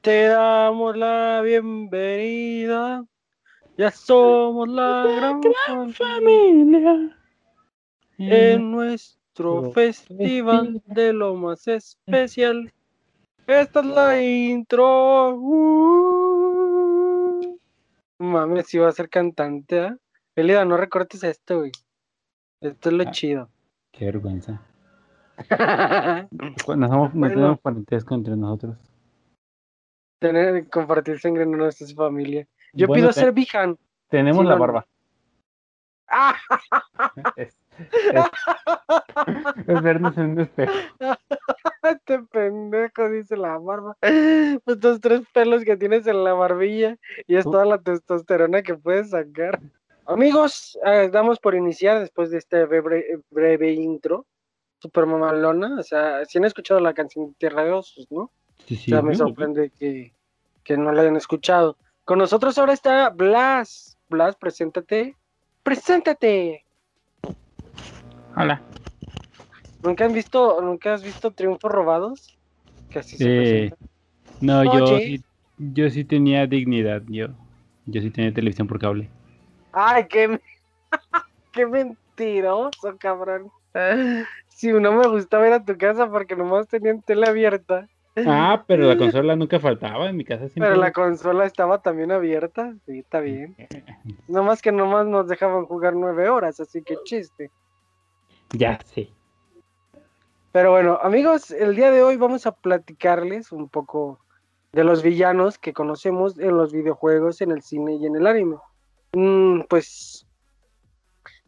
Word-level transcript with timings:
Te 0.00 0.26
damos 0.28 0.96
la 0.96 1.40
bienvenida. 1.44 3.04
Ya 3.76 3.90
somos 3.90 4.68
la 4.68 5.04
gran, 5.16 5.92
familia. 5.92 7.16
En 8.18 8.70
nuestro 8.72 9.72
festival 9.72 10.80
de 10.86 11.12
lo 11.12 11.34
más 11.34 11.66
especial. 11.68 12.72
Esta 13.46 13.80
es 13.80 13.86
la 13.86 14.22
intro. 14.22 15.34
Uh. 15.36 16.38
Mames, 18.18 18.66
si 18.66 18.78
va 18.78 18.88
a 18.88 18.92
ser 18.92 19.08
cantante, 19.08 19.84
¿eh? 19.86 19.94
Elida, 20.34 20.64
no 20.64 20.76
recortes 20.76 21.22
esto, 21.22 21.58
güey. 21.58 21.70
Esto 22.60 22.88
es 22.88 22.94
lo 22.94 23.04
Ah. 23.04 23.10
chido. 23.10 23.48
Qué 23.92 24.06
vergüenza. 24.06 24.60
Nos, 26.32 26.52
somos, 26.66 26.76
nos 26.76 27.12
Bueno. 27.14 27.34
tenemos 27.34 27.60
parentesco 27.60 28.14
entre 28.16 28.36
nosotros. 28.36 28.76
Tener, 30.18 30.68
compartir 30.68 31.20
sangre 31.20 31.44
en 31.44 31.52
nuestra 31.52 31.86
familia. 31.94 32.46
Yo 32.72 32.86
Bueno, 32.86 33.00
pido 33.02 33.08
te- 33.12 33.20
ser 33.20 33.32
Bijan. 33.32 33.78
Tenemos 34.08 34.44
la 34.44 34.54
no, 34.54 34.60
barba. 34.60 34.86
¡Ah! 36.08 36.34
Es, 37.36 37.56
es- 38.12 38.24
es 39.68 39.82
vernos 39.82 40.16
en 40.18 40.30
un 40.32 40.40
espejo. 40.40 40.72
Este 41.82 42.18
pendejo 42.32 43.08
dice 43.08 43.36
la 43.36 43.56
barba. 43.58 43.96
Pues 44.00 44.60
Estos 44.66 45.00
tres 45.00 45.22
pelos 45.32 45.62
que 45.64 45.76
tienes 45.76 46.06
en 46.06 46.24
la 46.24 46.32
barbilla 46.34 46.96
y 47.26 47.36
es 47.36 47.44
Tú- 47.44 47.52
toda 47.52 47.64
la 47.64 47.78
testosterona 47.78 48.62
que 48.62 48.74
puedes 48.74 49.10
sacar. 49.10 49.60
Amigos, 50.06 50.76
eh, 50.84 51.08
damos 51.12 51.38
por 51.38 51.54
iniciar 51.54 52.00
después 52.00 52.30
de 52.30 52.38
este 52.38 52.64
breve, 52.64 53.20
breve 53.30 53.72
intro. 53.72 54.26
Super 54.80 55.06
mamalona. 55.06 55.78
O 55.78 55.82
sea, 55.82 56.24
si 56.24 56.38
han 56.38 56.44
escuchado 56.44 56.80
la 56.80 56.94
canción 56.94 57.28
de 57.28 57.34
Tierra 57.34 57.64
de 57.64 57.72
Osos, 57.72 58.06
¿no? 58.10 58.30
Sí, 58.66 58.74
O 58.74 58.78
sea, 58.78 59.02
me 59.02 59.14
sí, 59.14 59.18
sorprende 59.18 59.70
que, 59.78 60.12
que 60.62 60.76
no 60.76 60.92
la 60.92 61.02
hayan 61.02 61.16
escuchado. 61.16 61.76
Con 62.04 62.18
nosotros 62.18 62.56
ahora 62.58 62.72
está 62.72 63.10
Blas. 63.10 63.96
Blas, 64.08 64.36
preséntate. 64.36 65.16
¡Preséntate! 65.62 66.64
Hola. 68.36 68.62
¿Nunca 69.82 70.04
han 70.04 70.12
visto, 70.12 70.60
nunca 70.62 70.94
has 70.94 71.02
visto 71.02 71.30
Triunfos 71.30 71.70
Robados? 71.70 72.38
Que 72.90 73.00
así 73.00 73.16
Eh. 73.20 73.70
No, 74.40 74.64
yo 74.64 74.98
sí, 74.98 75.22
yo 75.58 75.90
sí 75.90 76.04
tenía 76.04 76.46
dignidad. 76.46 77.02
Yo, 77.08 77.28
yo 77.86 78.00
sí 78.00 78.10
tenía 78.10 78.32
televisión 78.32 78.66
por 78.66 78.78
cable. 78.78 79.10
Ay, 79.72 80.06
qué, 80.08 80.40
qué 81.52 81.66
mentiroso, 81.66 82.96
cabrón. 82.98 83.50
Si 84.48 84.72
no 84.72 84.92
me 84.92 85.06
gustaba 85.08 85.46
ir 85.46 85.52
a 85.52 85.64
tu 85.64 85.76
casa 85.76 86.08
porque 86.10 86.36
nomás 86.36 86.68
tenían 86.68 87.02
tele 87.02 87.26
abierta, 87.26 87.88
Ah, 88.26 88.64
pero 88.66 88.84
la 88.84 88.96
consola 88.98 89.36
nunca 89.36 89.60
faltaba 89.60 90.08
en 90.08 90.16
mi 90.16 90.24
casa 90.24 90.48
siempre. 90.48 90.68
pero 90.68 90.76
la 90.76 90.92
consola 90.92 91.44
estaba 91.44 91.82
también 91.82 92.10
abierta. 92.10 92.74
Sí, 92.86 93.00
está 93.00 93.20
bien. 93.20 93.56
Nomás 94.26 94.62
que 94.62 94.72
nomás 94.72 95.06
nos 95.06 95.28
dejaban 95.28 95.66
jugar 95.66 95.94
nueve 95.94 96.28
horas, 96.28 96.60
así 96.60 96.82
que 96.82 96.96
chiste. 97.04 97.50
Ya 98.50 98.78
sé. 98.80 99.10
Pero 100.52 100.70
bueno, 100.70 100.98
amigos, 101.02 101.50
el 101.50 101.76
día 101.76 101.90
de 101.90 102.02
hoy 102.02 102.16
vamos 102.16 102.46
a 102.46 102.52
platicarles 102.52 103.52
un 103.52 103.68
poco 103.68 104.18
de 104.72 104.84
los 104.84 105.02
villanos 105.02 105.58
que 105.58 105.72
conocemos 105.72 106.38
en 106.38 106.56
los 106.56 106.72
videojuegos, 106.72 107.40
en 107.40 107.52
el 107.52 107.62
cine 107.62 107.94
y 107.96 108.06
en 108.06 108.16
el 108.16 108.26
anime. 108.26 108.56
Mm, 109.12 109.62
pues 109.68 110.26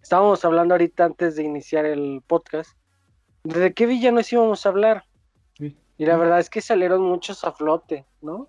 estábamos 0.02 0.44
hablando 0.44 0.74
ahorita 0.74 1.04
antes 1.04 1.36
de 1.36 1.44
iniciar 1.44 1.86
el 1.86 2.22
podcast. 2.26 2.76
¿De 3.44 3.72
qué 3.72 3.86
villanos 3.86 4.32
íbamos 4.32 4.64
a 4.66 4.68
hablar? 4.68 5.04
Y 6.00 6.06
la 6.06 6.16
verdad 6.16 6.38
es 6.38 6.48
que 6.48 6.62
salieron 6.62 7.02
muchos 7.02 7.44
a 7.44 7.52
flote, 7.52 8.06
¿no? 8.22 8.48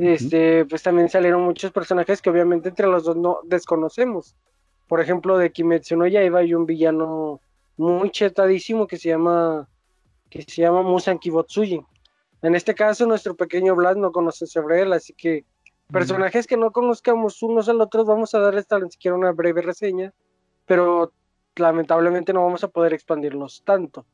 Este, 0.00 0.64
pues 0.64 0.82
también 0.82 1.08
salieron 1.08 1.42
muchos 1.42 1.70
personajes 1.70 2.20
que 2.20 2.30
obviamente 2.30 2.68
entre 2.68 2.88
los 2.88 3.04
dos 3.04 3.14
no 3.14 3.38
desconocemos. 3.44 4.34
Por 4.88 5.00
ejemplo, 5.00 5.38
de 5.38 5.52
Kimetsu 5.52 5.96
no 5.96 6.04
Yaiba 6.04 6.40
hay 6.40 6.52
un 6.52 6.66
villano 6.66 7.40
muy 7.76 8.10
chetadísimo 8.10 8.88
que 8.88 8.96
se 8.96 9.10
llama 9.10 9.68
que 10.30 10.42
se 10.42 10.62
llama 10.62 10.82
Musan 10.82 11.20
Kibotsuji. 11.20 11.80
En 12.42 12.56
este 12.56 12.74
caso, 12.74 13.06
nuestro 13.06 13.36
pequeño 13.36 13.76
Vlad 13.76 13.94
no 13.94 14.10
conoce 14.10 14.48
sobre 14.48 14.82
él, 14.82 14.92
así 14.94 15.12
que 15.12 15.44
personajes 15.92 16.48
que 16.48 16.56
no 16.56 16.72
conozcamos 16.72 17.40
unos 17.44 17.68
al 17.68 17.80
otro, 17.80 18.04
vamos 18.04 18.34
a 18.34 18.40
darles 18.40 18.66
tan 18.66 18.90
siquiera 18.90 19.16
una 19.16 19.30
breve 19.30 19.62
reseña, 19.62 20.12
pero 20.66 21.12
lamentablemente 21.54 22.32
no 22.32 22.42
vamos 22.42 22.64
a 22.64 22.68
poder 22.68 22.94
expandirlos 22.94 23.62
tanto, 23.64 24.04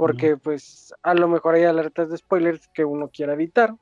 porque 0.00 0.38
pues 0.38 0.94
a 1.02 1.12
lo 1.12 1.28
mejor 1.28 1.56
hay 1.56 1.64
alertas 1.64 2.08
de 2.08 2.16
spoilers 2.16 2.68
que 2.68 2.86
uno 2.86 3.10
quiera 3.10 3.34
evitar, 3.34 3.74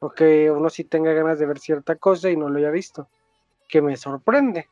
o 0.00 0.10
que 0.10 0.50
uno 0.50 0.68
sí 0.68 0.82
tenga 0.82 1.12
ganas 1.12 1.38
de 1.38 1.46
ver 1.46 1.60
cierta 1.60 1.94
cosa 1.94 2.28
y 2.28 2.36
no 2.36 2.48
lo 2.48 2.58
haya 2.58 2.70
visto, 2.70 3.08
que 3.68 3.80
me 3.80 3.96
sorprende. 3.96 4.68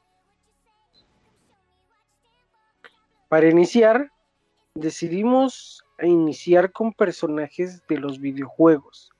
Para 3.28 3.48
iniciar, 3.48 4.10
decidimos 4.74 5.84
iniciar 6.00 6.72
con 6.72 6.92
personajes 6.92 7.86
de 7.86 7.98
los 7.98 8.18
videojuegos. 8.18 9.12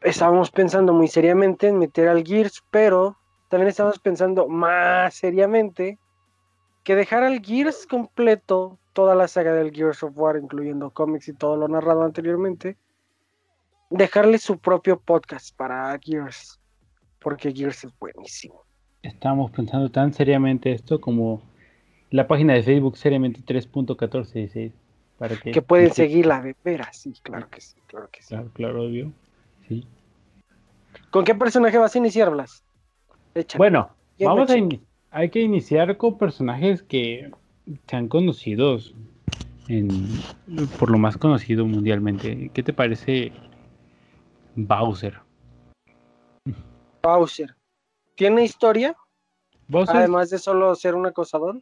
Estábamos 0.00 0.50
pensando 0.50 0.94
muy 0.94 1.06
seriamente 1.06 1.68
en 1.68 1.78
meter 1.78 2.08
al 2.08 2.24
Gears, 2.26 2.64
pero 2.72 3.16
también 3.48 3.68
estábamos 3.68 4.00
pensando 4.00 4.48
más 4.48 5.14
seriamente 5.14 5.96
que 6.82 6.96
dejar 6.96 7.22
al 7.22 7.40
Gears 7.40 7.86
completo, 7.86 8.80
toda 8.96 9.14
la 9.14 9.28
saga 9.28 9.52
del 9.52 9.72
Gears 9.72 10.02
of 10.02 10.16
War, 10.16 10.38
incluyendo 10.42 10.88
cómics 10.90 11.28
y 11.28 11.34
todo 11.34 11.54
lo 11.58 11.68
narrado 11.68 12.02
anteriormente, 12.02 12.78
dejarle 13.90 14.38
su 14.38 14.56
propio 14.58 14.98
podcast 14.98 15.54
para 15.54 15.98
Gears, 16.02 16.58
porque 17.20 17.52
Gears 17.52 17.84
es 17.84 17.92
buenísimo. 17.98 18.62
Estábamos 19.02 19.50
pensando 19.50 19.90
tan 19.90 20.14
seriamente 20.14 20.72
esto 20.72 20.98
como 20.98 21.42
la 22.10 22.26
página 22.26 22.54
de 22.54 22.62
Facebook 22.62 22.96
seriamente 22.96 23.40
3.1416 23.42 24.72
para 25.18 25.36
que 25.36 25.50
Que 25.50 25.60
pueden 25.60 25.92
seguirla 25.92 26.40
de 26.40 26.56
veras, 26.64 26.96
sí, 26.96 27.12
claro 27.22 27.50
que 27.50 27.60
sí, 27.60 27.76
claro 27.86 28.08
que 28.10 28.22
sí. 28.22 28.28
Claro, 28.28 28.50
claro, 28.54 28.82
obvio. 28.84 29.12
Sí. 29.68 29.86
¿Con 31.10 31.22
qué 31.24 31.34
personaje 31.34 31.76
vas 31.76 31.94
a 31.94 31.98
iniciar, 31.98 32.30
Blas? 32.30 32.64
Échale. 33.34 33.58
Bueno, 33.58 33.90
vamos 34.18 34.48
a 34.48 34.56
ini- 34.56 34.80
hay 35.10 35.28
que 35.28 35.40
iniciar 35.40 35.98
con 35.98 36.16
personajes 36.16 36.82
que 36.82 37.30
sean 37.88 38.08
conocidos 38.08 38.94
en, 39.68 40.08
por 40.78 40.90
lo 40.90 40.98
más 40.98 41.16
conocido 41.16 41.66
mundialmente. 41.66 42.50
¿Qué 42.54 42.62
te 42.62 42.72
parece 42.72 43.32
Bowser? 44.54 45.18
Bowser. 47.02 47.54
¿Tiene 48.14 48.44
historia? 48.44 48.96
Bowser 49.68 49.96
Además 49.96 50.30
de 50.30 50.38
solo 50.38 50.74
ser 50.74 50.94
un 50.94 51.06
acosador. 51.06 51.60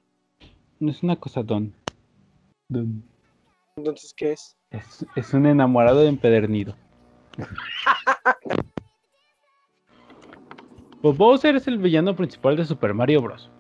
no 0.81 0.91
es 0.91 1.03
una 1.03 1.17
cosa 1.17 1.43
don. 1.43 1.75
don. 2.69 3.03
Entonces, 3.77 4.15
¿qué 4.15 4.33
es? 4.33 4.57
Es, 4.71 5.07
es 5.17 5.35
un 5.35 5.47
enamorado 5.47 6.03
empedernido. 6.03 6.77
Pues 11.05 11.19
Bowser 11.19 11.55
es 11.57 11.67
el 11.69 11.77
villano 11.77 12.17
principal 12.17 12.57
de 12.57 12.65
Super 12.65 12.95
Mario 12.95 13.21
Bros. 13.21 13.51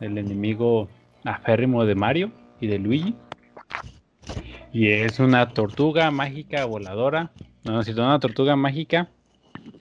El 0.00 0.18
enemigo 0.18 0.88
aférrimo 1.24 1.84
de 1.84 1.94
Mario 1.94 2.32
y 2.60 2.66
de 2.66 2.78
Luigi. 2.78 3.14
Y 4.72 4.88
es 4.88 5.18
una 5.18 5.52
tortuga 5.52 6.10
mágica 6.10 6.64
voladora. 6.64 7.30
No, 7.64 7.72
no 7.72 7.92
una 8.02 8.20
tortuga 8.20 8.56
mágica 8.56 9.08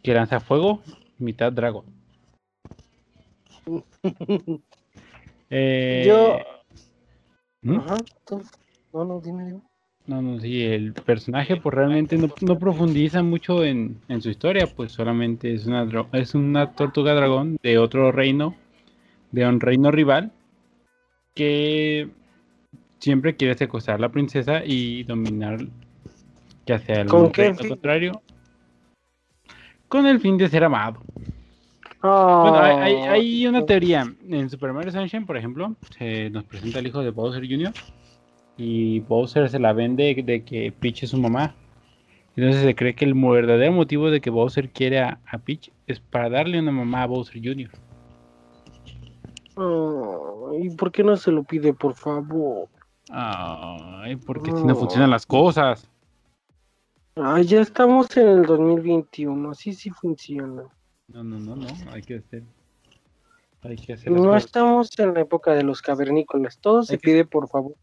que 0.04 0.14
lanza 0.14 0.40
fuego, 0.40 0.82
mitad 1.18 1.52
dragón. 1.52 1.86
Eh, 5.52 6.04
Yo. 6.06 6.38
¿Mm? 7.64 7.80
Ajá, 7.80 7.98
tú- 8.24 8.44
No, 8.94 9.04
no, 9.04 9.20
dime, 9.20 9.46
dime. 9.46 9.62
No, 10.06 10.22
no, 10.22 10.40
sí, 10.40 10.64
el 10.64 10.94
personaje 10.94 11.56
pues 11.58 11.74
realmente 11.76 12.18
no, 12.18 12.30
no 12.42 12.58
profundiza 12.60 13.22
mucho 13.24 13.64
en, 13.64 14.00
en 14.08 14.22
su 14.22 14.30
historia, 14.30 14.68
pues 14.68 14.92
solamente 14.92 15.54
es 15.54 15.66
una, 15.66 15.88
es 16.14 16.36
una 16.36 16.74
tortuga 16.74 17.14
dragón 17.16 17.58
de 17.62 17.78
otro 17.80 18.12
reino, 18.12 18.56
de 19.32 19.48
un 19.48 19.60
reino 19.60 19.92
rival, 19.92 20.32
que 21.40 22.10
siempre 23.00 23.34
quiere 23.38 23.56
secuestrar 23.56 23.96
a 23.96 24.02
la 24.02 24.10
princesa 24.10 24.62
y 24.66 25.04
dominar 25.04 25.58
ya 26.66 26.80
sea 26.80 27.00
el 27.02 27.08
¿Con 27.08 27.32
qué 27.32 27.44
reino 27.44 27.58
fin? 27.58 27.70
contrario, 27.70 28.22
con 29.88 30.06
el 30.06 30.20
fin 30.20 30.38
de 30.38 30.50
ser 30.50 30.66
amado. 30.66 31.00
Ah, 32.02 32.42
Bueno, 32.44 32.60
hay, 32.60 32.76
hay- 32.76 33.08
hay 33.08 33.48
una 33.48 33.66
teoría. 33.66 34.14
En 34.28 34.50
Super 34.50 34.74
Mario 34.74 34.92
Sunshine, 34.92 35.26
por 35.26 35.38
ejemplo, 35.38 35.76
se 35.98 36.30
nos 36.30 36.44
presenta 36.44 36.80
el 36.80 36.88
hijo 36.88 37.02
de 37.02 37.12
Bowser 37.12 37.48
Jr. 37.48 37.74
Y 38.58 39.00
Bowser 39.00 39.48
se 39.50 39.60
la 39.60 39.72
vende 39.72 40.14
de 40.26 40.44
que 40.44 40.74
Peach 40.78 41.04
es 41.04 41.12
su 41.12 41.18
mamá. 41.18 41.56
Entonces 42.36 42.64
se 42.64 42.76
cree 42.76 42.96
que 42.96 43.06
el 43.06 43.14
verdadero 43.14 43.72
motivo 43.72 44.12
de 44.12 44.20
que 44.20 44.30
Bowser 44.30 44.70
quiere 44.70 45.00
a, 45.00 45.20
a 45.26 45.38
Peach 45.38 45.72
es 45.88 46.02
para 46.02 46.30
darle 46.30 46.60
una 46.60 46.72
mamá 46.74 47.04
a 47.04 47.08
Bowser 47.08 47.42
Jr. 47.42 47.70
Ah, 49.62 50.52
¿Y 50.58 50.70
por 50.76 50.92
qué 50.92 51.04
no 51.04 51.18
se 51.18 51.32
lo 51.32 51.44
pide, 51.44 51.74
por 51.74 51.96
favor? 51.96 52.70
Ay, 53.10 54.16
porque 54.16 54.52
si 54.52 54.64
no 54.64 54.76
funcionan 54.76 55.10
las 55.10 55.26
cosas. 55.26 55.90
Ay, 57.16 57.44
ya 57.46 57.60
estamos 57.60 58.16
en 58.16 58.28
el 58.28 58.46
2021, 58.46 59.52
así 59.52 59.74
sí 59.74 59.90
funciona. 59.90 60.64
No, 61.08 61.24
no, 61.24 61.40
no, 61.40 61.56
no, 61.56 61.68
hay 61.92 62.02
que 62.02 62.18
hacer. 62.18 62.44
Hay 63.62 63.76
que 63.76 63.94
hacer. 63.94 64.12
No 64.12 64.38
estamos 64.38 64.98
en 65.00 65.14
la 65.14 65.22
época 65.22 65.54
de 65.54 65.64
los 65.64 65.82
cavernícolas, 65.82 66.60
todo 66.60 66.84
se 66.84 66.98
pide 66.98 67.26
por 67.26 67.50
favor. 67.50 67.76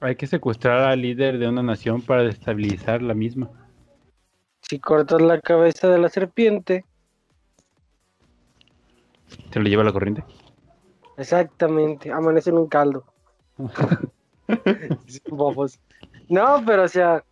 Hay 0.00 0.14
que 0.14 0.28
secuestrar 0.28 0.82
al 0.82 1.02
líder 1.02 1.38
de 1.38 1.48
una 1.48 1.62
nación 1.62 2.02
para 2.02 2.22
destabilizar 2.22 3.02
la 3.02 3.14
misma. 3.14 3.50
Si 4.62 4.78
cortas 4.78 5.20
la 5.20 5.40
cabeza 5.40 5.88
de 5.88 5.98
la 5.98 6.08
serpiente, 6.08 6.84
se 9.50 9.58
lo 9.58 9.68
lleva 9.68 9.82
la 9.82 9.92
corriente. 9.92 10.22
Exactamente, 11.18 12.12
amanece 12.12 12.50
en 12.50 12.58
un 12.58 12.68
caldo. 12.68 13.04
No, 16.30 16.62
pero 16.64 16.84
o 16.84 16.88
sea, 16.88 17.22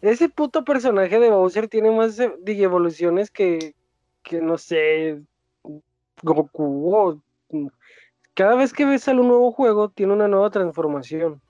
ese 0.00 0.28
puto 0.28 0.64
personaje 0.64 1.18
de 1.18 1.30
Bowser 1.30 1.66
tiene 1.66 1.90
más 1.90 2.20
evoluciones 2.62 3.30
que, 3.30 3.74
que 4.22 4.40
no 4.40 4.58
sé, 4.58 5.20
Goku. 6.22 7.20
cada 8.34 8.54
vez 8.54 8.72
que 8.72 8.84
ves 8.84 9.08
un 9.08 9.28
nuevo 9.28 9.50
juego, 9.50 9.88
tiene 9.88 10.12
una 10.12 10.28
nueva 10.28 10.50
transformación. 10.50 11.40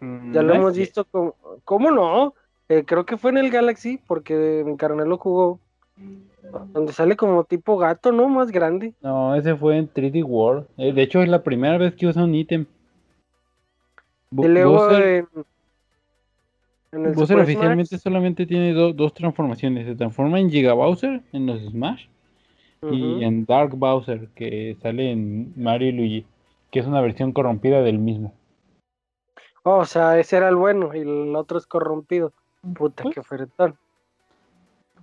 ya 0.00 0.42
lo 0.42 0.54
hemos 0.54 0.76
visto 0.76 1.04
como, 1.04 1.34
¿cómo 1.64 1.90
no? 1.90 2.34
Eh, 2.68 2.84
creo 2.84 3.06
que 3.06 3.16
fue 3.16 3.30
en 3.30 3.38
el 3.38 3.50
Galaxy, 3.50 3.98
porque 4.06 4.62
mi 4.66 4.76
carnal 4.76 5.08
lo 5.08 5.18
jugó. 5.18 5.60
Donde 6.72 6.92
sale 6.92 7.16
como 7.16 7.44
tipo 7.44 7.76
gato, 7.78 8.12
¿no? 8.12 8.28
Más 8.28 8.50
grande. 8.50 8.94
No, 9.00 9.34
ese 9.34 9.56
fue 9.56 9.78
en 9.78 9.88
3D 9.92 10.24
World. 10.24 10.66
Eh, 10.76 10.92
de 10.92 11.02
hecho, 11.02 11.22
es 11.22 11.28
la 11.28 11.42
primera 11.42 11.78
vez 11.78 11.94
que 11.94 12.06
usa 12.06 12.24
un 12.24 12.34
ítem. 12.34 12.66
y 14.30 14.48
luego 14.48 14.88
Bowser 16.92 17.38
oficialmente 17.38 17.96
solamente 17.96 18.44
tiene 18.44 18.72
dos 18.74 19.14
transformaciones. 19.14 19.86
Se 19.86 19.94
transforma 19.94 20.38
en 20.38 20.50
Giga 20.50 20.74
Bowser 20.74 21.22
en 21.32 21.46
los 21.46 21.60
Smash 21.62 22.06
y 22.82 23.24
en 23.24 23.46
Dark 23.46 23.76
Bowser 23.76 24.28
que 24.34 24.76
sale 24.82 25.12
en 25.12 25.52
Mario 25.56 25.88
y 25.88 25.92
Luigi, 25.92 26.26
que 26.70 26.80
es 26.80 26.86
una 26.86 27.00
versión 27.00 27.32
corrompida 27.32 27.80
del 27.82 27.98
mismo. 27.98 28.34
Oh, 29.62 29.78
o 29.78 29.84
sea, 29.84 30.18
ese 30.18 30.36
era 30.36 30.48
el 30.48 30.56
bueno 30.56 30.94
y 30.94 30.98
el 30.98 31.34
otro 31.36 31.56
es 31.56 31.66
corrompido. 31.66 32.32
Puta, 32.74 33.04
pues, 33.04 33.14
qué. 33.14 33.22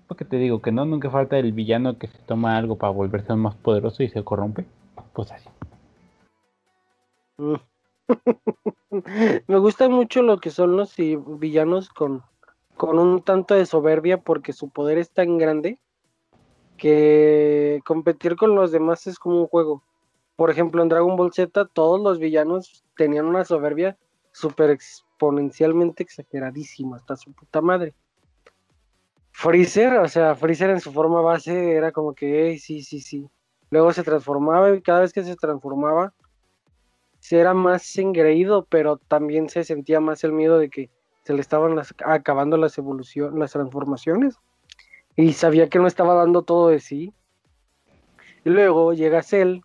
Porque 0.09 0.25
te 0.25 0.37
digo 0.37 0.59
que 0.59 0.71
no, 0.71 0.85
nunca 0.85 1.11
falta 1.11 1.37
el 1.37 1.53
villano 1.53 1.99
que 1.99 2.07
se 2.07 2.17
toma 2.23 2.57
algo 2.57 2.77
para 2.77 2.91
volverse 2.91 3.35
más 3.35 3.55
poderoso 3.55 4.01
y 4.01 4.09
se 4.09 4.23
corrompe. 4.23 4.65
Pues 5.13 5.31
así. 5.31 5.47
Me 9.47 9.57
gusta 9.59 9.87
mucho 9.87 10.23
lo 10.23 10.39
que 10.39 10.49
son 10.49 10.75
los 10.75 10.95
villanos 10.97 11.89
con, 11.89 12.23
con 12.75 12.97
un 12.97 13.21
tanto 13.21 13.53
de 13.53 13.67
soberbia 13.67 14.19
porque 14.19 14.51
su 14.51 14.69
poder 14.69 14.97
es 14.97 15.11
tan 15.11 15.37
grande 15.37 15.77
que 16.75 17.79
competir 17.85 18.35
con 18.35 18.55
los 18.55 18.71
demás 18.71 19.05
es 19.05 19.19
como 19.19 19.41
un 19.41 19.47
juego. 19.47 19.83
Por 20.35 20.49
ejemplo, 20.49 20.81
en 20.81 20.89
Dragon 20.89 21.17
Ball 21.17 21.33
Z 21.33 21.65
todos 21.65 22.01
los 22.01 22.17
villanos 22.17 22.83
tenían 22.97 23.27
una 23.27 23.45
soberbia 23.45 23.95
super 24.31 24.71
exponencialmente 24.71 26.01
exageradísima, 26.01 26.95
hasta 26.95 27.15
su 27.15 27.31
puta 27.31 27.61
madre. 27.61 27.93
Freezer, 29.41 29.93
o 29.99 30.07
sea, 30.09 30.35
Freezer 30.35 30.69
en 30.69 30.81
su 30.81 30.91
forma 30.91 31.21
base 31.21 31.71
era 31.71 31.93
como 31.93 32.13
que, 32.13 32.57
sí, 32.59 32.83
sí, 32.83 32.99
sí. 32.99 33.29
Luego 33.69 33.93
se 33.93 34.03
transformaba 34.03 34.75
y 34.75 34.81
cada 34.81 34.99
vez 34.99 35.13
que 35.13 35.23
se 35.23 35.37
transformaba 35.37 36.13
se 37.19 37.39
era 37.39 37.53
más 37.53 37.97
engreído, 37.97 38.67
pero 38.69 38.97
también 38.97 39.47
se 39.47 39.63
sentía 39.63 40.01
más 40.01 40.25
el 40.25 40.33
miedo 40.33 40.59
de 40.59 40.69
que 40.69 40.89
se 41.23 41.33
le 41.33 41.39
estaban 41.39 41.79
acabando 42.05 42.57
las 42.57 42.77
evoluciones, 42.77 43.39
las 43.39 43.53
transformaciones. 43.53 44.35
Y 45.15 45.31
sabía 45.31 45.69
que 45.69 45.79
no 45.79 45.87
estaba 45.87 46.15
dando 46.15 46.41
todo 46.41 46.67
de 46.67 46.81
sí. 46.81 47.13
Y 48.43 48.49
luego 48.49 48.91
llega 48.91 49.23
Cell, 49.23 49.61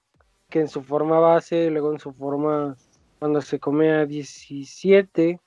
que 0.50 0.60
en 0.60 0.68
su 0.68 0.84
forma 0.84 1.18
base, 1.18 1.68
luego 1.70 1.92
en 1.92 1.98
su 1.98 2.12
forma 2.12 2.76
cuando 3.18 3.40
se 3.40 3.58
come 3.58 3.90
a 3.90 4.06
17. 4.06 5.40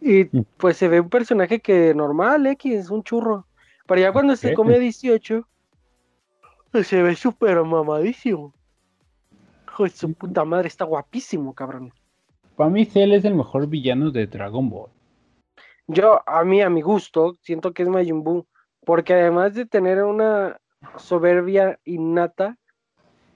Y 0.00 0.24
mm. 0.24 0.44
pues 0.56 0.76
se 0.76 0.88
ve 0.88 1.00
un 1.00 1.10
personaje 1.10 1.60
que 1.60 1.94
normal, 1.94 2.46
X, 2.46 2.74
es 2.74 2.90
un 2.90 3.02
churro. 3.02 3.46
Pero 3.86 4.00
ya 4.00 4.12
cuando 4.12 4.36
se 4.36 4.54
come 4.54 4.76
a 4.76 4.78
18, 4.78 5.46
pues 6.70 6.86
se 6.86 7.02
ve 7.02 7.16
súper 7.16 7.62
mamadísimo 7.62 8.54
su 9.88 10.12
puta 10.12 10.44
madre, 10.44 10.68
está 10.68 10.84
guapísimo, 10.84 11.54
cabrón. 11.54 11.92
Para 12.56 12.70
mí, 12.70 12.84
Cell 12.84 13.12
es 13.12 13.24
el 13.24 13.34
mejor 13.34 13.66
villano 13.66 14.10
de 14.10 14.26
Dragon 14.26 14.68
Ball. 14.68 14.90
Yo, 15.86 16.20
a 16.26 16.44
mí, 16.44 16.60
a 16.60 16.68
mi 16.68 16.82
gusto, 16.82 17.34
siento 17.40 17.72
que 17.72 17.84
es 17.84 17.88
Majin 17.88 18.22
Buu, 18.22 18.46
porque 18.84 19.14
además 19.14 19.54
de 19.54 19.66
tener 19.66 20.02
una 20.04 20.60
soberbia 20.96 21.78
innata, 21.84 22.58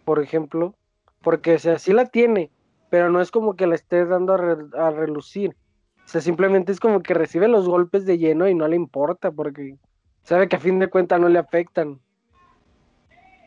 por 0.04 0.22
ejemplo, 0.22 0.74
porque 1.22 1.54
o 1.54 1.58
sea, 1.58 1.78
sí 1.78 1.92
la 1.92 2.06
tiene, 2.06 2.50
pero 2.90 3.10
no 3.10 3.20
es 3.20 3.30
como 3.30 3.56
que 3.56 3.66
la 3.66 3.74
esté 3.74 4.04
dando 4.04 4.34
a, 4.34 4.90
relucir. 4.90 5.56
O 6.04 6.08
sea, 6.08 6.20
simplemente 6.20 6.72
es 6.72 6.80
como 6.80 7.02
que 7.02 7.14
recibe 7.14 7.48
los 7.48 7.68
golpes 7.68 8.04
de 8.04 8.18
lleno 8.18 8.48
y 8.48 8.54
no 8.54 8.68
le 8.68 8.76
importa, 8.76 9.30
porque 9.30 9.76
sabe 10.22 10.48
que 10.48 10.56
a 10.56 10.60
fin 10.60 10.78
de 10.78 10.88
cuentas 10.88 11.20
no 11.20 11.28
le 11.28 11.38
afectan. 11.38 12.00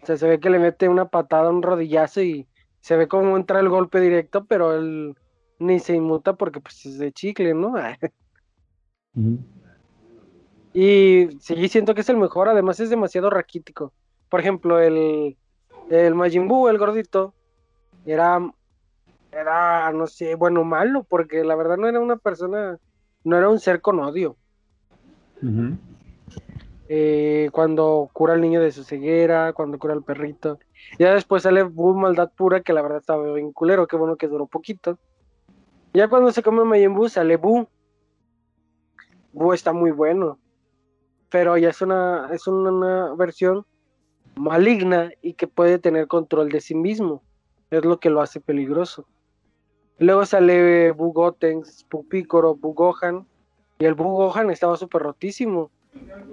O 0.01 0.05
sea, 0.05 0.17
se 0.17 0.27
ve 0.27 0.39
que 0.39 0.49
le 0.49 0.59
mete 0.59 0.89
una 0.89 1.09
patada, 1.09 1.49
un 1.49 1.61
rodillazo 1.61 2.21
y 2.21 2.47
se 2.81 2.95
ve 2.95 3.07
como 3.07 3.35
entra 3.37 3.59
el 3.59 3.69
golpe 3.69 3.99
directo, 3.99 4.45
pero 4.45 4.75
él 4.75 5.15
ni 5.59 5.79
se 5.79 5.95
inmuta 5.95 6.33
porque 6.33 6.59
pues 6.59 6.85
es 6.85 6.97
de 6.97 7.11
chicle, 7.11 7.53
¿no? 7.53 7.73
Y 10.73 11.29
sí, 11.39 11.67
siento 11.69 11.95
que 11.95 12.01
es 12.01 12.09
el 12.09 12.17
mejor, 12.17 12.49
además 12.49 12.79
es 12.79 12.91
demasiado 12.91 13.31
raquítico. 13.31 13.93
Por 14.29 14.39
ejemplo, 14.39 14.79
el, 14.79 15.35
el 15.89 16.13
Majin 16.13 16.47
Buu, 16.47 16.67
el 16.67 16.77
gordito, 16.77 17.33
era, 18.05 18.39
era, 19.37 19.91
no 19.91 20.07
sé, 20.07 20.35
bueno, 20.35 20.63
malo, 20.63 21.03
porque 21.03 21.43
la 21.43 21.55
verdad 21.55 21.77
no 21.77 21.87
era 21.87 21.99
una 21.99 22.17
persona, 22.17 22.77
no 23.23 23.37
era 23.37 23.49
un 23.49 23.59
ser 23.59 23.81
con 23.81 23.99
odio. 23.99 24.35
Eh, 26.89 27.49
cuando 27.51 28.09
cura 28.13 28.33
al 28.33 28.41
niño 28.41 28.61
de 28.61 28.71
su 28.71 28.83
ceguera, 28.83 29.53
cuando 29.53 29.77
cura 29.77 29.93
al 29.93 30.03
perrito. 30.03 30.59
Ya 30.97 31.13
después 31.13 31.43
sale 31.43 31.63
Buu 31.63 31.93
Maldad 31.95 32.31
Pura, 32.35 32.61
que 32.61 32.73
la 32.73 32.81
verdad 32.81 32.99
estaba 32.99 33.33
bien 33.33 33.51
culero, 33.51 33.87
qué 33.87 33.95
bueno 33.95 34.15
que 34.15 34.27
duró 34.27 34.47
poquito. 34.47 34.97
Ya 35.93 36.07
cuando 36.07 36.31
se 36.31 36.43
come 36.43 36.63
Majin 36.63 36.93
Buu 36.93 37.09
sale 37.09 37.37
Buu. 37.37 37.67
Buu 39.33 39.53
está 39.53 39.73
muy 39.73 39.91
bueno. 39.91 40.39
Pero 41.29 41.57
ya 41.57 41.69
es 41.69 41.81
una, 41.81 42.29
es 42.31 42.47
una 42.47 43.13
versión 43.15 43.65
maligna 44.35 45.11
y 45.21 45.33
que 45.33 45.47
puede 45.47 45.77
tener 45.77 46.07
control 46.07 46.49
de 46.49 46.61
sí 46.61 46.73
mismo. 46.73 47.21
Es 47.69 47.83
lo 47.83 47.99
que 47.99 48.09
lo 48.09 48.21
hace 48.21 48.39
peligroso. 48.39 49.05
Luego 49.99 50.25
sale 50.25 50.91
Buu 50.91 51.13
Gotenks, 51.13 51.85
Buu 51.89 52.07
Picoro, 52.07 52.55
Buu 52.55 52.73
Gohan. 52.73 53.25
Y 53.79 53.85
el 53.85 53.93
Buu 53.93 54.15
Gohan 54.15 54.49
estaba 54.49 54.77
súper 54.77 55.01
rotísimo 55.03 55.71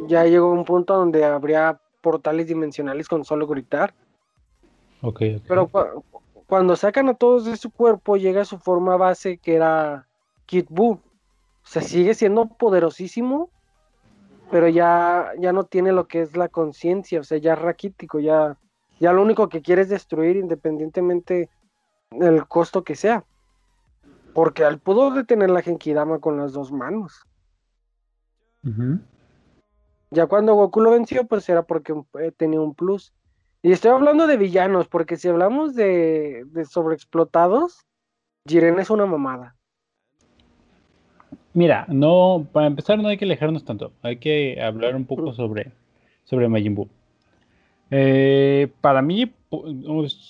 ya 0.07 0.25
llegó 0.25 0.51
un 0.51 0.65
punto 0.65 0.95
donde 0.95 1.25
habría 1.25 1.81
portales 2.01 2.47
dimensionales 2.47 3.09
con 3.09 3.25
solo 3.25 3.47
gritar. 3.47 3.95
Okay, 5.01 5.41
Pero 5.47 5.71
cuando 6.47 6.77
sacan 6.77 7.09
a 7.09 7.15
todos 7.15 7.45
de 7.45 7.57
su 7.57 7.71
cuerpo, 7.71 8.17
llega 8.17 8.43
a 8.43 8.47
su 8.47 8.59
forma 8.59 8.97
base 8.97 9.39
que 9.39 9.55
era 9.55 10.07
Kid 10.47 10.67
Buu. 10.69 10.93
O 10.93 11.67
sea, 11.67 11.83
sigue 11.83 12.15
siendo 12.15 12.47
poderosísimo, 12.47 13.51
pero 14.51 14.69
ya, 14.69 15.33
ya 15.39 15.53
no 15.53 15.65
tiene 15.65 15.93
lo 15.93 16.07
que 16.07 16.21
es 16.23 16.37
la 16.37 16.49
conciencia, 16.49 17.21
o 17.21 17.25
sea, 17.25 17.39
ya 17.39 17.55
es 17.55 17.59
raquítico, 17.59 18.21
ya, 18.21 18.59
ya 19.01 19.13
lo 19.13 19.23
único 19.23 19.49
que 19.49 19.63
quiere 19.63 19.83
es 19.83 19.89
destruir 19.89 20.37
independientemente 20.37 21.49
del 22.11 22.47
costo 22.47 22.85
que 22.85 22.97
sea. 22.97 23.25
Porque 24.35 24.65
él 24.65 24.79
pudo 24.79 25.13
detener 25.13 25.51
la 25.51 25.63
Genkidama 25.63 26.19
con 26.19 26.37
las 26.37 26.53
dos 26.53 26.73
manos. 26.73 27.25
Ya 30.11 30.27
cuando 30.27 30.55
Goku 30.55 30.81
lo 30.81 30.91
venció, 30.91 31.27
pues 31.27 31.49
era 31.49 31.63
porque 31.63 31.95
eh, 32.21 32.33
tenía 32.37 32.61
un 32.61 32.75
plus. 32.75 33.13
Y 33.63 33.73
estoy 33.73 33.93
hablando 33.93 34.27
de 34.27 34.37
villanos, 34.37 34.89
porque 34.89 35.17
si 35.17 35.29
hablamos 35.29 35.75
de, 35.75 36.45
sobreexplotados, 36.69 37.87
Jiren 38.47 38.79
es 38.79 38.91
una 38.91 39.07
mamada. 39.07 39.57
Mira, 41.55 41.87
no, 41.89 42.47
para 42.53 42.67
empezar 42.67 42.99
no 42.99 43.09
hay 43.09 43.17
que 43.17 43.25
alejarnos 43.25 43.65
tanto, 43.65 43.93
hay 44.03 44.19
que 44.19 44.61
hablar 44.61 44.97
un 44.97 45.07
poco 45.07 45.33
sobre, 45.33 45.73
sobre 46.25 46.49
Majin 46.49 46.75
Buu. 46.75 46.89
Eh, 47.97 48.73
para 48.81 49.03
mí 49.03 49.31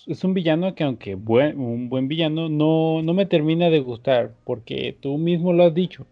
es 0.07 0.25
un 0.25 0.35
villano 0.35 0.75
que 0.75 0.85
aunque 0.85 1.15
un 1.15 1.89
buen 1.89 2.09
villano 2.09 2.51
no, 2.51 3.01
no 3.03 3.15
me 3.15 3.25
termina 3.25 3.71
de 3.71 3.81
gustar, 3.81 4.33
porque 4.45 4.95
tú 5.01 5.17
mismo 5.17 5.55
lo 5.55 5.65
has 5.65 5.73
dicho 5.73 6.07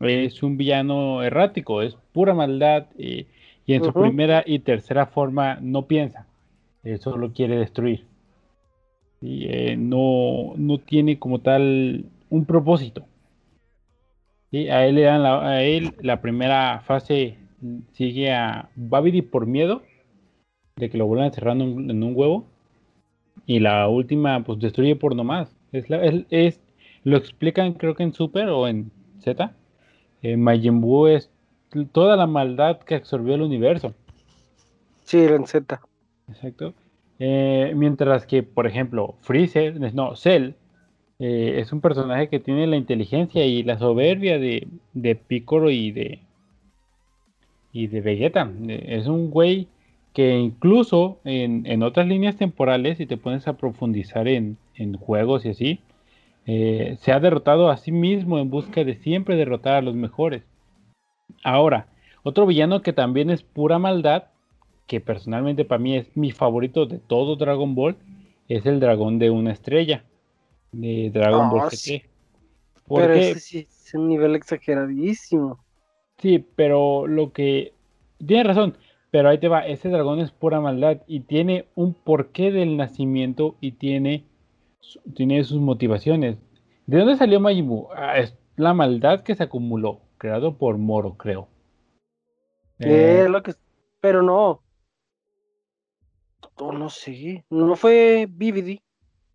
es 0.00 0.42
un 0.42 0.56
villano 0.56 1.22
errático, 1.22 1.82
es 1.82 1.96
pura 2.12 2.34
maldad 2.34 2.86
y, 2.96 3.26
en 3.66 3.84
su 3.84 3.92
primera 3.92 4.42
y 4.46 4.60
tercera 4.60 5.06
forma 5.06 5.58
no 5.60 5.86
piensa, 5.86 6.26
eso 6.84 7.12
solo 7.12 7.32
quiere 7.32 7.58
destruir. 7.58 8.04
Y 9.20 9.46
eh, 9.48 9.76
no, 9.76 10.54
no 10.56 10.78
tiene 10.78 11.18
como 11.18 11.40
tal 11.40 12.06
un 12.30 12.44
propósito. 12.46 13.04
Y 14.50 14.68
a 14.68 14.86
él 14.86 14.94
le 14.94 15.02
dan 15.02 15.22
la, 15.22 15.46
a 15.46 15.62
él 15.62 15.94
la 16.00 16.22
primera 16.22 16.80
fase 16.80 17.36
sigue 17.92 18.32
a 18.32 18.70
Babidi 18.74 19.20
por 19.20 19.46
miedo 19.46 19.82
de 20.78 20.90
que 20.90 20.98
lo 20.98 21.06
vuelvan 21.06 21.26
encerrando 21.26 21.64
en, 21.64 21.90
en 21.90 22.02
un 22.02 22.12
huevo. 22.14 22.44
Y 23.46 23.60
la 23.60 23.88
última, 23.88 24.42
pues 24.44 24.58
destruye 24.58 24.96
por 24.96 25.14
nomás. 25.14 25.54
Es, 25.72 25.88
la, 25.90 26.02
es, 26.04 26.24
es 26.30 26.60
lo 27.04 27.16
explican 27.16 27.74
creo 27.74 27.94
que 27.94 28.02
en 28.02 28.12
Super 28.12 28.48
o 28.48 28.66
en 28.68 28.90
Z. 29.20 29.52
Eh, 30.22 30.36
Majin 30.36 30.80
Buu 30.80 31.06
es 31.06 31.30
toda 31.92 32.16
la 32.16 32.26
maldad 32.26 32.80
que 32.80 32.96
absorbió 32.96 33.34
el 33.34 33.42
universo. 33.42 33.94
Sí, 35.04 35.18
en 35.18 35.46
Z. 35.46 35.80
Exacto. 36.28 36.74
Eh, 37.18 37.72
mientras 37.74 38.26
que, 38.26 38.42
por 38.42 38.66
ejemplo, 38.66 39.14
Freezer, 39.20 39.80
no, 39.94 40.14
Cell, 40.16 40.52
eh, 41.18 41.54
es 41.58 41.72
un 41.72 41.80
personaje 41.80 42.28
que 42.28 42.40
tiene 42.40 42.66
la 42.66 42.76
inteligencia 42.76 43.44
y 43.44 43.62
la 43.62 43.78
soberbia 43.78 44.38
de, 44.38 44.68
de 44.92 45.14
Piccolo 45.16 45.70
y 45.70 45.90
de 45.90 46.20
y 47.72 47.86
de 47.86 48.00
Vegeta. 48.00 48.50
Es 48.68 49.06
un 49.06 49.30
güey 49.30 49.68
que 50.18 50.36
incluso 50.36 51.20
en, 51.22 51.64
en, 51.64 51.84
otras 51.84 52.08
líneas 52.08 52.34
temporales, 52.34 52.98
si 52.98 53.06
te 53.06 53.16
pones 53.16 53.46
a 53.46 53.56
profundizar 53.56 54.26
en, 54.26 54.58
en 54.74 54.94
juegos 54.94 55.44
y 55.44 55.50
así, 55.50 55.80
eh, 56.44 56.96
se 56.98 57.12
ha 57.12 57.20
derrotado 57.20 57.70
a 57.70 57.76
sí 57.76 57.92
mismo 57.92 58.40
en 58.40 58.50
busca 58.50 58.82
de 58.82 58.96
siempre 58.96 59.36
derrotar 59.36 59.74
a 59.74 59.80
los 59.80 59.94
mejores. 59.94 60.42
Ahora, 61.44 61.86
otro 62.24 62.46
villano 62.46 62.82
que 62.82 62.92
también 62.92 63.30
es 63.30 63.44
pura 63.44 63.78
maldad, 63.78 64.24
que 64.88 65.00
personalmente 65.00 65.64
para 65.64 65.78
mí 65.78 65.94
es 65.94 66.08
mi 66.16 66.32
favorito 66.32 66.86
de 66.86 66.98
todo 66.98 67.36
Dragon 67.36 67.76
Ball, 67.76 67.94
es 68.48 68.66
el 68.66 68.80
dragón 68.80 69.20
de 69.20 69.30
una 69.30 69.52
estrella, 69.52 70.02
de 70.72 71.12
Dragon 71.14 71.46
oh, 71.46 71.50
Ball 71.50 71.70
GT. 71.70 71.76
Sí. 71.76 72.02
Pero 72.88 73.12
ese 73.12 73.38
sí 73.38 73.58
es 73.70 73.94
un 73.94 74.08
nivel 74.08 74.34
exageradísimo. 74.34 75.60
Sí, 76.16 76.44
pero 76.56 77.06
lo 77.06 77.32
que... 77.32 77.72
Tienes 78.26 78.48
razón, 78.48 78.76
pero 79.10 79.28
ahí 79.28 79.38
te 79.38 79.48
va, 79.48 79.66
ese 79.66 79.88
dragón 79.88 80.20
es 80.20 80.30
pura 80.30 80.60
maldad 80.60 81.02
y 81.06 81.20
tiene 81.20 81.66
un 81.74 81.94
porqué 81.94 82.50
del 82.50 82.76
nacimiento 82.76 83.56
y 83.60 83.72
tiene 83.72 84.24
tiene 85.14 85.44
sus 85.44 85.60
motivaciones. 85.60 86.38
¿De 86.86 86.98
dónde 86.98 87.16
salió 87.16 87.40
Majin 87.40 87.68
Buu? 87.68 87.88
Ah, 87.94 88.18
es 88.18 88.36
la 88.56 88.74
maldad 88.74 89.22
que 89.22 89.34
se 89.34 89.42
acumuló, 89.42 90.00
creado 90.18 90.56
por 90.56 90.78
Moro, 90.78 91.16
creo. 91.16 91.48
Eh, 92.78 93.26
lo 93.28 93.42
que, 93.42 93.54
pero 94.00 94.22
no. 94.22 94.62
No, 96.60 96.72
no 96.72 96.88
sé. 96.88 97.44
No 97.50 97.76
fue 97.76 98.26
Vividi. 98.30 98.80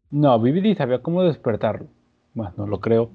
No, 0.10 0.39
Vividi 0.39 0.75
sabía 0.75 1.01
cómo 1.01 1.24
despertarlo. 1.24 1.88
Bueno, 2.34 2.53
no 2.58 2.68
lo 2.68 2.80
creo. 2.80 3.12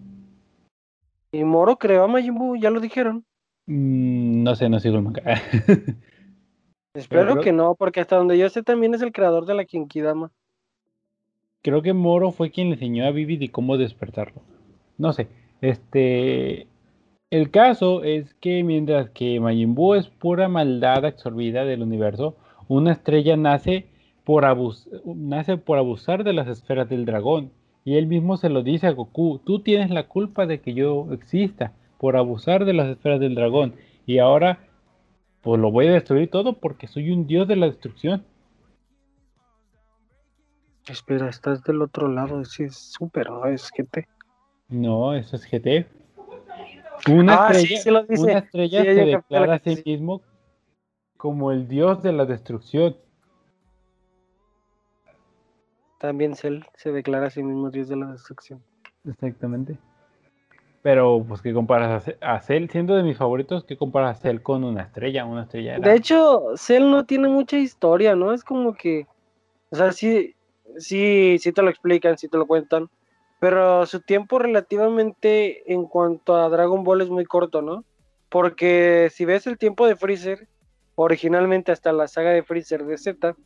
¿Y 1.33 1.45
Moro 1.45 1.77
creó 1.77 2.05
a 2.05 2.09
Majin 2.09 2.35
Buu? 2.35 2.57
Ya 2.57 2.71
lo 2.71 2.81
dijeron. 2.81 3.25
Mm, 3.67 4.43
no 4.43 4.55
sé, 4.55 4.69
no 4.69 4.81
sigo 4.81 4.97
el 4.97 5.03
manga. 5.03 5.23
Espero 6.99 7.41
que 7.41 7.53
no, 7.53 7.75
porque 7.75 8.01
hasta 8.01 8.17
donde 8.17 8.39
yo 8.39 8.49
sé 8.49 8.63
también 8.63 8.95
es 8.95 9.03
el 9.03 9.13
creador 9.13 9.47
de 9.47 9.55
la 9.55 9.65
Kinkidama 9.65 10.31
creo 11.63 11.83
que 11.83 11.93
Moro 11.93 12.31
fue 12.31 12.51
quien 12.51 12.69
le 12.69 12.75
enseñó 12.75 13.07
a 13.07 13.11
Vivi 13.11 13.37
de 13.37 13.51
cómo 13.51 13.77
despertarlo. 13.77 14.43
No 14.97 15.13
sé. 15.13 15.29
Este. 15.61 16.67
El 17.31 17.51
caso 17.51 18.05
es 18.05 18.33
que 18.41 18.65
mientras 18.65 19.11
que 19.11 19.39
Majin 19.39 19.75
Buu 19.75 19.95
es 19.95 20.09
pura 20.09 20.49
maldad 20.49 21.05
absorbida 21.05 21.67
del 21.67 21.83
universo, 21.83 22.37
una 22.69 22.93
estrella 22.93 23.37
nace 23.37 23.85
por, 24.25 24.47
abus 24.47 24.89
nace 25.05 25.59
por 25.59 25.77
abusar 25.77 26.25
de 26.25 26.33
las 26.33 26.49
esferas 26.49 26.89
del 26.89 27.05
dragón. 27.05 27.51
Y 27.85 27.97
él 27.97 28.07
mismo 28.07 28.39
se 28.39 28.49
lo 28.49 28.63
dice 28.63 28.87
a 28.87 28.93
Goku, 28.93 29.41
tú 29.45 29.61
tienes 29.61 29.91
la 29.91 30.05
culpa 30.05 30.47
de 30.47 30.61
que 30.61 30.73
yo 30.73 31.09
exista 31.13 31.73
por 31.99 32.17
abusar 32.17 32.65
de 32.65 32.73
las 32.73 32.89
esferas 32.89 33.21
del 33.21 33.35
dragón. 33.35 33.75
Y 34.07 34.19
ahora, 34.19 34.61
pues 35.43 35.61
lo 35.61 35.71
voy 35.71 35.87
a 35.89 35.93
destruir 35.93 36.31
todo 36.31 36.59
porque 36.59 36.87
soy 36.87 37.11
un 37.11 37.27
dios 37.27 37.47
de 37.49 37.57
la 37.57 37.67
destrucción. 37.67 38.25
Espera, 40.89 41.29
estás 41.29 41.63
del 41.65 41.83
otro 41.83 42.09
lado, 42.09 42.45
sí 42.45 42.65
es 42.65 42.77
super, 42.77 43.31
no 43.31 43.45
es 43.47 43.71
GT. 43.71 44.09
No, 44.69 45.15
eso 45.15 45.37
es 45.37 45.45
GT. 45.45 45.87
Una 47.11 47.47
ah, 47.47 47.51
estrella, 47.51 47.69
sí, 47.69 47.83
sí 47.83 47.91
lo 47.91 48.03
dice. 48.05 48.23
Una 48.23 48.39
estrella 48.39 48.81
Sí, 48.81 48.87
se 48.87 49.05
declara 49.05 49.47
la 49.47 49.55
a 49.55 49.59
sí. 49.59 49.83
mismo 49.85 50.23
como 51.17 51.53
el 51.53 51.69
dios 51.69 52.03
de 52.03 52.13
la 52.13 52.25
destrucción. 52.25 52.97
También 55.99 56.35
Cell 56.37 56.63
se 56.75 56.93
declara 56.93 57.27
a 57.27 57.31
sí 57.31 57.43
mismo 57.43 57.71
Dios 57.71 57.89
de 57.89 57.97
la 57.97 58.07
destrucción. 58.13 58.63
Exactamente. 59.05 59.79
Pero, 60.83 61.25
pues, 61.27 61.43
¿qué 61.43 61.53
comparas 61.53 61.91
a 61.91 62.01
Ce- 62.01 62.19
a 62.21 62.41
Cell? 62.41 62.69
Siendo 62.71 62.95
de 62.97 63.03
mis 63.03 63.17
favoritos, 63.17 63.65
¿qué 63.65 63.77
comparas 63.77 64.19
a 64.19 64.21
Cell 64.21 64.41
con 64.41 64.65
una 64.65 64.83
estrella? 64.83 65.25
Una 65.25 65.43
estrella 65.43 65.79
De 65.79 65.95
hecho, 65.95 66.45
Cell 66.57 66.91
no 66.91 67.05
tiene 67.05 67.29
mucha 67.29 67.59
historia, 67.59 68.15
¿no? 68.15 68.33
Es 68.33 68.45
como 68.45 68.75
que, 68.75 69.07
o 69.71 69.77
sea, 69.77 69.93
sí, 69.93 70.35
sí, 70.79 71.39
sí 71.41 71.53
te 71.53 71.63
lo 71.63 71.71
explican, 71.71 72.19
sí 72.19 72.29
te 72.29 72.39
lo 72.39 72.47
cuentan, 72.47 72.89
pero 73.41 73.87
su 73.87 74.01
tiempo 74.01 74.39
relativamente 74.39 75.73
en 75.73 75.85
cuanto 75.87 76.37
a 76.37 76.49
Dragon 76.49 76.85
Ball 76.85 77.03
es 77.03 77.11
muy 77.11 77.25
corto, 77.25 77.63
¿no? 77.63 77.85
Porque 78.29 79.11
si 79.13 79.25
ves 79.25 79.47
el 79.47 79.59
tiempo 79.59 79.87
de 79.87 79.97
Freezer, 79.97 80.49
originalmente 80.97 81.73
hasta 81.73 81.93
la 81.93 82.09
saga 82.09 82.31
de 82.31 82.43
Freezer 82.43 82.85
de 82.85 82.99
Z, 82.99 83.37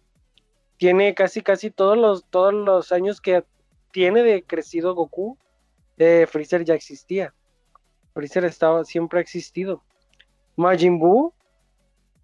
tiene 0.77 1.15
casi 1.15 1.43
casi 1.43 1.71
todos 1.71 1.97
los, 1.97 2.25
todos 2.31 2.53
los 2.55 2.93
años 2.93 3.21
que 3.21 3.45
tiene 3.93 4.23
de 4.23 4.43
crecido 4.45 4.95
Goku, 4.95 5.39
eh, 6.03 6.27
Freezer 6.27 6.65
ya 6.65 6.75
existía. 6.75 7.33
Freezer 8.15 8.45
estaba, 8.45 8.85
siempre 8.85 9.19
ha 9.19 9.23
existido. 9.23 9.83
Majin 10.57 10.99
Buu 10.99 11.33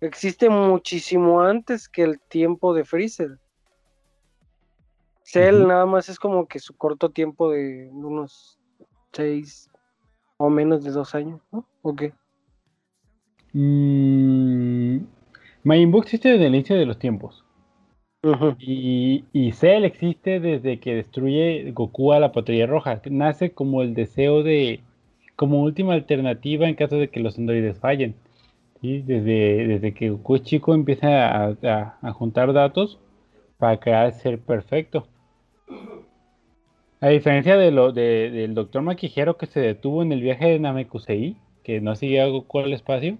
existe 0.01 0.49
muchísimo 0.49 1.41
antes 1.41 1.89
que 1.89 2.03
el 2.03 2.21
tiempo 2.21 2.75
de 2.75 2.85
Freezer. 2.85 3.39
Cell 5.23 5.67
nada 5.67 5.87
más 5.87 6.09
es 6.09 6.19
como 6.19 6.47
que 6.47 6.59
su 6.59 6.77
corto 6.77 7.11
tiempo 7.11 7.51
de 7.51 7.91
unos 7.93 8.59
seis 9.13 9.71
o 10.39 10.49
menos 10.49 10.85
de 10.85 10.91
dos 10.91 11.15
años, 11.15 11.41
¿no? 11.53 11.67
¿O 11.83 11.95
qué? 11.95 12.13
Mm, 13.53 15.05
Majin 15.65 15.91
Buu 15.91 16.03
existe 16.03 16.31
desde 16.31 16.47
el 16.47 16.55
inicio 16.55 16.77
de 16.77 16.87
los 16.87 16.99
tiempos. 16.99 17.45
Y, 18.59 19.53
Cell 19.53 19.85
existe 19.85 20.41
desde 20.41 20.81
que 20.81 20.95
destruye 20.97 21.71
Goku 21.73 22.13
a 22.13 22.21
la 22.21 22.33
patrulla 22.33 22.67
roja. 22.67 23.01
Nace 23.11 23.53
como 23.53 23.83
el 23.83 23.95
deseo 23.95 24.43
de. 24.43 24.81
como 25.37 25.63
última 25.63 25.95
alternativa 25.95 26.69
en 26.69 26.75
caso 26.75 26.97
de 26.97 27.09
que 27.11 27.21
los 27.21 27.39
androides 27.39 27.79
fallen. 27.79 28.15
Desde, 28.83 29.67
desde 29.69 29.95
que 29.95 30.11
Goku 30.11 30.37
es 30.37 30.43
chico 30.43 30.75
empieza 30.75 31.49
a, 31.63 32.13
juntar 32.13 32.53
datos 32.53 32.99
para 33.59 33.79
crear 33.81 34.13
ser 34.13 34.39
perfecto. 34.41 35.07
A 37.01 37.09
diferencia 37.09 37.57
de 37.57 37.71
lo, 37.71 37.93
de- 37.93 38.31
del 38.31 38.55
Doctor 38.55 38.83
Maquijero 38.83 39.37
que 39.37 39.47
se 39.47 39.61
detuvo 39.61 40.03
en 40.03 40.13
el 40.13 40.21
viaje 40.21 40.47
de 40.47 40.59
Namekusei, 40.59 41.37
que 41.65 41.81
no 41.81 41.95
seguía 41.97 42.25
a 42.25 42.29
Goku 42.29 42.59
al 42.61 42.73
espacio. 42.73 43.19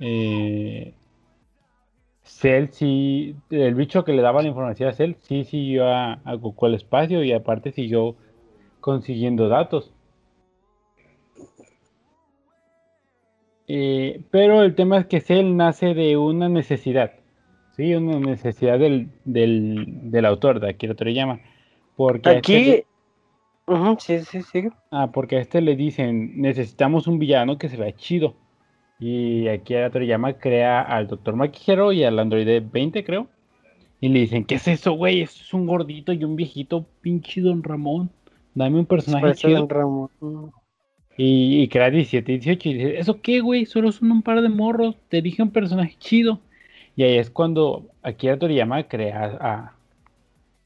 eh, 0.00 0.94
Cell 2.24 2.68
sí, 2.72 3.36
el 3.50 3.74
bicho 3.74 4.04
que 4.04 4.12
le 4.12 4.22
daba 4.22 4.42
la 4.42 4.48
información 4.48 4.88
a 4.88 4.92
Cell 4.92 5.14
sí 5.22 5.44
siguió 5.44 5.86
a, 5.88 6.14
a 6.24 6.34
Goku 6.34 6.66
al 6.66 6.74
espacio 6.74 7.22
y 7.24 7.32
aparte 7.32 7.72
siguió 7.72 8.16
consiguiendo 8.80 9.48
datos. 9.48 9.92
Eh, 13.68 14.24
pero 14.30 14.62
el 14.62 14.74
tema 14.74 14.98
es 14.98 15.06
que 15.06 15.20
Cell 15.20 15.56
nace 15.56 15.94
de 15.94 16.16
una 16.16 16.48
necesidad, 16.48 17.12
¿sí? 17.76 17.94
Una 17.94 18.18
necesidad 18.18 18.78
del, 18.78 19.10
del, 19.24 20.10
del 20.10 20.24
autor, 20.26 20.60
de 20.60 20.70
Akira 20.70 20.94
Toriyama. 20.94 21.40
Porque 21.96 22.38
este 22.38 22.60
le- 22.60 22.86
Aquí, 23.66 23.72
ujú, 23.72 23.96
sí, 24.00 24.20
sí, 24.20 24.42
sí. 24.42 24.68
Ah, 24.90 25.10
porque 25.12 25.36
a 25.36 25.40
este 25.40 25.60
le 25.60 25.74
dicen, 25.74 26.40
necesitamos 26.40 27.06
un 27.06 27.18
villano 27.18 27.58
que 27.58 27.68
se 27.68 27.76
vea 27.76 27.94
chido. 27.96 28.36
Y 29.02 29.48
aquí 29.48 29.74
a 29.74 29.90
Toriyama 29.90 30.34
crea 30.34 30.80
al 30.80 31.08
Dr. 31.08 31.34
Maquijero 31.34 31.92
y 31.92 32.04
al 32.04 32.20
androide 32.20 32.60
20, 32.60 33.02
creo. 33.02 33.26
Y 34.00 34.08
le 34.08 34.20
dicen, 34.20 34.44
¿qué 34.44 34.54
es 34.54 34.68
eso, 34.68 34.92
güey? 34.92 35.22
Eso 35.22 35.42
es 35.42 35.52
un 35.52 35.66
gordito 35.66 36.12
y 36.12 36.22
un 36.22 36.36
viejito, 36.36 36.86
pinche 37.00 37.40
Don 37.40 37.64
Ramón. 37.64 38.10
Dame 38.54 38.78
un 38.78 38.86
personaje 38.86 39.34
chido. 39.34 39.58
Don 39.58 39.68
Ramón. 39.68 40.52
Y, 41.16 41.62
y 41.62 41.68
crea 41.68 41.90
17, 41.90 42.30
18 42.30 42.68
y 42.68 42.74
dice, 42.74 42.98
¿eso 43.00 43.20
qué, 43.20 43.40
güey? 43.40 43.66
Solo 43.66 43.90
son 43.90 44.12
un 44.12 44.22
par 44.22 44.40
de 44.40 44.48
morros. 44.48 44.94
Te 45.08 45.20
dije 45.20 45.42
un 45.42 45.50
personaje 45.50 45.96
chido. 45.98 46.38
Y 46.94 47.02
ahí 47.02 47.16
es 47.16 47.28
cuando 47.28 47.88
Akira 48.04 48.38
Toriyama 48.38 48.84
crea 48.84 49.74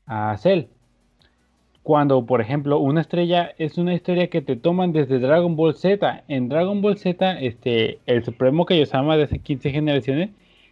a, 0.06 0.30
a 0.32 0.36
Cell. 0.36 0.66
Cuando, 1.86 2.26
por 2.26 2.40
ejemplo, 2.40 2.80
una 2.80 3.00
estrella 3.00 3.54
es 3.58 3.78
una 3.78 3.94
historia 3.94 4.28
que 4.28 4.42
te 4.42 4.56
toman 4.56 4.92
desde 4.92 5.20
Dragon 5.20 5.54
Ball 5.54 5.76
Z. 5.76 6.24
En 6.26 6.48
Dragon 6.48 6.82
Ball 6.82 6.98
Z, 6.98 7.38
este, 7.38 8.00
el 8.06 8.24
Supremo 8.24 8.66
Kaiosama 8.66 9.16
de 9.16 9.22
hace 9.22 9.38
15 9.38 9.70
generaciones 9.70 10.30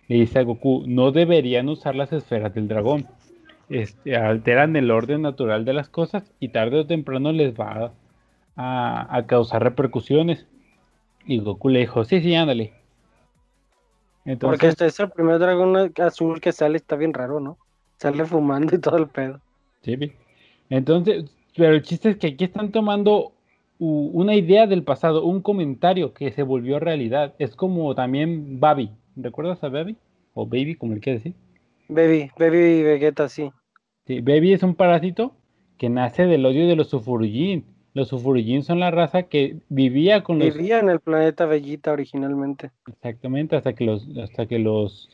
le 0.09 0.17
dice 0.17 0.41
a 0.41 0.43
Goku, 0.43 0.83
no 0.89 1.13
deberían 1.13 1.69
usar 1.69 1.95
las 1.95 2.13
esferas 2.13 2.53
del 2.53 2.67
dragón. 2.67 3.07
Este, 3.69 4.17
alteran 4.17 4.75
el 4.75 4.91
orden 4.91 5.23
natural 5.23 5.65
de 5.65 5.75
las 5.75 5.89
cosas 5.89 6.33
y 6.41 6.49
tarde 6.49 6.81
o 6.81 6.87
temprano 6.89 7.31
les 7.31 7.55
va 7.55 7.93
a, 8.57 9.17
a 9.17 9.27
causar 9.29 9.63
repercusiones. 9.63 10.49
Y 11.27 11.39
Goku 11.39 11.69
le 11.69 11.79
dijo, 11.79 12.05
sí, 12.05 12.23
sí, 12.23 12.35
ándale. 12.35 12.73
Porque 14.41 14.67
este 14.67 14.87
es 14.87 14.99
el 14.99 15.11
primer 15.11 15.39
dragón 15.39 15.93
azul 15.97 16.41
que 16.41 16.51
sale, 16.51 16.77
está 16.77 16.97
bien 16.97 17.15
raro, 17.15 17.39
¿no? 17.39 17.57
Sale 17.99 18.25
fumando 18.25 18.75
y 18.75 18.81
todo 18.81 18.97
el 18.97 19.07
pedo. 19.07 19.41
Sí, 19.83 19.97
entonces, 20.71 21.25
pero 21.57 21.75
el 21.75 21.83
chiste 21.83 22.11
es 22.11 22.17
que 22.17 22.29
aquí 22.29 22.45
están 22.45 22.73
tomando 22.73 23.33
una 23.79 24.35
idea 24.35 24.67
del 24.67 24.83
pasado, 24.83 25.25
un 25.25 25.43
comentario 25.43 26.15
que 26.15 26.33
se 26.33 26.43
volvió 26.43 26.79
realidad. 26.79 27.35
Es 27.39 27.57
como 27.57 27.95
también 27.95 28.61
Babi. 28.61 28.91
¿Recuerdas 29.17 29.63
a 29.65 29.69
Baby? 29.69 29.97
O 30.33 30.47
Baby, 30.47 30.77
como 30.77 30.95
le 30.95 31.01
quieres 31.01 31.23
decir. 31.23 31.39
Baby, 31.89 32.31
Baby 32.39 32.59
y 32.59 32.83
Vegeta, 32.83 33.29
sí. 33.29 33.51
Sí, 34.07 34.21
Baby 34.21 34.53
es 34.53 34.63
un 34.63 34.75
parásito 34.75 35.35
que 35.79 35.89
nace 35.89 36.27
del 36.27 36.47
odio 36.47 36.67
de 36.67 36.77
los 36.77 36.89
Sufurujin. 36.89 37.65
Los 37.95 38.09
Sufurujin 38.09 38.63
son 38.63 38.81
la 38.81 38.91
raza 38.91 39.25
que 39.25 39.59
vivía 39.69 40.23
con 40.25 40.39
los... 40.39 40.55
Vivía 40.55 40.81
en 40.81 40.89
el 40.89 41.01
planeta 41.01 41.47
Bellita 41.47 41.93
originalmente. 41.93 42.71
Exactamente, 42.89 43.57
hasta 43.57 43.75
que 43.75 43.85
los, 43.85 44.09
hasta 44.19 44.47
que 44.47 44.59
los 44.59 45.11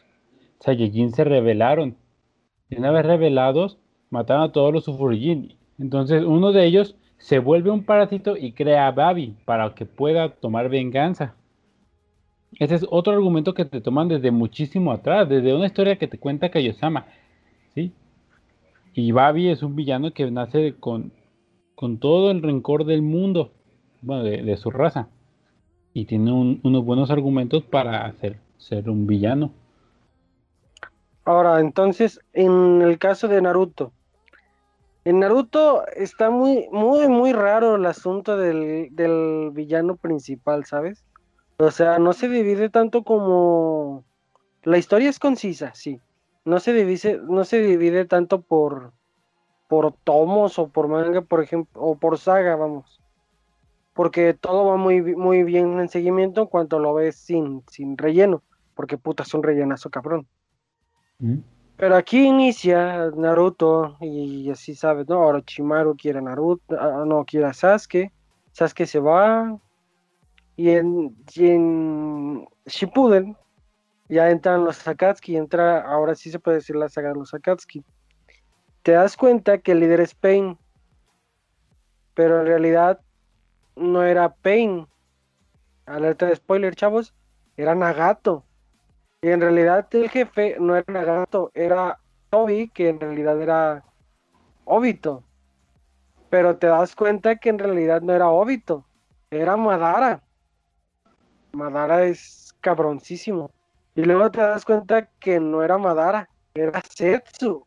Saiyajin 0.61 1.12
se 1.12 1.25
rebelaron. 1.25 1.97
Y 2.69 2.78
una 2.78 2.90
vez 2.90 3.04
revelados, 3.04 3.78
mataron 4.11 4.45
a 4.45 4.52
todos 4.52 4.73
los 4.73 4.85
Sufurujin. 4.85 5.55
Entonces 5.79 6.23
uno 6.25 6.52
de 6.52 6.67
ellos 6.67 6.97
se 7.19 7.38
vuelve 7.38 7.71
un 7.71 7.85
parásito 7.85 8.37
y 8.37 8.52
crea 8.52 8.87
a 8.87 8.93
Babi 8.93 9.37
para 9.45 9.75
que 9.75 9.87
pueda 9.87 10.31
tomar 10.31 10.69
venganza. 10.69 11.35
Ese 12.59 12.75
es 12.75 12.87
otro 12.90 13.12
argumento 13.12 13.55
que 13.55 13.64
te 13.64 13.81
toman 13.81 14.09
desde 14.09 14.31
muchísimo 14.31 14.93
atrás, 14.93 15.29
desde 15.29 15.55
una 15.55 15.67
historia 15.67 15.97
que 15.97 16.09
te 16.09 16.19
cuenta 16.19 16.50
Kaiosama. 16.50 17.07
¿sí? 17.75 17.93
Y 18.95 19.12
Babi 19.12 19.49
es 19.49 19.62
un 19.62 19.76
villano 19.76 20.12
que 20.12 20.31
nace 20.31 20.75
con, 20.79 21.12
con 21.75 21.99
todo 21.99 22.31
el 22.31 22.43
rencor 22.43 22.85
del 22.85 23.02
mundo, 23.02 23.52
bueno, 24.02 24.25
de, 24.25 24.57
su 24.57 24.71
raza. 24.71 25.09
Y 25.93 26.07
tiene 26.07 26.33
unos 26.33 26.85
buenos 26.85 27.11
argumentos 27.11 27.62
para 27.64 28.07
hacer, 28.07 28.38
ser 28.59 28.90
un 28.90 29.07
villano. 29.07 29.52
Ahora, 31.25 31.61
entonces, 31.61 32.21
en 32.33 32.83
el 32.83 32.99
caso 32.99 33.29
de 33.29 33.43
Naruto, 33.43 33.93
en 35.04 35.21
Naruto 35.21 35.87
está 35.88 36.30
muy, 36.30 36.69
muy, 36.71 37.09
muy 37.09 37.33
raro 37.33 37.76
el 37.76 37.87
asunto 37.87 38.37
del, 38.37 38.88
del 38.92 39.50
villano 39.52 39.97
principal, 39.97 40.64
¿sabes? 40.66 41.04
O 41.59 41.71
sea, 41.71 41.99
no 41.99 42.12
se 42.12 42.28
divide 42.28 42.69
tanto 42.69 43.02
como... 43.02 44.04
La 44.62 44.78
historia 44.78 45.09
es 45.09 45.19
concisa, 45.19 45.73
sí. 45.75 46.00
No 46.45 46.61
se 46.61 46.73
divide, 46.73 47.21
no 47.28 47.45
se 47.45 47.61
divide 47.61 48.04
tanto 48.04 48.42
por, 48.42 48.92
por 49.69 49.92
tomos 49.92 50.59
o 50.59 50.69
por 50.69 50.88
manga, 50.88 51.23
por 51.23 51.42
ejemplo, 51.42 51.80
o 51.80 51.97
por 51.97 52.19
saga, 52.19 52.57
vamos. 52.57 53.00
Porque 53.95 54.35
todo 54.35 54.66
va 54.66 54.76
muy, 54.76 55.02
muy 55.16 55.45
bien 55.45 55.78
en 55.80 55.88
seguimiento 55.88 56.42
en 56.42 56.47
cuanto 56.47 56.78
lo 56.78 56.95
ves 56.95 57.16
sin, 57.16 57.62
sin 57.71 57.97
relleno. 57.97 58.42
Porque 58.75 58.99
puta, 58.99 59.23
es 59.23 59.33
un 59.33 59.42
rellenazo 59.42 59.90
cabrón. 59.90 60.26
Mm. 61.19 61.38
Pero 61.81 61.97
aquí 61.97 62.27
inicia 62.27 63.11
Naruto 63.17 63.97
y 64.01 64.51
así 64.51 64.75
sabes, 64.75 65.09
¿no? 65.09 65.19
Orochimaru 65.21 65.97
quiere 65.97 66.19
a 66.19 66.23
Naruto, 66.23 66.77
ah, 66.79 67.05
no 67.07 67.25
quiere 67.25 67.47
a 67.47 67.53
Sasuke. 67.53 68.13
Sasuke 68.53 68.87
se 68.87 69.01
va. 69.01 69.59
Y 70.57 70.71
en, 70.71 71.17
y 71.35 71.49
en 71.49 72.49
Shippuden 72.67 73.37
ya 74.09 74.31
entran 74.31 74.65
los 74.65 74.87
Akatsuki, 74.87 75.37
entra, 75.37 75.81
ahora 75.81 76.15
sí 76.15 76.31
se 76.31 76.39
puede 76.39 76.59
decir 76.59 76.77
la 76.77 76.89
saga 76.89 77.09
de 77.09 77.15
los 77.15 77.33
Akatsuki 77.33 77.83
te 78.83 78.93
das 78.93 79.17
cuenta 79.17 79.59
que 79.59 79.73
el 79.73 79.81
líder 79.81 80.01
es 80.01 80.15
Pain, 80.15 80.59
pero 82.15 82.41
en 82.41 82.47
realidad 82.47 83.01
no 83.77 84.03
era 84.03 84.35
Pain. 84.35 84.87
Alerta 85.87 86.27
de 86.27 86.37
spoiler, 86.37 86.75
chavos, 86.75 87.14
era 87.57 87.75
Nagato. 87.75 88.45
Y 89.22 89.28
en 89.28 89.40
realidad 89.40 89.87
el 89.90 90.09
jefe 90.09 90.56
no 90.59 90.76
era 90.76 90.92
Nagato, 90.92 91.50
era 91.54 91.98
Toby, 92.30 92.68
que 92.68 92.88
en 92.88 93.00
realidad 93.00 93.40
era 93.40 93.85
Obito. 94.64 95.22
Pero 96.30 96.56
te 96.56 96.68
das 96.68 96.94
cuenta 96.94 97.37
que 97.37 97.50
en 97.50 97.59
realidad 97.59 98.00
no 98.00 98.14
era 98.14 98.28
Obito, 98.28 98.87
era 99.30 99.56
Madara. 99.56 100.22
Madara 101.52 102.04
es 102.04 102.54
cabroncísimo. 102.61 103.50
Y 103.94 104.04
luego 104.04 104.30
te 104.30 104.40
das 104.40 104.64
cuenta 104.64 105.11
que 105.18 105.38
no 105.38 105.62
era 105.62 105.76
Madara, 105.76 106.28
era 106.54 106.80
Setsu. 106.80 107.66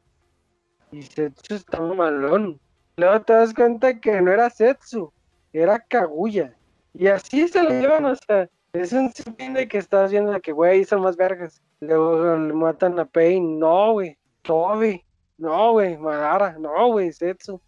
Y 0.92 1.04
Setsu 1.04 1.56
estaba 1.56 1.94
malón. 1.94 2.60
Luego 2.96 3.22
te 3.22 3.34
das 3.34 3.54
cuenta 3.54 4.00
que 4.00 4.22
no 4.22 4.32
era 4.32 4.50
Setsu, 4.50 5.12
era 5.52 5.80
Kaguya. 5.80 6.56
Y 6.94 7.08
así 7.08 7.48
se 7.48 7.62
lo 7.62 7.70
llevan, 7.70 8.06
o 8.06 8.16
sea, 8.16 8.50
es 8.74 8.92
un 8.92 9.12
fin 9.38 9.54
de 9.54 9.68
que 9.68 9.78
estás 9.78 10.12
viendo 10.12 10.40
que, 10.42 10.52
güey, 10.52 10.84
son 10.84 11.02
más 11.02 11.16
vergas. 11.16 11.62
Luego 11.80 12.36
le 12.38 12.54
matan 12.54 13.00
a 13.00 13.06
Pain, 13.06 13.60
no, 13.60 13.94
güey. 13.94 14.18
Toby, 14.42 15.04
no, 15.38 15.74
güey. 15.74 15.96
Madara, 15.98 16.58
no, 16.58 16.88
güey, 16.88 17.14
Setsu. 17.14 17.62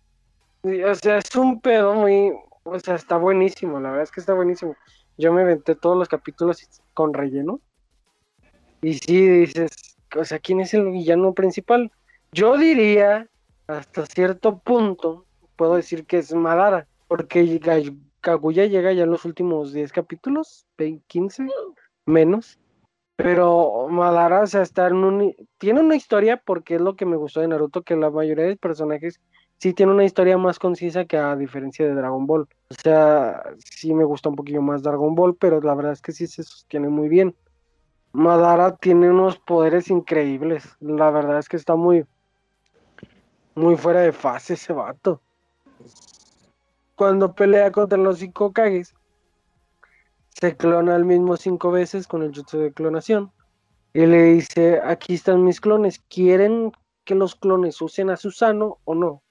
o 0.64 0.96
sea, 0.96 1.20
es 1.20 1.36
un 1.36 1.62
pedo 1.62 1.94
muy, 1.94 2.34
o 2.64 2.80
sea, 2.80 2.96
está 2.96 3.18
buenísimo, 3.18 3.80
la 3.80 3.90
verdad 3.90 4.04
es 4.04 4.12
que 4.12 4.20
está 4.20 4.34
buenísimo. 4.34 4.76
Yo 5.18 5.32
me 5.32 5.42
inventé 5.42 5.76
todos 5.76 5.96
los 5.96 6.10
capítulos 6.10 6.68
con 6.94 7.14
relleno. 7.14 7.62
Y 8.82 8.96
sí, 8.96 9.28
dices, 9.28 9.98
o 10.18 10.26
sea, 10.26 10.40
¿quién 10.40 10.60
es 10.60 10.74
el 10.74 10.90
villano 10.90 11.34
principal? 11.34 11.92
Yo 12.32 12.58
diría, 12.58 13.30
hasta 13.68 14.06
cierto 14.08 14.58
punto, 14.58 15.26
puedo 15.56 15.76
decir 15.76 16.06
que 16.06 16.18
es 16.18 16.34
Madara, 16.34 16.88
porque 17.08 17.44
Kaguya 18.26 18.66
llega 18.66 18.92
ya 18.92 19.04
en 19.04 19.12
los 19.12 19.24
últimos 19.24 19.72
10 19.72 19.92
capítulos, 19.92 20.66
15, 21.06 21.46
menos. 22.08 22.60
Pero 23.18 23.88
Madara, 23.88 24.42
o 24.42 24.48
sea, 24.48 24.64
está 24.64 24.88
en 24.88 24.96
un... 24.96 25.36
Tiene 25.60 25.82
una 25.82 25.96
historia, 25.96 26.42
porque 26.44 26.76
es 26.76 26.82
lo 26.82 26.96
que 26.96 27.06
me 27.06 27.18
gustó 27.18 27.42
de 27.42 27.48
Naruto, 27.48 27.84
que 27.84 27.96
la 27.96 28.10
mayoría 28.10 28.46
de 28.46 28.58
personajes 28.58 29.22
sí 29.60 29.74
tiene 29.74 29.92
una 29.92 30.06
historia 30.06 30.40
más 30.40 30.58
concisa 30.58 31.06
que 31.06 31.18
a 31.18 31.36
diferencia 31.36 31.86
de 31.86 31.94
Dragon 31.94 32.26
Ball. 32.26 32.48
O 32.72 32.74
sea, 32.74 33.44
sí 33.60 33.94
me 33.94 34.04
gusta 34.04 34.30
un 34.30 34.36
poquillo 34.36 34.64
más 34.64 34.82
Dragon 34.82 35.14
Ball, 35.14 35.36
pero 35.36 35.62
la 35.62 35.76
verdad 35.76 35.94
es 35.94 36.02
que 36.02 36.12
sí 36.12 36.26
se 36.26 36.42
sostiene 36.42 36.90
muy 36.90 37.08
bien. 37.10 37.36
Madara 38.12 38.76
tiene 38.76 39.12
unos 39.12 39.38
poderes 39.38 39.92
increíbles. 39.92 40.76
La 40.80 41.12
verdad 41.12 41.38
es 41.38 41.48
que 41.48 41.58
está 41.58 41.76
muy, 41.76 42.08
muy 43.54 43.78
fuera 43.78 44.00
de 44.00 44.12
fase 44.12 44.56
ese 44.56 44.74
vato. 44.74 45.22
Cuando 46.96 47.36
pelea 47.36 47.72
contra 47.72 47.98
los 47.98 48.20
cinco 48.20 48.54
Kages, 48.54 48.94
se 50.30 50.56
clona 50.56 50.96
al 50.96 51.06
mismo 51.06 51.38
cinco 51.38 51.72
veces 51.72 52.08
con 52.08 52.24
el 52.24 52.34
jutsu 52.34 52.60
de 52.60 52.74
clonación. 52.74 53.32
Y 53.94 54.06
le 54.06 54.24
dice, 54.24 54.82
aquí 54.84 55.14
están 55.14 55.44
mis 55.44 55.62
clones, 55.62 56.00
¿quieren 56.10 56.72
que 57.06 57.16
los 57.16 57.36
clones 57.36 57.82
usen 57.82 58.10
a 58.10 58.18
Susano 58.18 58.80
o 58.84 58.96
no? 58.96 59.08
O 59.08 59.24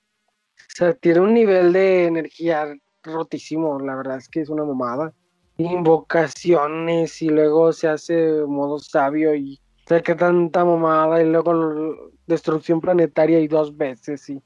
sea, 0.68 0.94
tiene 0.94 1.20
un 1.20 1.35
nivel 1.35 1.72
de 1.72 2.07
energía 2.07 2.74
rotísimo, 3.03 3.79
la 3.79 3.96
verdad 3.96 4.16
es 4.16 4.29
que 4.29 4.40
es 4.40 4.48
una 4.48 4.64
mamada. 4.64 5.12
Invocaciones 5.59 7.20
y 7.20 7.29
luego 7.29 7.72
se 7.72 7.88
hace 7.88 8.42
modo 8.46 8.79
sabio 8.79 9.35
y 9.35 9.61
que 9.87 10.14
tanta 10.14 10.64
mamada 10.64 11.22
y 11.22 11.27
luego 11.27 12.11
destrucción 12.27 12.81
planetaria 12.81 13.40
y 13.40 13.48
dos 13.48 13.77
veces 13.77 14.29
y 14.31 14.42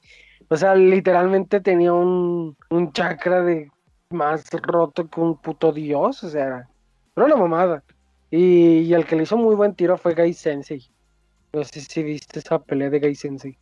o 0.48 0.56
sea 0.56 0.74
literalmente 0.74 1.60
tenía 1.60 1.92
un, 1.92 2.56
un 2.70 2.92
chakra 2.92 3.42
de 3.42 3.70
más 4.10 4.50
roto 4.50 5.08
que 5.08 5.20
un 5.20 5.36
puto 5.36 5.72
dios 5.72 6.24
o 6.24 6.30
sea 6.30 6.46
era, 6.46 6.68
una 7.16 7.36
mamada. 7.36 7.82
Y, 8.30 8.92
el 8.92 9.06
que 9.06 9.16
le 9.16 9.22
hizo 9.22 9.36
muy 9.36 9.54
buen 9.54 9.74
tiro 9.74 9.96
fue 9.96 10.14
Gai 10.14 10.34
Sensei. 10.34 10.86
No 11.52 11.64
sé 11.64 11.80
si 11.80 12.02
viste 12.02 12.40
esa 12.40 12.58
pelea 12.58 12.90
de 12.90 13.00
Gai 13.00 13.14
Sensei. 13.14 13.56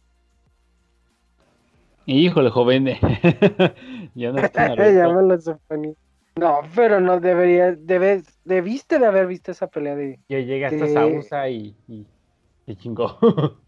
Híjole 2.06 2.50
joven. 2.50 2.86
Ya 4.14 4.32
no 4.32 4.38
está 4.38 4.74
ya 4.92 5.08
me 5.08 5.22
lo 5.22 5.38
suponía. 5.38 5.92
No, 6.36 6.60
pero 6.74 7.00
no 7.00 7.20
debería, 7.20 7.72
debes, 7.72 8.38
debiste 8.44 8.98
de 8.98 9.06
haber 9.06 9.26
visto 9.26 9.52
esa 9.52 9.66
pelea 9.66 9.94
de. 9.94 10.18
Ya 10.28 10.38
llega 10.38 10.68
hasta 10.68 10.86
Sabusa 10.88 11.48
y, 11.48 11.74
y, 11.86 12.76
chingó. 12.76 13.18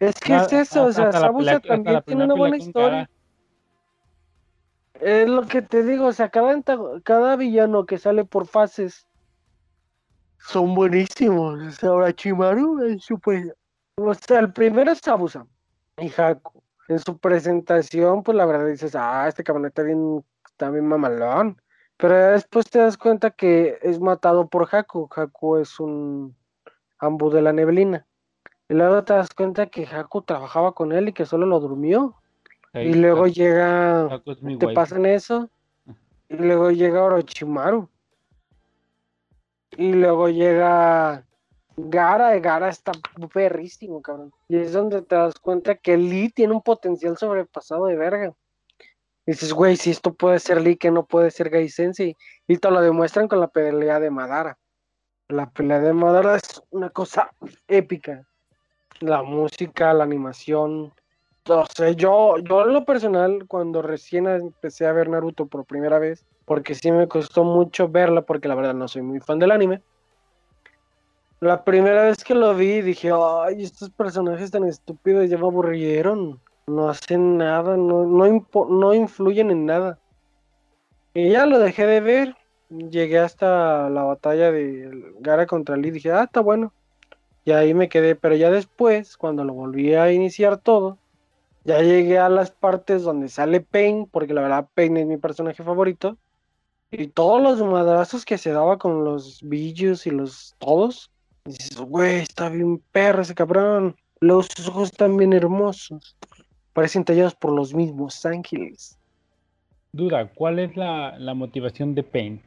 Es 0.00 0.14
que 0.16 0.36
es 0.36 0.52
eso, 0.52 0.84
o 0.84 0.92
sea, 0.92 1.12
Sabusa 1.12 1.60
también 1.60 2.02
tiene 2.04 2.24
una 2.24 2.34
buena 2.34 2.56
historia. 2.56 3.08
Es 5.00 5.28
lo 5.28 5.46
que 5.46 5.62
te 5.62 5.82
digo, 5.82 6.06
o 6.06 6.12
sea, 6.12 6.30
cada, 6.30 6.60
cada 7.02 7.36
villano 7.36 7.84
que 7.84 7.98
sale 7.98 8.24
por 8.24 8.46
fases 8.46 9.06
son 10.38 10.74
buenísimos. 10.74 11.60
O 11.60 11.70
sea, 11.70 11.88
ahora 11.90 12.12
Chimaru 12.12 12.84
es 12.84 13.04
super. 13.04 13.56
O 13.96 14.14
sea, 14.14 14.40
el 14.40 14.52
primero 14.52 14.92
es 14.92 14.98
Sabusa 14.98 15.46
y 15.98 16.10
Haku. 16.16 16.62
En 16.88 16.98
su 16.98 17.16
presentación, 17.18 18.22
pues 18.22 18.36
la 18.36 18.44
verdad 18.44 18.66
dices, 18.66 18.94
ah, 18.94 19.26
este 19.26 19.42
cabrón 19.42 19.66
está 19.66 19.82
bien, 19.82 20.24
está 20.46 20.70
bien 20.70 20.86
mamalón. 20.86 21.60
Pero 21.96 22.14
después 22.32 22.68
te 22.68 22.80
das 22.80 22.98
cuenta 22.98 23.30
que 23.30 23.78
es 23.82 24.00
matado 24.00 24.48
por 24.48 24.68
Haku. 24.70 25.08
Haku 25.14 25.56
es 25.56 25.80
un 25.80 26.36
ambu 26.98 27.30
de 27.30 27.42
la 27.42 27.52
neblina. 27.52 28.06
Y 28.74 28.76
luego 28.76 29.04
te 29.04 29.12
das 29.12 29.32
cuenta 29.32 29.66
que 29.66 29.86
Haku 29.86 30.22
trabajaba 30.22 30.72
con 30.72 30.90
él 30.90 31.08
y 31.08 31.12
que 31.12 31.26
solo 31.26 31.46
lo 31.46 31.60
durmió. 31.60 32.16
y 32.72 32.94
luego 32.94 33.28
llega, 33.28 34.20
te 34.58 34.68
pasan 34.74 35.06
eso. 35.06 35.48
Y 36.28 36.34
luego 36.34 36.72
llega 36.72 37.04
Orochimaru. 37.04 37.88
Y 39.76 39.92
luego 39.92 40.28
llega 40.28 41.24
Gara, 41.76 42.36
Gara 42.40 42.68
está 42.68 42.90
perrísimo, 43.32 44.02
cabrón. 44.02 44.32
Y 44.48 44.56
es 44.56 44.72
donde 44.72 45.02
te 45.02 45.14
das 45.14 45.38
cuenta 45.38 45.76
que 45.76 45.96
Lee 45.96 46.30
tiene 46.30 46.54
un 46.54 46.62
potencial 46.62 47.16
sobrepasado 47.16 47.86
de 47.86 47.94
verga. 47.94 48.34
Y 49.24 49.30
dices, 49.30 49.52
güey, 49.52 49.76
si 49.76 49.90
esto 49.90 50.12
puede 50.14 50.40
ser 50.40 50.60
Lee, 50.60 50.76
que 50.76 50.90
no 50.90 51.06
puede 51.06 51.30
ser 51.30 51.48
Gai 51.48 51.68
Sensei. 51.68 52.16
Y 52.48 52.56
te 52.56 52.72
lo 52.72 52.80
demuestran 52.80 53.28
con 53.28 53.38
la 53.38 53.46
pelea 53.46 54.00
de 54.00 54.10
Madara. 54.10 54.58
La 55.28 55.48
pelea 55.48 55.78
de 55.78 55.92
Madara 55.92 56.34
es 56.34 56.60
una 56.70 56.90
cosa 56.90 57.30
épica. 57.68 58.26
La 59.04 59.22
música, 59.22 59.92
la 59.92 60.04
animación. 60.04 60.90
No 61.46 61.66
sé, 61.66 61.94
yo, 61.94 62.38
yo 62.38 62.62
en 62.62 62.72
lo 62.72 62.86
personal, 62.86 63.44
cuando 63.46 63.82
recién 63.82 64.26
empecé 64.26 64.86
a 64.86 64.92
ver 64.92 65.10
Naruto 65.10 65.44
por 65.44 65.66
primera 65.66 65.98
vez, 65.98 66.24
porque 66.46 66.74
sí 66.74 66.90
me 66.90 67.06
costó 67.06 67.44
mucho 67.44 67.86
verla, 67.86 68.22
porque 68.22 68.48
la 68.48 68.54
verdad 68.54 68.72
no 68.72 68.88
soy 68.88 69.02
muy 69.02 69.20
fan 69.20 69.38
del 69.38 69.50
anime. 69.50 69.82
La 71.40 71.64
primera 71.64 72.04
vez 72.04 72.24
que 72.24 72.34
lo 72.34 72.54
vi 72.54 72.80
dije, 72.80 73.10
ay, 73.12 73.62
estos 73.62 73.90
personajes 73.90 74.50
tan 74.50 74.64
estúpidos 74.64 75.28
ya 75.28 75.36
me 75.36 75.44
aburrieron. 75.44 76.40
No 76.66 76.88
hacen 76.88 77.36
nada, 77.36 77.76
no, 77.76 78.06
no, 78.06 78.46
no 78.70 78.94
influyen 78.94 79.50
en 79.50 79.66
nada. 79.66 79.98
Y 81.12 81.28
ya 81.28 81.44
lo 81.44 81.58
dejé 81.58 81.86
de 81.86 82.00
ver. 82.00 82.36
Llegué 82.70 83.18
hasta 83.18 83.90
la 83.90 84.04
batalla 84.04 84.50
de 84.50 85.12
Gara 85.20 85.46
contra 85.46 85.76
Lee. 85.76 85.90
Dije, 85.90 86.10
ah, 86.10 86.22
está 86.22 86.40
bueno. 86.40 86.72
Y 87.44 87.52
ahí 87.52 87.74
me 87.74 87.88
quedé. 87.88 88.16
Pero 88.16 88.36
ya 88.36 88.50
después, 88.50 89.16
cuando 89.16 89.44
lo 89.44 89.54
volví 89.54 89.94
a 89.94 90.12
iniciar 90.12 90.58
todo, 90.58 90.98
ya 91.64 91.80
llegué 91.80 92.18
a 92.18 92.28
las 92.28 92.50
partes 92.50 93.02
donde 93.02 93.28
sale 93.28 93.60
Pain, 93.60 94.06
porque 94.10 94.34
la 94.34 94.42
verdad 94.42 94.68
Pain 94.74 94.96
es 94.96 95.06
mi 95.06 95.16
personaje 95.16 95.62
favorito. 95.62 96.16
Y 96.90 97.08
todos 97.08 97.42
los 97.42 97.62
madrazos 97.62 98.24
que 98.24 98.38
se 98.38 98.52
daba 98.52 98.78
con 98.78 99.04
los 99.04 99.42
billos 99.42 100.06
y 100.06 100.10
los 100.10 100.54
todos. 100.58 101.10
dices, 101.44 101.76
güey, 101.78 102.20
está 102.20 102.48
bien 102.48 102.82
perro 102.92 103.22
ese 103.22 103.34
cabrón. 103.34 103.96
Los 104.20 104.48
ojos 104.68 104.90
están 104.90 105.16
bien 105.16 105.32
hermosos. 105.32 106.16
Parecen 106.72 107.04
tallados 107.04 107.34
por 107.34 107.52
los 107.52 107.74
mismos 107.74 108.24
ángeles. 108.24 108.98
Duda, 109.92 110.28
¿cuál 110.34 110.58
es 110.58 110.76
la, 110.76 111.16
motivación 111.34 111.94
de 111.94 112.02
Pain? 112.02 112.42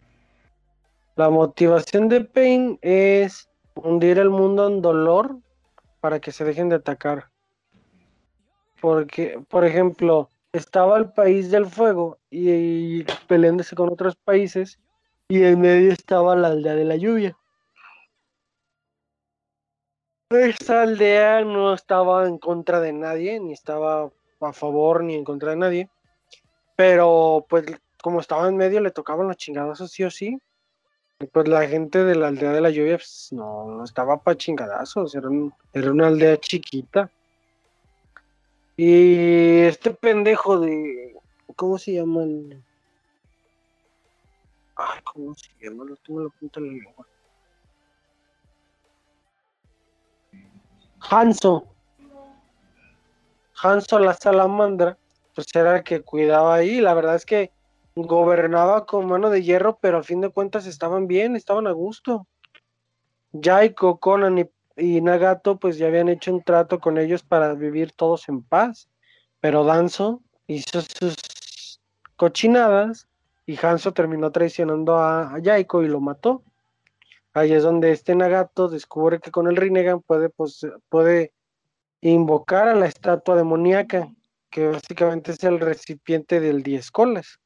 La 1.16 1.30
motivación 1.30 2.10
de 2.10 2.22
Pain 2.22 2.78
es 2.82 3.47
hundir 3.84 4.20
el 4.20 4.30
mundo 4.30 4.68
en 4.68 4.82
dolor 4.82 5.38
para 6.00 6.20
que 6.20 6.32
se 6.32 6.44
dejen 6.44 6.70
de 6.70 6.76
atacar. 6.76 7.30
Porque, 8.80 9.42
por 9.50 9.66
ejemplo, 9.66 10.30
estaba 10.54 10.98
el 10.98 11.12
país 11.12 11.52
del 11.52 11.66
fuego 11.66 12.20
y, 12.30 13.04
peleándose 13.28 13.76
con 13.76 13.90
otros 13.90 14.16
países 14.16 14.80
y 15.30 15.44
en 15.44 15.60
medio 15.60 15.92
estaba 15.92 16.36
la 16.36 16.48
aldea 16.48 16.76
de 16.76 16.86
la 16.86 16.96
lluvia. 16.96 17.38
Esta 20.30 20.82
aldea 20.82 21.44
no 21.46 21.74
estaba 21.74 22.28
en 22.28 22.38
contra 22.38 22.82
de 22.82 22.92
nadie, 22.92 23.40
ni 23.40 23.54
estaba 23.54 24.12
a 24.42 24.54
favor 24.54 25.04
ni 25.04 25.16
en 25.16 25.24
contra 25.24 25.52
de 25.52 25.58
nadie, 25.58 25.90
pero 26.76 27.46
pues 27.50 27.66
como 28.02 28.20
estaba 28.20 28.48
en 28.48 28.58
medio 28.58 28.82
le 28.82 28.92
tocaban 28.92 29.28
los 29.28 29.38
chingadazos 29.38 29.92
sí 29.92 30.04
o 30.04 30.12
sí. 30.12 30.38
Pues 31.18 31.48
la 31.48 31.68
gente 31.68 32.04
de 32.04 32.14
la 32.14 32.28
aldea 32.28 32.52
de 32.52 32.62
la 32.62 32.70
lluvia 32.70 32.98
pues, 32.98 33.30
no, 33.32 33.66
no 33.66 33.84
estaba 33.84 34.22
para 34.22 34.38
chingadazos, 34.38 35.16
era, 35.16 35.28
era 35.74 35.92
una 35.92 36.08
aldea 36.08 36.38
chiquita. 36.38 37.10
Y 38.76 39.62
este 39.62 39.92
pendejo 39.96 40.60
de. 40.60 41.16
¿Cómo 41.56 41.80
se 41.80 41.94
llaman? 41.94 42.64
Ay, 44.76 45.00
¿cómo 45.06 45.34
se 45.34 45.50
llama? 45.60 45.86
Lo 45.86 45.96
tengo 45.96 46.22
la 46.22 46.30
punta 46.30 46.60
de 46.60 46.68
la 46.68 46.74
lengua. 46.74 47.08
Hanso. 51.00 51.66
Hanso 53.64 53.98
la 53.98 54.14
salamandra, 54.14 54.96
pues 55.34 55.48
era 55.56 55.78
el 55.78 55.84
que 55.84 56.02
cuidaba 56.02 56.54
ahí. 56.54 56.80
La 56.80 56.94
verdad 56.94 57.16
es 57.16 57.26
que 57.26 57.52
gobernaba 58.06 58.86
con 58.86 59.08
mano 59.08 59.30
de 59.30 59.42
hierro, 59.42 59.80
pero 59.82 59.98
a 59.98 60.04
fin 60.04 60.22
de 60.22 60.30
cuentas 60.30 60.68
estaban 60.68 61.08
bien, 61.08 61.36
estaban 61.36 61.68
a 61.68 61.72
gusto. 61.72 62.28
Jaiko, 63.34 64.00
Conan 64.00 64.50
y 64.76 65.02
Nagato 65.02 65.58
pues 65.58 65.78
ya 65.78 65.88
habían 65.88 66.10
hecho 66.10 66.34
un 66.34 66.44
trato 66.44 66.80
con 66.80 66.98
ellos 66.98 67.24
para 67.24 67.54
vivir 67.54 67.92
todos 67.92 68.30
en 68.30 68.44
paz, 68.44 68.90
pero 69.40 69.64
Danzo 69.64 70.22
hizo 70.46 70.82
sus 70.82 71.82
cochinadas 72.16 73.08
y 73.46 73.58
Hanzo 73.58 73.94
terminó 73.94 74.32
traicionando 74.32 74.98
a, 74.98 75.40
Yaiko 75.40 75.84
y 75.84 75.88
lo 75.88 76.00
mató. 76.00 76.44
Ahí 77.34 77.54
es 77.54 77.64
donde 77.64 77.92
este 77.92 78.16
Nagato 78.16 78.68
descubre 78.68 79.20
que 79.20 79.32
con 79.32 79.48
el 79.48 79.56
Rinnegan 79.56 80.02
puede, 80.02 80.30
pues, 80.30 80.66
puede 80.90 81.34
invocar 82.02 82.68
a 82.68 82.76
la 82.76 82.88
estatua 82.88 83.36
demoníaca, 83.36 84.12
que 84.50 84.68
básicamente 84.68 85.32
es 85.32 85.44
el 85.44 85.60
recipiente 85.60 86.40
del 86.40 86.64
Diez 86.64 86.92
Colas. 86.92 87.40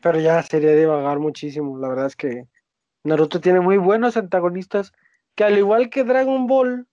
Pero 0.00 0.20
ya 0.20 0.42
sería 0.42 0.74
divagar 0.74 1.18
muchísimo, 1.18 1.78
la 1.78 1.88
verdad 1.88 2.06
es 2.06 2.16
que 2.16 2.46
Naruto 3.04 3.40
tiene 3.40 3.60
muy 3.60 3.76
buenos 3.76 4.16
antagonistas 4.16 4.92
que 5.34 5.44
al 5.44 5.58
igual 5.58 5.90
que 5.90 6.04
Dragon 6.04 6.46
Ball, 6.46 6.86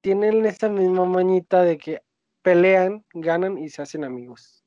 tienen 0.00 0.44
esa 0.44 0.68
misma 0.68 1.06
mañita 1.06 1.62
de 1.62 1.78
que 1.78 2.02
pelean, 2.42 3.04
ganan 3.14 3.56
y 3.56 3.70
se 3.70 3.80
hacen 3.80 4.04
amigos. 4.04 4.62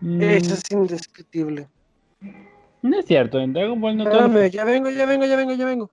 Mm. 0.00 0.20
Eso 0.20 0.52
es 0.52 0.70
indescriptible. 0.70 1.68
No 2.82 2.98
es 2.98 3.06
cierto, 3.06 3.40
en 3.40 3.54
Dragon 3.54 3.80
Ball 3.80 3.96
no 3.96 4.04
Espérame, 4.04 4.50
ya 4.50 4.64
vengo, 4.64 4.90
ya 4.90 5.06
vengo, 5.06 5.24
ya 5.24 5.36
vengo, 5.36 5.54
ya 5.54 5.64
vengo. 5.64 5.90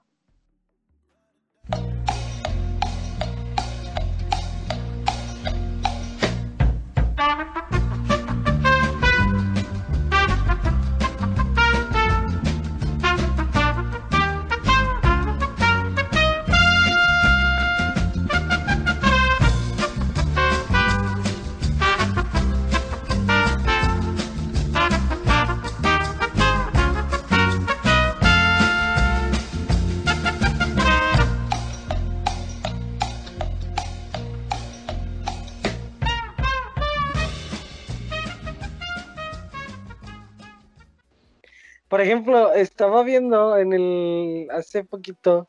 Por 42.02 42.08
ejemplo, 42.08 42.54
estaba 42.54 43.04
viendo 43.04 43.56
en 43.58 43.74
el 43.74 44.48
hace 44.50 44.84
poquito 44.84 45.48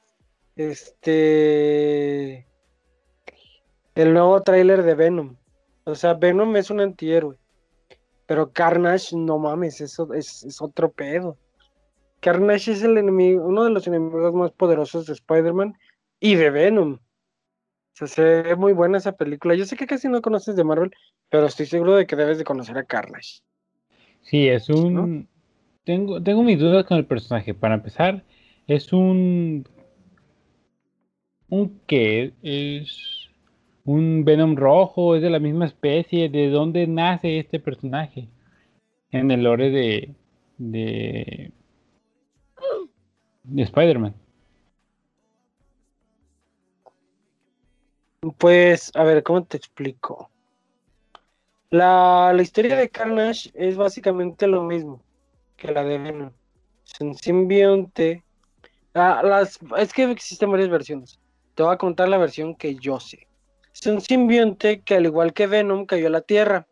este 0.54 2.46
el 3.94 4.12
nuevo 4.12 4.42
tráiler 4.42 4.82
de 4.82 4.94
Venom. 4.94 5.36
O 5.84 5.94
sea, 5.94 6.12
Venom 6.12 6.54
es 6.56 6.68
un 6.68 6.80
antihéroe. 6.80 7.38
Pero 8.26 8.52
Carnage, 8.52 9.16
no 9.16 9.38
mames, 9.38 9.80
eso 9.80 10.12
es, 10.12 10.44
es 10.44 10.60
otro 10.60 10.92
pedo. 10.92 11.38
Carnage 12.20 12.72
es 12.72 12.82
el 12.82 12.98
enemigo, 12.98 13.46
uno 13.46 13.64
de 13.64 13.70
los 13.70 13.86
enemigos 13.86 14.34
más 14.34 14.52
poderosos 14.52 15.06
de 15.06 15.14
Spider-Man 15.14 15.74
y 16.20 16.34
de 16.34 16.50
Venom. 16.50 16.92
O 16.92 17.94
sea, 17.94 18.08
se 18.08 18.22
ve 18.22 18.56
muy 18.56 18.74
buena 18.74 18.98
esa 18.98 19.12
película. 19.12 19.54
Yo 19.54 19.64
sé 19.64 19.74
que 19.74 19.86
casi 19.86 20.06
no 20.06 20.20
conoces 20.20 20.54
de 20.54 20.64
Marvel, 20.64 20.94
pero 21.30 21.46
estoy 21.46 21.64
seguro 21.64 21.96
de 21.96 22.06
que 22.06 22.14
debes 22.14 22.36
de 22.36 22.44
conocer 22.44 22.76
a 22.76 22.84
Carnage. 22.84 23.40
Sí, 24.20 24.48
es 24.48 24.68
un, 24.68 25.28
tengo, 25.84 26.22
tengo 26.22 26.42
mis 26.42 26.58
dudas 26.58 26.84
con 26.86 26.98
el 26.98 27.06
personaje. 27.06 27.54
Para 27.54 27.74
empezar, 27.74 28.24
es 28.66 28.92
un. 28.92 29.66
¿Un 31.48 31.80
qué? 31.86 32.32
¿Es 32.42 33.30
un 33.84 34.24
Venom 34.24 34.56
rojo? 34.56 35.16
¿Es 35.16 35.22
de 35.22 35.30
la 35.30 35.38
misma 35.38 35.66
especie? 35.66 36.28
¿De 36.28 36.48
dónde 36.48 36.86
nace 36.86 37.38
este 37.38 37.60
personaje? 37.60 38.28
En 39.10 39.30
el 39.30 39.42
lore 39.42 39.70
de. 39.70 40.14
de. 40.58 41.52
de 43.44 43.62
Spider-Man. 43.62 44.14
Pues, 48.38 48.92
a 48.94 49.02
ver, 49.02 49.22
¿cómo 49.24 49.44
te 49.44 49.56
explico? 49.56 50.30
La, 51.70 52.32
la 52.34 52.42
historia 52.42 52.76
de 52.76 52.88
Carnage 52.88 53.50
es 53.54 53.76
básicamente 53.76 54.46
lo 54.46 54.62
mismo 54.62 55.02
que 55.62 55.72
la 55.72 55.84
de 55.84 55.98
Venom. 55.98 56.32
Es 56.84 57.00
un 57.00 57.14
simbionte. 57.14 58.24
Ah, 58.94 59.22
las, 59.24 59.60
es 59.78 59.92
que 59.92 60.10
existen 60.10 60.50
varias 60.50 60.68
versiones. 60.68 61.20
Te 61.54 61.62
voy 61.62 61.72
a 61.72 61.78
contar 61.78 62.08
la 62.08 62.18
versión 62.18 62.56
que 62.56 62.74
yo 62.74 62.98
sé. 62.98 63.28
Es 63.72 63.86
un 63.86 64.00
simbionte 64.00 64.82
que 64.82 64.96
al 64.96 65.06
igual 65.06 65.32
que 65.32 65.46
Venom 65.46 65.86
cayó 65.86 66.08
a 66.08 66.10
la 66.10 66.20
Tierra. 66.20 66.66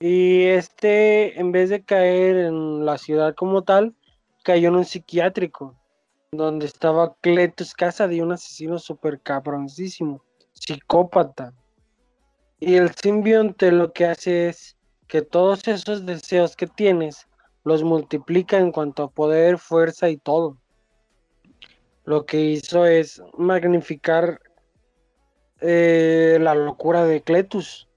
Y 0.00 0.44
este, 0.46 1.38
en 1.38 1.52
vez 1.52 1.70
de 1.70 1.84
caer 1.84 2.36
en 2.36 2.84
la 2.84 2.98
ciudad 2.98 3.34
como 3.34 3.62
tal, 3.62 3.94
cayó 4.42 4.68
en 4.68 4.76
un 4.76 4.84
psiquiátrico, 4.84 5.76
donde 6.32 6.66
estaba 6.66 7.14
Cletus, 7.20 7.74
casa 7.74 8.08
de 8.08 8.22
un 8.22 8.32
asesino 8.32 8.78
súper 8.78 9.20
cabroncísimo, 9.20 10.24
psicópata. 10.52 11.52
Y 12.58 12.74
el 12.74 12.94
simbionte 12.94 13.70
lo 13.72 13.92
que 13.92 14.06
hace 14.06 14.48
es 14.48 14.76
que 15.10 15.22
todos 15.22 15.66
esos 15.66 16.06
deseos 16.06 16.54
que 16.54 16.68
tienes 16.68 17.26
los 17.64 17.82
multiplica 17.82 18.58
en 18.58 18.70
cuanto 18.70 19.02
a 19.02 19.10
poder, 19.10 19.58
fuerza 19.58 20.08
y 20.08 20.16
todo. 20.16 20.56
Lo 22.04 22.24
que 22.24 22.40
hizo 22.40 22.86
es 22.86 23.20
magnificar 23.36 24.40
eh, 25.60 26.38
la 26.40 26.54
locura 26.54 27.04
de 27.04 27.22
Cletus. 27.22 27.88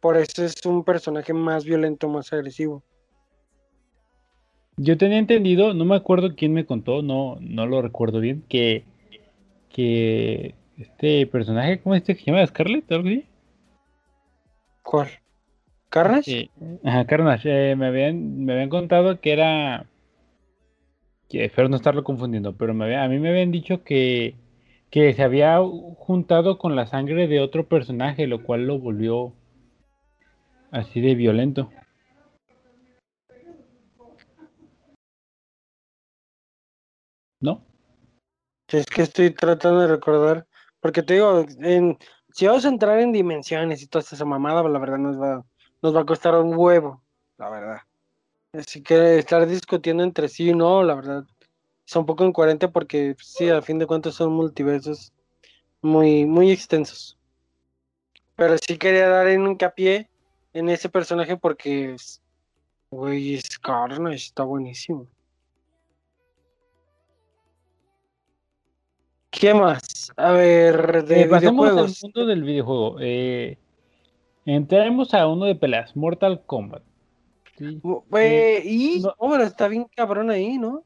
Por 0.00 0.16
eso 0.16 0.44
es 0.44 0.54
un 0.64 0.82
personaje 0.82 1.34
más 1.34 1.64
violento, 1.64 2.08
más 2.08 2.32
agresivo. 2.32 2.82
Yo 4.78 4.96
tenía 4.96 5.18
entendido, 5.18 5.74
no 5.74 5.84
me 5.84 5.96
acuerdo 5.96 6.34
quién 6.34 6.54
me 6.54 6.64
contó, 6.64 7.02
no, 7.02 7.36
no 7.40 7.66
lo 7.66 7.82
recuerdo 7.82 8.20
bien, 8.20 8.44
que, 8.48 8.84
que 9.68 10.54
este 10.78 11.26
personaje, 11.26 11.80
¿cómo 11.80 11.94
es 11.94 12.00
este 12.00 12.14
que 12.14 12.24
se 12.24 12.30
llama? 12.30 12.46
¿Scarlett? 12.46 12.90
¿Algo 12.92 13.08
así? 13.08 13.24
¿Cuál? 14.82 15.08
¿Carnage? 15.88 16.50
Ajá, 16.84 17.06
Carnage. 17.06 17.72
Eh, 17.72 17.76
me, 17.76 17.86
habían, 17.86 18.44
me 18.44 18.52
habían 18.52 18.68
contado 18.68 19.20
que 19.20 19.32
era. 19.32 19.86
Que 21.28 21.44
espero 21.44 21.68
no 21.68 21.76
estarlo 21.76 22.04
confundiendo, 22.04 22.56
pero 22.56 22.74
me 22.74 22.84
había- 22.84 23.02
a 23.02 23.08
mí 23.08 23.18
me 23.18 23.30
habían 23.30 23.50
dicho 23.50 23.82
que, 23.82 24.36
que 24.90 25.12
se 25.12 25.22
había 25.22 25.58
juntado 25.98 26.58
con 26.58 26.76
la 26.76 26.86
sangre 26.86 27.26
de 27.26 27.40
otro 27.40 27.66
personaje, 27.66 28.26
lo 28.26 28.42
cual 28.42 28.66
lo 28.66 28.78
volvió 28.78 29.32
así 30.70 31.00
de 31.00 31.14
violento. 31.14 31.70
¿No? 37.40 37.62
Es 38.68 38.86
que 38.86 39.02
estoy 39.02 39.30
tratando 39.30 39.80
de 39.80 39.88
recordar, 39.88 40.46
porque 40.80 41.02
te 41.02 41.14
digo, 41.14 41.44
en, 41.60 41.98
si 42.32 42.46
vamos 42.46 42.64
a 42.64 42.68
entrar 42.68 42.98
en 42.98 43.12
dimensiones 43.12 43.82
y 43.82 43.86
toda 43.86 44.02
esa 44.02 44.24
mamada, 44.24 44.62
la 44.68 44.78
verdad 44.78 44.98
nos 44.98 45.20
va, 45.20 45.44
nos 45.86 45.94
va 45.94 46.00
a 46.00 46.04
costar 46.06 46.34
un 46.34 46.52
huevo, 46.56 47.00
la 47.38 47.48
verdad. 47.48 47.78
Así 48.52 48.82
que 48.82 49.18
estar 49.18 49.46
discutiendo 49.46 50.02
entre 50.02 50.28
sí, 50.28 50.52
no, 50.52 50.82
la 50.82 50.94
verdad, 50.96 51.24
es 51.86 51.94
un 51.94 52.04
poco 52.06 52.24
incoherente 52.24 52.66
porque 52.66 53.14
pues, 53.14 53.28
sí, 53.28 53.48
a 53.48 53.62
fin 53.62 53.78
de 53.78 53.86
cuentas 53.86 54.14
son 54.14 54.32
multiversos 54.32 55.12
muy, 55.80 56.24
muy 56.26 56.50
extensos. 56.50 57.16
Pero 58.34 58.56
sí 58.66 58.76
quería 58.78 59.08
dar 59.08 59.28
en 59.28 59.46
hincapié 59.46 60.10
en 60.52 60.68
ese 60.70 60.88
personaje 60.88 61.36
porque, 61.36 61.94
es- 61.94 62.20
güey, 62.90 63.36
es 63.36 63.58
Carnage, 63.60 64.16
está 64.16 64.42
buenísimo. 64.42 65.06
¿Qué 69.30 69.54
más? 69.54 70.12
A 70.16 70.32
ver, 70.32 71.04
de 71.04 71.22
Eh, 71.22 71.26
pasemos 71.26 71.66
al 71.68 71.74
videojuegos. 71.74 72.02
mundo 72.02 72.26
del 72.26 72.42
videojuego. 72.42 72.96
Eh, 73.00 73.58
entraremos 74.46 75.12
a 75.14 75.26
uno 75.26 75.44
de 75.44 75.54
peleas, 75.54 75.94
Mortal 75.96 76.42
Kombat. 76.46 76.82
¿sí? 77.58 77.80
Güey, 77.82 78.62
y 78.96 79.00
no- 79.00 79.14
oh, 79.18 79.30
pero 79.32 79.44
está 79.44 79.68
bien 79.68 79.86
cabrón 79.94 80.30
ahí, 80.30 80.56
¿no? 80.58 80.84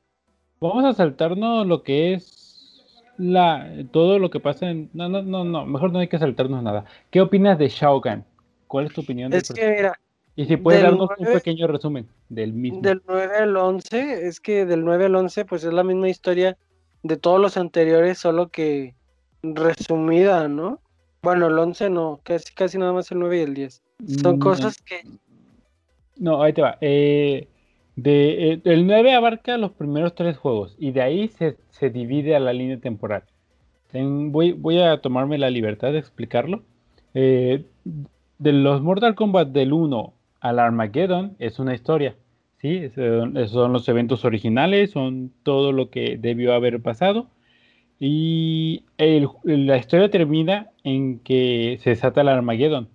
Vamos 0.60 0.84
a 0.84 0.92
saltarnos 0.92 1.66
lo 1.66 1.82
que 1.82 2.14
es 2.14 3.12
la 3.16 3.66
todo 3.92 4.18
lo 4.18 4.30
que 4.30 4.40
pasa 4.40 4.70
en. 4.70 4.90
No, 4.92 5.08
no, 5.08 5.22
no, 5.22 5.44
no, 5.44 5.66
mejor 5.66 5.92
no 5.92 5.98
hay 5.98 6.08
que 6.08 6.18
saltarnos 6.18 6.62
nada. 6.62 6.84
¿Qué 7.10 7.20
opinas 7.20 7.58
de 7.58 7.68
Shao 7.68 8.00
Kahn? 8.00 8.24
¿Cuál 8.66 8.86
es 8.86 8.92
tu 8.92 9.00
opinión 9.02 9.32
Es 9.32 9.50
que 9.52 9.68
mira, 9.68 9.98
Y 10.36 10.44
si 10.46 10.56
puedes 10.56 10.82
darnos 10.82 11.10
un 11.18 11.26
pequeño 11.26 11.66
resumen 11.66 12.06
del 12.28 12.52
mismo. 12.52 12.80
del 12.82 13.02
9 13.06 13.36
al 13.36 13.56
11, 13.56 14.26
es 14.26 14.40
que 14.40 14.64
del 14.64 14.84
9 14.84 15.06
al 15.06 15.16
11 15.16 15.44
pues 15.44 15.64
es 15.64 15.72
la 15.72 15.82
misma 15.82 16.08
historia 16.08 16.56
de 17.02 17.16
todos 17.16 17.40
los 17.40 17.56
anteriores, 17.56 18.18
solo 18.18 18.48
que 18.50 18.94
resumida, 19.42 20.48
¿no? 20.48 20.78
Bueno, 21.22 21.48
el 21.48 21.58
11 21.58 21.90
no, 21.90 22.20
casi, 22.22 22.52
casi 22.54 22.78
nada 22.78 22.92
más 22.92 23.10
el 23.10 23.18
9 23.18 23.38
y 23.38 23.42
el 23.42 23.54
10. 23.54 23.82
Son 24.22 24.36
Mm, 24.36 24.38
cosas 24.38 24.80
que... 24.82 25.02
No, 26.16 26.42
ahí 26.42 26.52
te 26.52 26.62
va. 26.62 26.76
Eh, 26.80 27.48
de, 27.96 28.52
eh, 28.52 28.60
el 28.64 28.86
9 28.86 29.14
abarca 29.14 29.56
los 29.58 29.72
primeros 29.72 30.14
tres 30.14 30.36
juegos 30.36 30.76
y 30.78 30.92
de 30.92 31.02
ahí 31.02 31.28
se, 31.28 31.56
se 31.70 31.90
divide 31.90 32.36
a 32.36 32.40
la 32.40 32.52
línea 32.52 32.78
temporal. 32.78 33.24
Ten- 33.92 34.32
voy, 34.32 34.52
voy 34.52 34.80
a 34.80 35.00
tomarme 35.00 35.38
la 35.38 35.50
libertad 35.50 35.92
de 35.92 35.98
explicarlo. 35.98 36.62
Eh, 37.14 37.64
de 38.38 38.52
los 38.52 38.82
Mortal 38.82 39.14
Kombat 39.14 39.48
del 39.48 39.72
1 39.72 40.14
al 40.40 40.58
Armageddon 40.58 41.36
es 41.38 41.58
una 41.58 41.74
historia. 41.74 42.16
¿sí? 42.60 42.76
Esos 42.76 43.50
son 43.50 43.72
los 43.72 43.88
eventos 43.88 44.24
originales, 44.24 44.90
son 44.92 45.32
todo 45.42 45.72
lo 45.72 45.90
que 45.90 46.16
debió 46.18 46.54
haber 46.54 46.80
pasado. 46.82 47.28
Y 48.00 48.84
el- 48.96 49.28
la 49.44 49.76
historia 49.76 50.10
termina 50.10 50.70
en 50.84 51.18
que 51.20 51.78
se 51.82 51.90
desata 51.90 52.22
el 52.22 52.28
Armageddon. 52.28 52.88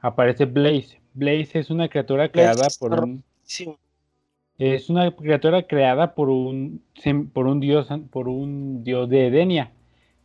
Aparece 0.00 0.46
Blaze. 0.46 1.00
Blaze 1.14 1.60
es 1.60 1.70
una 1.70 1.88
criatura 1.88 2.28
creada 2.30 2.66
por 2.80 2.98
un, 3.04 3.22
Sí, 3.44 3.72
es 4.58 4.90
una 4.90 5.10
criatura 5.14 5.62
creada 5.62 6.14
por 6.14 6.28
un, 6.28 6.82
por 7.32 7.46
un 7.46 7.60
dios, 7.60 7.88
por 8.10 8.28
un 8.28 8.82
dios 8.82 9.08
de 9.08 9.28
Edenia, 9.28 9.70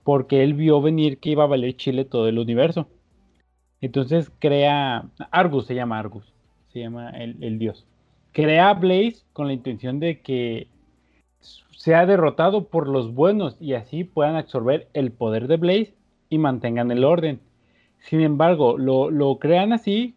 porque 0.04 0.42
él 0.44 0.56
vio 0.56 0.82
venir 0.82 1.20
que 1.20 1.30
iba 1.32 1.44
a 1.44 1.48
valer 1.48 1.76
Chile 1.76 2.04
todo 2.06 2.28
el 2.28 2.40
universo. 2.40 2.88
Entonces 3.82 4.32
crea, 4.40 5.08
Argus 5.30 5.68
se 5.68 5.76
llama 5.76 6.00
Argus, 6.00 6.34
se 6.74 6.80
llama 6.80 7.12
el, 7.12 7.44
el 7.44 7.60
dios. 7.60 7.86
Crea 8.32 8.70
a 8.70 8.74
Blaze 8.74 9.24
con 9.34 9.48
la 9.48 9.54
intención 9.54 10.00
de 10.00 10.22
que 10.22 10.68
sea 11.72 12.06
derrotado 12.06 12.66
por 12.68 12.88
los 12.88 13.14
buenos 13.14 13.58
y 13.60 13.74
así 13.74 14.04
puedan 14.04 14.36
absorber 14.36 14.88
el 14.94 15.12
poder 15.12 15.48
de 15.48 15.58
Blaze 15.58 15.94
y 16.30 16.38
mantengan 16.38 16.92
el 16.92 17.04
orden. 17.06 17.40
Sin 18.00 18.22
embargo, 18.22 18.78
lo, 18.78 19.12
lo 19.12 19.38
crean 19.40 19.74
así 19.74 20.16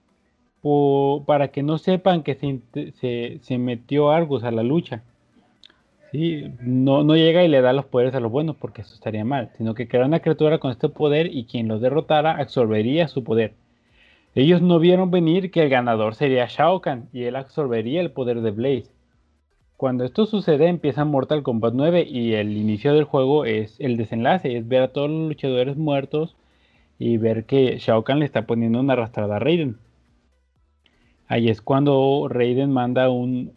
para 1.27 1.49
que 1.53 1.63
no 1.63 1.79
sepan 1.79 2.23
que 2.23 2.35
se, 2.35 2.61
se- 3.01 3.39
se 3.43 3.59
metió 3.59 4.11
Argus 4.11 4.45
a 4.45 4.51
la 4.51 4.63
lucha. 4.63 5.03
Sí, 6.13 6.45
no, 6.61 7.05
no 7.05 7.15
llega 7.17 7.45
y 7.45 7.49
le 7.49 7.61
da 7.63 7.73
los 7.73 7.87
poderes 7.87 8.15
a 8.15 8.21
los 8.21 8.33
buenos 8.33 8.57
porque 8.57 8.83
eso 8.83 8.95
estaría 8.95 9.25
mal, 9.25 9.51
sino 9.57 9.75
que 9.75 9.87
crea 9.89 10.05
una 10.07 10.21
criatura 10.21 10.59
con 10.59 10.71
este 10.73 10.89
poder 10.89 11.27
y 11.35 11.45
quien 11.47 11.69
los 11.69 11.81
derrotara 11.81 12.33
absorbería 12.33 13.07
su 13.09 13.23
poder. 13.25 13.55
Ellos 14.35 14.63
no 14.63 14.79
vieron 14.81 15.11
venir 15.11 15.51
que 15.51 15.63
el 15.63 15.71
ganador 15.71 16.15
sería 16.17 16.47
Shao 16.49 16.81
Kahn 16.83 17.09
y 17.13 17.25
él 17.25 17.37
absorbería 17.37 18.01
el 18.03 18.13
poder 18.13 18.43
de 18.43 18.51
Blaze. 18.53 18.93
Cuando 19.81 20.05
esto 20.05 20.27
sucede 20.27 20.69
empieza 20.69 21.07
Mortal 21.07 21.43
Kombat 21.43 21.73
9 21.73 22.07
y 22.07 22.35
el 22.35 22.55
inicio 22.55 22.93
del 22.93 23.05
juego 23.05 23.47
es 23.47 23.81
el 23.81 23.97
desenlace, 23.97 24.59
es 24.59 24.69
ver 24.69 24.83
a 24.83 24.93
todos 24.93 25.09
los 25.09 25.27
luchadores 25.29 25.79
muertos 25.79 26.37
y 26.99 27.17
ver 27.17 27.47
que 27.47 27.79
Shao 27.79 28.05
Kahn 28.05 28.19
le 28.19 28.27
está 28.27 28.47
poniendo 28.47 28.79
una 28.79 28.93
arrastrada 28.93 29.37
a 29.37 29.39
Raiden. 29.39 29.79
Ahí 31.29 31.49
es 31.49 31.63
cuando 31.63 32.29
Raiden 32.29 32.71
manda 32.71 33.09
una 33.09 33.51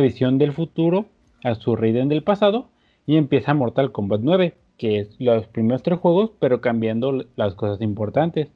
visión 0.00 0.38
del 0.38 0.52
futuro 0.52 1.06
a 1.42 1.56
su 1.56 1.74
Raiden 1.74 2.08
del 2.08 2.22
pasado 2.22 2.68
y 3.08 3.16
empieza 3.16 3.52
Mortal 3.52 3.90
Kombat 3.90 4.20
9, 4.22 4.54
que 4.78 5.00
es 5.00 5.16
los 5.18 5.48
primeros 5.48 5.82
tres 5.82 5.98
juegos, 5.98 6.30
pero 6.38 6.60
cambiando 6.60 7.24
las 7.34 7.56
cosas 7.56 7.82
importantes. 7.82 8.46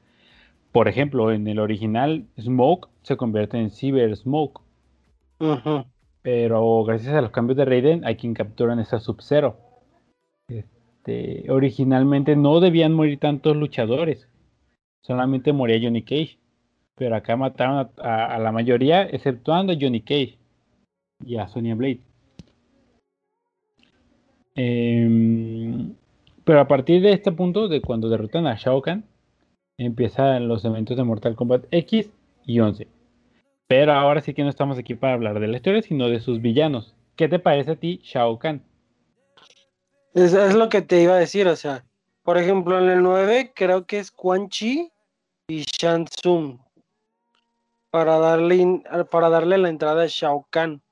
Por 0.71 0.87
ejemplo, 0.87 1.33
en 1.33 1.49
el 1.49 1.59
original, 1.59 2.27
Smoke 2.41 2.89
se 3.03 3.17
convierte 3.17 3.59
en 3.59 3.73
Cyber 3.73 4.15
Smoke, 4.17 4.61
pero 6.23 6.85
gracias 6.85 7.15
a 7.15 7.21
los 7.21 7.31
cambios 7.31 7.57
de 7.57 7.65
Raiden 7.65 8.05
hay 8.05 8.17
quien 8.17 8.35
capturan 8.35 8.79
esa 8.79 9.01
Sub-Zero. 9.01 9.57
Este, 10.49 11.51
originalmente 11.51 12.37
no 12.37 12.61
debían 12.61 12.93
morir 12.93 13.19
tantos 13.19 13.57
luchadores, 13.57 14.29
solamente 15.03 15.53
moría 15.53 15.81
Johnny 15.83 16.03
Cage. 16.03 16.39
Pero 16.97 17.17
acá 17.17 17.37
mataron 17.37 17.91
a, 17.99 18.39
la 18.39 18.53
mayoría, 18.53 19.03
exceptuando 19.03 19.73
a 19.73 19.77
Johnny 19.79 20.01
Cage 20.01 20.39
y 21.27 21.37
a 21.37 21.49
Sonya 21.49 21.75
Blade. 21.75 22.01
Em, 24.55 25.95
pero 26.45 26.61
a 26.61 26.69
partir 26.69 27.03
de 27.03 27.13
este 27.13 27.33
punto, 27.33 27.67
de 27.67 27.81
cuando 27.81 28.09
derrotan 28.09 28.47
a 28.47 28.55
Shao 28.55 28.81
Kahn, 28.81 29.05
empiezan 29.77 30.47
los 30.47 30.65
eventos 30.65 30.97
de 30.97 31.03
Mortal 31.03 31.35
Kombat 31.35 31.65
X 31.73 32.11
y 32.47 32.61
11. 32.61 32.87
Pero 33.67 33.93
ahora 33.93 34.21
sí 34.21 34.35
que 34.35 34.43
no 34.43 34.51
estamos 34.51 34.79
aquí 34.79 34.95
para 34.95 35.15
hablar 35.15 35.41
de 35.41 35.49
la 35.49 35.57
historia, 35.57 35.83
sino 35.83 36.09
de 36.09 36.21
sus 36.21 36.41
villanos. 36.41 36.95
¿Qué 37.17 37.29
te 37.29 37.39
parece 37.39 37.73
a 37.73 37.77
ti, 37.77 38.01
Shao 38.03 38.39
Kahn? 38.39 38.63
Es, 40.15 40.33
lo 40.55 40.69
que 40.69 40.83
te 40.83 41.03
iba 41.03 41.15
a 41.15 41.19
decir, 41.19 41.49
o 41.49 41.57
sea, 41.57 41.85
por 42.23 42.39
ejemplo, 42.39 42.79
en 42.79 42.89
el 42.89 43.03
9 43.03 43.53
creo 43.55 43.87
que 43.87 43.99
es 43.99 44.11
Quan 44.11 44.49
Chi 44.49 44.91
y 45.49 45.63
Shang 45.63 46.05
Tsung 46.07 46.59
para 47.91 48.19
darle, 48.19 48.83
para 49.11 49.29
darle 49.29 49.59
la 49.59 49.69
entrada 49.69 50.05
a 50.05 50.09
Shao 50.09 50.47
Kahn. 50.51 50.83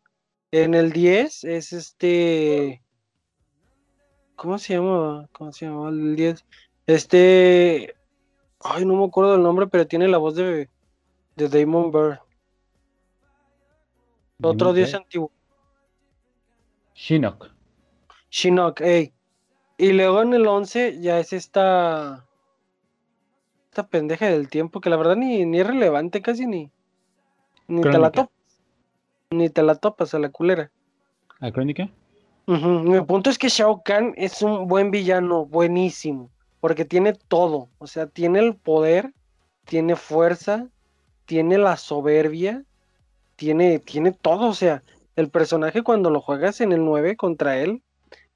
En 0.51 0.75
el 0.75 0.93
10 0.93 1.45
es 1.45 1.73
este... 1.73 2.83
¿Cómo 4.37 4.59
se 4.59 4.75
llama? 4.75 5.29
¿Cómo 5.33 5.53
se 5.53 5.67
llama 5.67 5.89
el 5.89 6.17
10? 6.17 6.45
Este... 6.87 7.95
Ay, 8.61 8.85
no 8.85 8.97
me 8.97 9.05
acuerdo 9.05 9.33
del 9.33 9.43
nombre, 9.43 9.67
pero 9.67 9.87
tiene 9.87 10.09
la 10.09 10.19
voz 10.19 10.35
de... 10.35 10.69
de 11.37 11.49
Damon 11.49 11.91
Bird. 11.91 12.19
Otro 14.43 14.73
dios 14.73 14.95
antiguo. 14.95 15.31
Shinnok. 16.95 17.51
Shinnok, 18.31 18.81
ey. 18.81 19.13
Y 19.79 19.93
luego 19.93 20.23
en 20.23 20.35
el 20.35 20.47
11 20.47 21.01
ya 21.01 21.19
es 21.19 21.33
esta. 21.33 22.27
Esta 23.71 23.87
pendeja 23.87 24.27
del 24.27 24.49
tiempo 24.49 24.81
que 24.81 24.91
la 24.91 24.97
verdad 24.97 25.17
ni, 25.17 25.47
ni 25.47 25.61
es 25.61 25.67
relevante 25.67 26.21
casi 26.21 26.47
ni. 26.47 26.71
Ni 27.69 27.83
te 27.83 27.99
la 27.99 28.11
topas. 28.11 28.35
Ni 29.31 29.49
te 29.49 29.63
la 29.63 29.77
topas 29.77 30.15
a 30.15 30.19
la 30.19 30.29
culera. 30.29 30.71
¿La 31.41 31.51
crónica? 31.51 31.89
Mi 32.47 33.01
punto 33.03 33.31
es 33.31 33.39
que 33.39 33.49
Shao 33.49 33.83
Kahn 33.83 34.13
es 34.17 34.43
un 34.43 34.67
buen 34.69 34.91
villano, 34.91 35.47
buenísimo. 35.47 36.31
Porque 36.61 36.85
tiene 36.85 37.15
todo. 37.15 37.69
O 37.79 37.87
sea, 37.87 38.07
tiene 38.07 38.41
el 38.41 38.57
poder, 38.57 39.13
tiene 39.65 39.97
fuerza, 39.97 40.69
tiene 41.25 41.57
la 41.57 41.77
soberbia, 41.77 42.65
tiene, 43.43 43.81
tiene 43.81 44.13
todo. 44.13 44.49
O 44.49 44.55
sea, 44.55 44.85
el 45.17 45.29
personaje 45.29 45.83
cuando 45.83 46.11
lo 46.11 46.21
juegas 46.21 46.61
en 46.61 46.71
el 46.71 46.85
9 46.85 47.17
contra 47.17 47.59
él, 47.59 47.83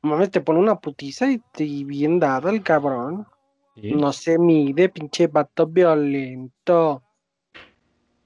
mames, 0.03 0.33
te 0.33 0.41
pone 0.41 0.59
una 0.59 0.81
putiza 0.81 1.31
y, 1.31 1.41
te, 1.53 1.65
bien 1.85 2.19
dada 2.19 2.51
el 2.51 2.65
cabrón. 2.65 3.25
No 3.77 4.13
se 4.13 4.39
mide, 4.39 4.89
pinche 4.89 5.29
vato 5.29 5.67
violento. 5.67 7.03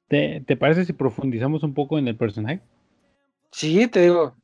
¿Te, 0.09 0.57
parece 0.57 0.87
si 0.87 0.93
profundizamos 0.95 1.63
un 1.65 1.75
poco 1.75 1.99
en 1.99 2.09
el 2.09 2.17
personaje? 2.17 2.61
Sí, 3.51 3.87
te 3.89 4.03
digo. 4.03 4.35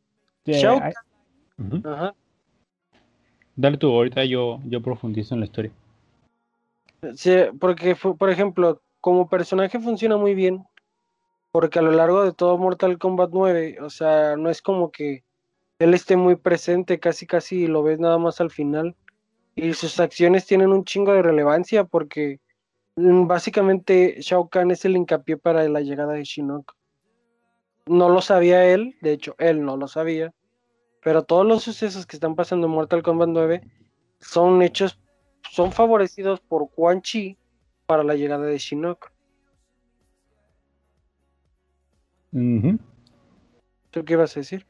Dale 3.55 3.79
tú, 3.79 3.93
ahorita 3.93 4.25
yo, 4.27 4.61
yo 4.67 4.83
profundizo 4.83 5.35
en 5.35 5.41
la 5.41 5.47
historia. 5.47 5.73
Sí, 7.15 7.35
porque, 7.59 7.97
por 7.97 8.29
ejemplo, 8.29 8.83
como 9.01 9.29
personaje 9.29 9.79
funciona 9.79 10.19
muy 10.19 10.35
bien. 10.35 10.67
Porque 11.57 11.79
a 11.79 11.83
lo 11.83 11.91
largo 11.91 12.23
de 12.23 12.35
todo 12.35 12.59
Mortal 12.59 12.99
Kombat 12.99 13.31
9, 13.33 13.79
o 13.81 13.89
sea, 13.89 14.37
no 14.37 14.51
es 14.51 14.61
como 14.61 14.93
que 14.93 15.25
él 15.79 15.95
esté 15.95 16.15
muy 16.15 16.37
presente, 16.37 17.01
casi 17.01 17.27
casi 17.27 17.67
lo 17.67 17.83
ves 17.83 17.99
nada 17.99 18.19
más 18.19 18.43
al 18.43 18.51
final. 18.51 18.95
Y 19.55 19.73
sus 19.73 19.99
acciones 19.99 20.45
tienen 20.45 20.69
un 20.71 20.85
chingo 20.85 21.15
de 21.15 21.23
relevancia 21.23 21.85
porque 21.85 22.41
mm, 22.97 23.27
básicamente 23.27 24.17
Shao 24.21 24.51
Kahn 24.51 24.71
es 24.71 24.85
el 24.85 24.99
hincapié 24.99 25.39
para 25.39 25.67
la 25.67 25.81
llegada 25.81 26.13
de 26.13 26.25
Shinnok. 26.25 26.75
No 27.87 28.11
lo 28.11 28.21
sabía 28.21 28.67
él, 28.67 28.95
de 29.01 29.13
hecho, 29.13 29.35
él 29.39 29.65
no 29.65 29.79
lo 29.79 29.89
sabía. 29.89 30.35
Pero 31.03 31.23
todos 31.23 31.47
los 31.47 31.63
sucesos 31.63 32.05
que 32.05 32.19
están 32.19 32.35
pasando 32.35 32.67
en 32.67 32.75
Mortal 32.75 33.03
Kombat 33.03 33.31
9 33.31 33.63
son 34.21 34.61
hechos, 34.61 35.01
son 35.51 35.73
favorecidos 35.73 36.39
por 36.39 36.69
Quan 36.69 37.01
Chi 37.01 37.39
para 37.87 38.05
la 38.05 38.15
llegada 38.15 38.45
de 38.45 38.59
Shinnok. 38.59 39.16
¿Tú 43.91 44.05
qué 44.05 44.13
ibas 44.13 44.37
a 44.37 44.41
decir? 44.41 44.67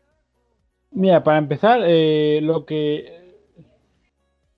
Mira, 0.93 1.25
para 1.25 1.39
empezar, 1.39 1.81
eh, 1.85 2.41
lo 2.43 2.65
que 2.65 3.27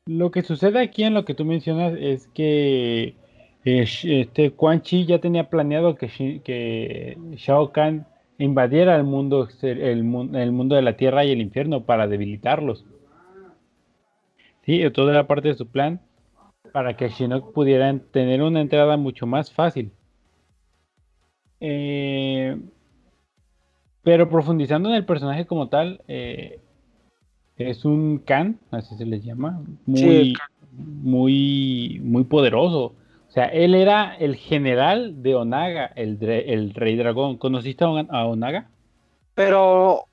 lo 0.05 0.31
que 0.31 0.42
sucede 0.42 0.81
aquí 0.81 1.05
en 1.05 1.14
lo 1.14 1.25
que 1.25 1.35
tú 1.35 1.44
mencionas 1.44 1.94
es 1.99 2.29
que 2.29 3.16
eh, 3.64 3.87
este 4.05 4.53
Quan 4.53 4.83
Chi 4.83 5.07
ya 5.07 5.21
tenía 5.21 5.49
planeado 5.49 5.97
que, 5.97 6.40
que 6.44 7.18
Shao 7.37 7.73
Kahn 7.73 8.07
invadiera 8.38 8.97
el 8.97 9.05
mundo, 9.05 9.49
el, 9.62 9.81
el, 9.81 10.03
mundo 10.53 10.77
de 10.77 10.83
la 10.83 10.97
tierra 10.97 11.25
y 11.25 11.33
el 11.33 11.40
infierno 11.40 11.85
para 11.85 12.07
debilitarlos. 12.07 12.85
Sí, 14.64 14.83
todo 14.92 15.11
era 15.11 15.27
parte 15.27 15.49
de 15.49 15.55
su 15.55 15.66
plan 15.66 16.01
para 16.73 16.97
que 16.97 17.09
Shinnok 17.09 17.53
pudiera 17.53 17.99
tener 18.11 18.42
una 18.42 18.61
entrada 18.61 18.97
mucho 18.99 19.27
más 19.27 19.53
fácil. 19.53 19.92
Eh, 21.61 22.57
pero 24.03 24.29
profundizando 24.29 24.89
en 24.89 24.95
el 24.95 25.05
personaje 25.05 25.47
como 25.47 25.69
tal, 25.69 26.03
eh, 26.09 26.61
es 27.57 27.85
un 27.85 28.19
Khan, 28.19 28.59
así 28.71 28.97
se 28.97 29.05
le 29.05 29.21
llama, 29.21 29.63
muy, 29.87 30.35
muy, 30.73 32.01
muy 32.03 32.25
poderoso. 32.25 32.95
O 33.29 33.31
sea, 33.31 33.47
él 33.47 33.75
era 33.75 34.15
el 34.15 34.37
general 34.37 35.23
de 35.23 35.35
Onaga, 35.35 35.87
el, 35.97 36.23
el 36.23 36.73
rey 36.73 36.97
dragón. 36.97 37.37
¿Conociste 37.37 37.85
a 37.85 38.27
Onaga? 38.27 38.71
Pero, 39.35 40.07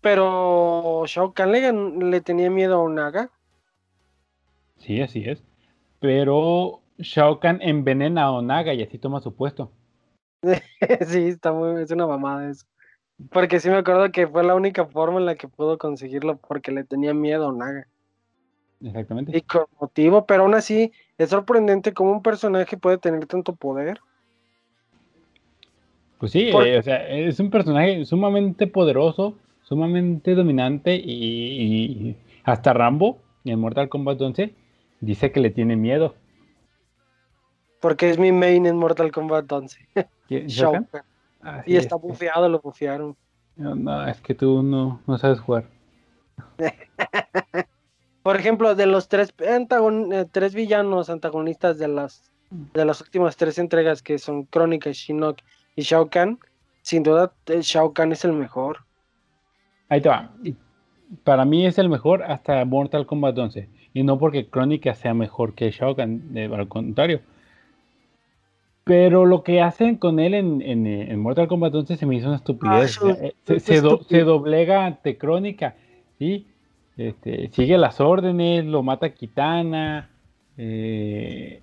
pero 0.00 1.04
Shao 1.06 1.32
Kahn 1.32 1.50
le, 2.10 2.20
tenía 2.20 2.50
miedo 2.50 2.76
a 2.76 2.82
Onaga. 2.82 3.30
Sí, 4.78 5.00
así 5.00 5.24
es. 5.24 5.42
Pero 5.98 6.80
Shao 6.98 7.40
Kahn 7.40 7.60
envenena 7.60 8.24
a 8.24 8.32
Onaga 8.32 8.72
y 8.72 8.82
así 8.82 8.98
toma 8.98 9.20
su 9.20 9.34
puesto. 9.34 9.72
sí, 11.06 11.28
está 11.28 11.52
muy, 11.52 11.82
es 11.82 11.90
una 11.90 12.06
mamada 12.06 12.48
eso. 12.50 12.66
Porque 13.30 13.60
sí 13.60 13.68
me 13.68 13.76
acuerdo 13.76 14.10
que 14.10 14.26
fue 14.26 14.42
la 14.44 14.54
única 14.54 14.86
forma 14.86 15.20
en 15.20 15.26
la 15.26 15.36
que 15.36 15.48
pudo 15.48 15.78
conseguirlo 15.78 16.36
porque 16.36 16.72
le 16.72 16.84
tenía 16.84 17.14
miedo 17.14 17.44
a 17.44 17.48
Onaga. 17.48 17.86
Exactamente. 18.82 19.36
Y 19.36 19.40
con 19.42 19.66
motivo, 19.80 20.26
pero 20.26 20.42
aún 20.42 20.54
así 20.54 20.92
es 21.16 21.30
sorprendente 21.30 21.94
cómo 21.94 22.12
un 22.12 22.22
personaje 22.22 22.76
puede 22.76 22.98
tener 22.98 23.26
tanto 23.26 23.54
poder. 23.54 24.00
Pues 26.18 26.32
sí, 26.32 26.50
eh, 26.50 26.78
o 26.78 26.82
sea, 26.82 27.08
es 27.08 27.38
un 27.40 27.50
personaje 27.50 28.04
sumamente 28.04 28.66
poderoso, 28.66 29.36
sumamente 29.62 30.34
dominante 30.34 30.96
y, 30.96 32.16
hasta 32.44 32.72
Rambo 32.72 33.18
en 33.44 33.58
Mortal 33.60 33.88
Kombat 33.88 34.20
11 34.20 34.54
dice 35.00 35.32
que 35.32 35.40
le 35.40 35.50
tiene 35.50 35.76
miedo. 35.76 36.14
Porque 37.80 38.10
es 38.10 38.18
mi 38.18 38.32
main 38.32 38.66
en 38.66 38.76
Mortal 38.76 39.12
Kombat 39.12 39.50
11. 39.50 39.88
y 41.66 41.76
está 41.76 41.96
bufeado, 41.96 42.48
lo 42.48 42.60
bufearon. 42.60 43.16
No, 43.56 44.06
es 44.06 44.20
que 44.20 44.34
tú 44.34 44.62
no, 44.62 45.00
no 45.06 45.18
sabes 45.18 45.40
jugar. 45.40 45.66
Por 48.22 48.36
ejemplo, 48.36 48.74
de 48.74 48.86
los 48.86 49.08
tres, 49.08 49.34
eh, 49.38 50.26
tres 50.32 50.54
villanos 50.54 51.10
antagonistas 51.10 51.78
de 51.78 51.88
las, 51.88 52.32
de 52.50 52.84
las 52.84 53.00
últimas 53.00 53.36
tres 53.36 53.58
entregas 53.58 54.02
que 54.02 54.18
son 54.18 54.44
Crónica, 54.44 54.90
Shinnok 54.92 55.38
y 55.76 55.82
Shao 55.82 56.08
Kahn, 56.08 56.38
sin 56.82 57.02
duda 57.02 57.32
eh, 57.46 57.60
Shao 57.60 57.92
Kahn 57.92 58.12
es 58.12 58.24
el 58.24 58.32
mejor. 58.32 58.78
Ahí 59.88 60.00
te 60.00 60.08
va. 60.08 60.32
Para 61.22 61.44
mí 61.44 61.66
es 61.66 61.78
el 61.78 61.88
mejor 61.88 62.22
hasta 62.22 62.64
Mortal 62.64 63.06
Kombat 63.06 63.38
11. 63.38 63.68
Y 63.92 64.02
no 64.02 64.18
porque 64.18 64.48
Crónica 64.48 64.94
sea 64.94 65.14
mejor 65.14 65.54
que 65.54 65.70
Shao 65.70 65.94
Kahn, 65.94 66.34
al 66.36 66.66
contrario. 66.66 67.20
Pero 68.84 69.24
lo 69.24 69.42
que 69.42 69.62
hacen 69.62 69.96
con 69.96 70.20
él 70.20 70.34
en, 70.34 70.60
en, 70.62 71.18
Mortal 71.18 71.48
Kombat 71.48 71.74
11 71.74 71.96
se 71.96 72.06
me 72.06 72.16
hizo 72.16 72.26
una 72.26 72.36
estupidez. 72.36 72.98
Ah, 73.02 73.16
eh, 73.18 73.34
se, 73.46 73.60
se, 73.60 74.20
doblega 74.20 74.84
ante 74.84 75.16
Crónica. 75.16 75.74
¿sí? 76.18 76.46
Este, 76.96 77.48
sigue 77.52 77.78
las 77.78 78.00
órdenes, 78.00 78.64
lo 78.64 78.82
mata 78.82 79.14
Kitana, 79.14 80.10
eh, 80.56 81.60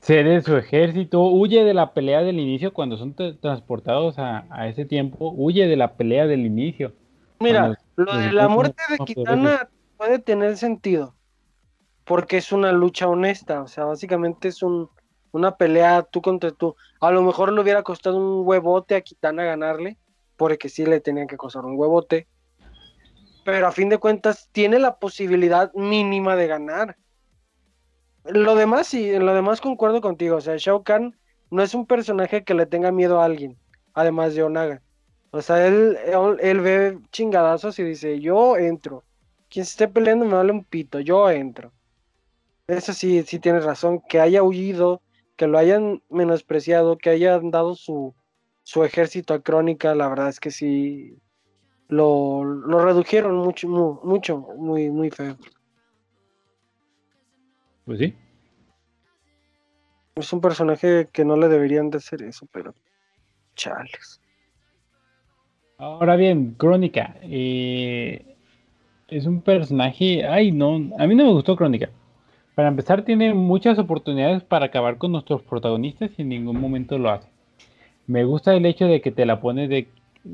cede 0.00 0.42
su 0.42 0.56
ejército, 0.56 1.22
huye 1.22 1.64
de 1.64 1.74
la 1.74 1.92
pelea 1.92 2.22
del 2.22 2.38
inicio 2.38 2.72
cuando 2.72 2.96
son 2.96 3.14
transportados 3.14 4.16
a, 4.18 4.68
ese 4.68 4.84
tiempo, 4.84 5.32
huye 5.36 5.66
de 5.66 5.76
la 5.76 5.94
pelea 5.94 6.26
del 6.26 6.46
inicio. 6.46 6.92
Mira, 7.40 7.76
lo 7.96 8.16
de 8.16 8.32
la 8.32 8.48
muerte 8.48 8.82
de 8.90 8.98
Kitana 9.04 9.68
puede 9.96 10.20
tener 10.20 10.56
sentido, 10.56 11.14
porque 12.04 12.36
es 12.36 12.52
una 12.52 12.70
lucha 12.70 13.08
honesta, 13.08 13.60
o 13.62 13.66
sea, 13.66 13.86
básicamente 13.86 14.48
es 14.48 14.62
un, 14.62 14.88
una 15.34 15.56
pelea 15.56 16.02
tú 16.02 16.22
contra 16.22 16.52
tú. 16.52 16.76
A 17.00 17.10
lo 17.10 17.22
mejor 17.22 17.52
le 17.52 17.60
hubiera 17.60 17.82
costado 17.82 18.16
un 18.16 18.46
huevote 18.46 18.94
a 18.94 19.00
Kitana 19.00 19.42
ganarle, 19.42 19.98
porque 20.36 20.68
sí 20.68 20.86
le 20.86 21.00
tenían 21.00 21.26
que 21.26 21.36
costar 21.36 21.64
un 21.64 21.76
huevote, 21.76 22.28
pero 23.44 23.66
a 23.66 23.72
fin 23.72 23.88
de 23.88 23.98
cuentas 23.98 24.48
tiene 24.52 24.78
la 24.78 24.96
posibilidad 24.96 25.72
mínima 25.74 26.36
de 26.36 26.46
ganar. 26.46 26.96
Lo 28.24 28.54
demás 28.54 28.86
sí, 28.86 29.10
en 29.10 29.26
lo 29.26 29.34
demás 29.34 29.60
concuerdo 29.60 30.00
contigo, 30.00 30.36
o 30.36 30.40
sea, 30.40 30.56
Shao 30.56 30.84
Kahn 30.84 31.16
no 31.50 31.62
es 31.62 31.74
un 31.74 31.84
personaje 31.84 32.44
que 32.44 32.54
le 32.54 32.66
tenga 32.66 32.92
miedo 32.92 33.20
a 33.20 33.24
alguien, 33.24 33.58
además 33.92 34.34
de 34.34 34.44
Onaga. 34.44 34.82
O 35.32 35.42
sea, 35.42 35.66
él, 35.66 35.98
él, 36.40 36.60
ve 36.60 36.98
chingadazos 37.10 37.76
y 37.80 37.82
dice, 37.82 38.20
yo 38.20 38.56
entro. 38.56 39.02
Quien 39.50 39.64
se 39.64 39.72
esté 39.72 39.88
peleando 39.88 40.24
me 40.24 40.34
vale 40.34 40.52
un 40.52 40.62
pito, 40.62 41.00
yo 41.00 41.28
entro. 41.28 41.72
Eso 42.68 42.94
sí, 42.94 43.22
sí 43.24 43.40
tienes 43.40 43.64
razón, 43.64 44.00
que 44.08 44.20
haya 44.20 44.42
huido, 44.42 45.02
que 45.36 45.46
lo 45.46 45.58
hayan 45.58 46.02
menospreciado, 46.10 46.98
que 46.98 47.10
hayan 47.10 47.50
dado 47.50 47.74
su, 47.74 48.14
su 48.62 48.84
ejército 48.84 49.34
a 49.34 49.42
Crónica, 49.42 49.94
la 49.94 50.08
verdad 50.08 50.28
es 50.28 50.40
que 50.40 50.50
sí, 50.50 51.18
lo, 51.88 52.42
redujeron 52.80 53.36
mucho, 53.36 53.68
mucho, 54.02 54.38
muy, 54.58 54.90
muy 54.90 55.10
feo. 55.10 55.36
Pues 57.84 57.98
sí. 57.98 58.14
Es 60.16 60.32
un 60.32 60.40
personaje 60.40 61.08
que 61.12 61.24
no 61.24 61.36
le 61.36 61.48
deberían 61.48 61.90
de 61.90 61.98
hacer 61.98 62.22
eso, 62.22 62.46
pero 62.52 62.74
chales. 63.56 64.20
Ahora 65.76 66.16
bien, 66.16 66.54
Crónica. 66.54 67.16
Eh, 67.22 68.36
es 69.08 69.26
un 69.26 69.42
personaje. 69.42 70.24
Ay, 70.24 70.52
no. 70.52 70.76
A 70.98 71.06
mí 71.06 71.14
no 71.14 71.24
me 71.24 71.32
gustó 71.32 71.56
Crónica. 71.56 71.90
Para 72.54 72.68
empezar, 72.68 73.04
tiene 73.04 73.34
muchas 73.34 73.78
oportunidades 73.78 74.44
para 74.44 74.66
acabar 74.66 74.98
con 74.98 75.12
nuestros 75.12 75.42
protagonistas 75.42 76.10
y 76.16 76.22
en 76.22 76.28
ningún 76.28 76.60
momento 76.60 76.98
lo 76.98 77.10
hace. 77.10 77.28
me 78.06 78.24
gusta 78.24 78.54
el 78.54 78.66
hecho 78.66 78.86
de 78.86 79.00
que 79.00 79.10
te 79.10 79.26
la 79.26 79.40
pones 79.40 79.68
de, 79.68 79.88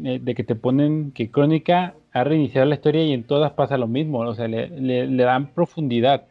eh, 0.05 0.19
de 0.21 0.35
que 0.35 0.45
te 0.45 0.55
ponen 0.55 1.13
que 1.13 1.31
Crónica 1.31 1.95
ha 2.13 2.25
reiniciado 2.25 2.67
la 2.67 2.75
historia 2.75 3.05
y 3.05 3.13
en 3.13 3.25
todas 3.25 3.53
pasa 3.53 3.79
lo 3.79 3.87
mismo, 3.87 4.21
o 4.21 4.35
sea, 4.35 4.49
le, 4.49 4.69
le, 4.69 5.23
dan 5.23 5.53
profundidad. 5.53 6.27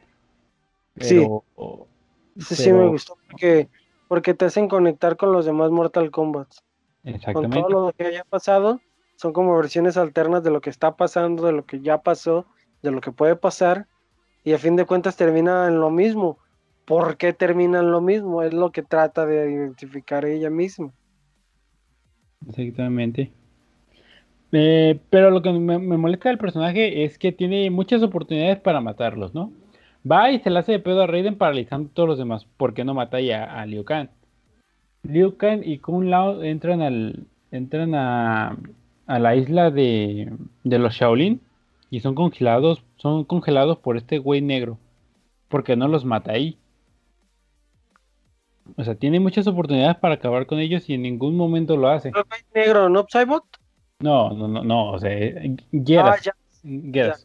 Pero, 0.95 1.43
sí, 2.37 2.55
sí, 2.55 2.73
me 2.73 2.87
gustó 2.87 3.17
porque, 3.29 3.69
porque 4.07 4.33
te 4.33 4.45
hacen 4.45 4.67
conectar 4.67 5.17
con 5.17 5.31
los 5.31 5.45
demás 5.45 5.71
Mortal 5.71 6.11
Kombat. 6.11 6.49
Exactamente. 7.03 7.61
Con 7.61 7.71
todo 7.71 7.85
lo 7.87 7.93
que 7.93 8.05
haya 8.05 8.25
pasado, 8.25 8.81
son 9.15 9.33
como 9.33 9.55
versiones 9.55 9.97
alternas 9.97 10.43
de 10.43 10.51
lo 10.51 10.61
que 10.61 10.69
está 10.69 10.95
pasando, 10.95 11.45
de 11.45 11.53
lo 11.53 11.65
que 11.65 11.79
ya 11.79 11.99
pasó, 11.99 12.45
de 12.81 12.91
lo 12.91 13.01
que 13.01 13.11
puede 13.11 13.35
pasar, 13.35 13.87
y 14.43 14.53
a 14.53 14.57
fin 14.57 14.75
de 14.75 14.85
cuentas 14.85 15.15
termina 15.15 15.67
en 15.67 15.79
lo 15.79 15.89
mismo. 15.89 16.37
¿Por 16.85 17.17
qué 17.17 17.33
termina 17.33 17.79
en 17.79 17.91
lo 17.91 18.01
mismo? 18.01 18.41
Es 18.41 18.53
lo 18.53 18.71
que 18.71 18.81
trata 18.81 19.25
de 19.25 19.51
identificar 19.51 20.25
ella 20.25 20.49
misma. 20.49 20.91
Exactamente. 22.47 23.31
Eh, 24.51 24.99
pero 25.09 25.29
lo 25.29 25.41
que 25.41 25.51
me, 25.51 25.77
molesta 25.77 26.29
del 26.29 26.39
personaje 26.39 27.03
es 27.03 27.19
que 27.19 27.31
tiene 27.31 27.69
muchas 27.69 28.01
oportunidades 28.01 28.59
para 28.59 28.81
matarlos, 28.81 29.35
¿no? 29.35 29.51
Va 30.09 30.31
y 30.31 30.39
se 30.39 30.49
le 30.49 30.59
hace 30.59 30.71
de 30.71 30.79
pedo 30.79 31.03
a 31.03 31.07
Raiden 31.07 31.37
paralizando 31.37 31.89
a 31.89 31.93
todos 31.93 32.09
los 32.09 32.17
demás. 32.17 32.45
¿Por 32.57 32.73
qué 32.73 32.83
no 32.83 32.93
mata 32.93 33.19
ya 33.19 33.43
a 33.43 33.65
Liu 33.65 33.83
Kang? 33.83 34.09
Liu 35.03 35.37
Kang 35.37 35.61
y 35.63 35.77
Kung 35.77 36.05
Lao 36.05 36.41
entran 36.41 36.81
al 36.81 37.27
entran 37.51 37.93
a, 37.95 38.57
a 39.07 39.19
la 39.19 39.35
isla 39.35 39.71
de, 39.71 40.31
de 40.63 40.79
los 40.79 40.93
Shaolin 40.93 41.41
y 41.89 42.01
son 42.01 42.15
congelados, 42.15 42.83
son 42.97 43.23
congelados 43.23 43.77
por 43.79 43.97
este 43.97 44.19
güey 44.19 44.41
negro. 44.41 44.77
Porque 45.47 45.75
no 45.75 45.87
los 45.87 46.05
mata 46.05 46.31
ahí. 46.31 46.59
O 48.77 48.83
sea, 48.83 48.95
tiene 48.95 49.19
muchas 49.19 49.47
oportunidades 49.47 49.97
para 49.97 50.15
acabar 50.15 50.45
con 50.45 50.59
ellos 50.59 50.87
y 50.89 50.93
en 50.93 51.01
ningún 51.01 51.35
momento 51.35 51.75
lo 51.75 51.89
hace. 51.89 52.09
¿El 52.09 52.13
güey 52.13 52.41
negro, 52.53 52.89
no 52.89 53.05
Psybot? 53.07 53.43
No, 53.99 54.31
no, 54.31 54.47
no, 54.47 54.63
no, 54.63 54.91
o 54.91 54.99
sea, 54.99 55.09
Geras. 55.71 56.19
Ah, 56.19 56.33
ya. 56.63 57.15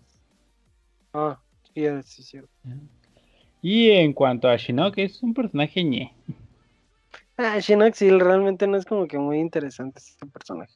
Ah, 1.12 1.40
Geras, 1.74 2.06
sí, 2.06 2.22
cierto. 2.22 2.50
Y 3.62 3.90
en 3.90 4.12
cuanto 4.12 4.48
a 4.48 4.56
Shinnok, 4.56 4.98
es 4.98 5.22
un 5.22 5.34
personaje 5.34 5.84
ñe. 5.84 6.12
Ah, 7.36 7.58
Shinnok 7.58 7.94
sí, 7.94 8.10
realmente 8.10 8.66
no 8.66 8.76
es 8.76 8.84
como 8.84 9.06
que 9.06 9.18
muy 9.18 9.38
interesante 9.38 10.00
este 10.00 10.26
personaje. 10.26 10.74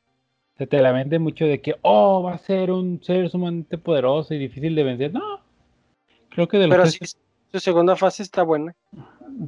Se 0.58 0.66
te 0.66 0.82
lamenta 0.82 1.18
mucho 1.20 1.46
de 1.46 1.60
que, 1.60 1.76
oh, 1.82 2.22
va 2.24 2.34
a 2.34 2.38
ser 2.38 2.72
un 2.72 3.00
ser 3.02 3.30
sumamente 3.30 3.78
poderoso 3.78 4.34
y 4.34 4.38
difícil 4.38 4.74
de 4.74 4.82
vencer. 4.82 5.12
No, 5.12 5.40
creo 6.30 6.48
que 6.48 6.58
de 6.58 6.66
los 6.66 6.76
Pero 6.76 6.86
sí, 6.86 6.98
su 7.52 7.60
segunda 7.60 7.94
fase 7.94 8.24
está 8.24 8.42
buena. 8.42 8.74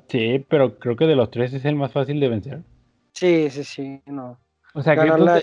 Sí, 0.09 0.45
pero 0.49 0.79
creo 0.79 0.95
que 0.95 1.07
de 1.07 1.17
los 1.17 1.31
tres 1.31 1.53
es 1.53 1.65
el 1.65 1.75
más 1.75 1.93
fácil 1.93 2.21
de 2.21 2.29
vencer. 2.29 2.63
Sí, 3.13 3.51
sí, 3.51 3.65
sí, 3.65 4.01
no. 4.07 4.39
O 4.73 4.83
sea, 4.83 4.95
Ganarla 4.95 5.43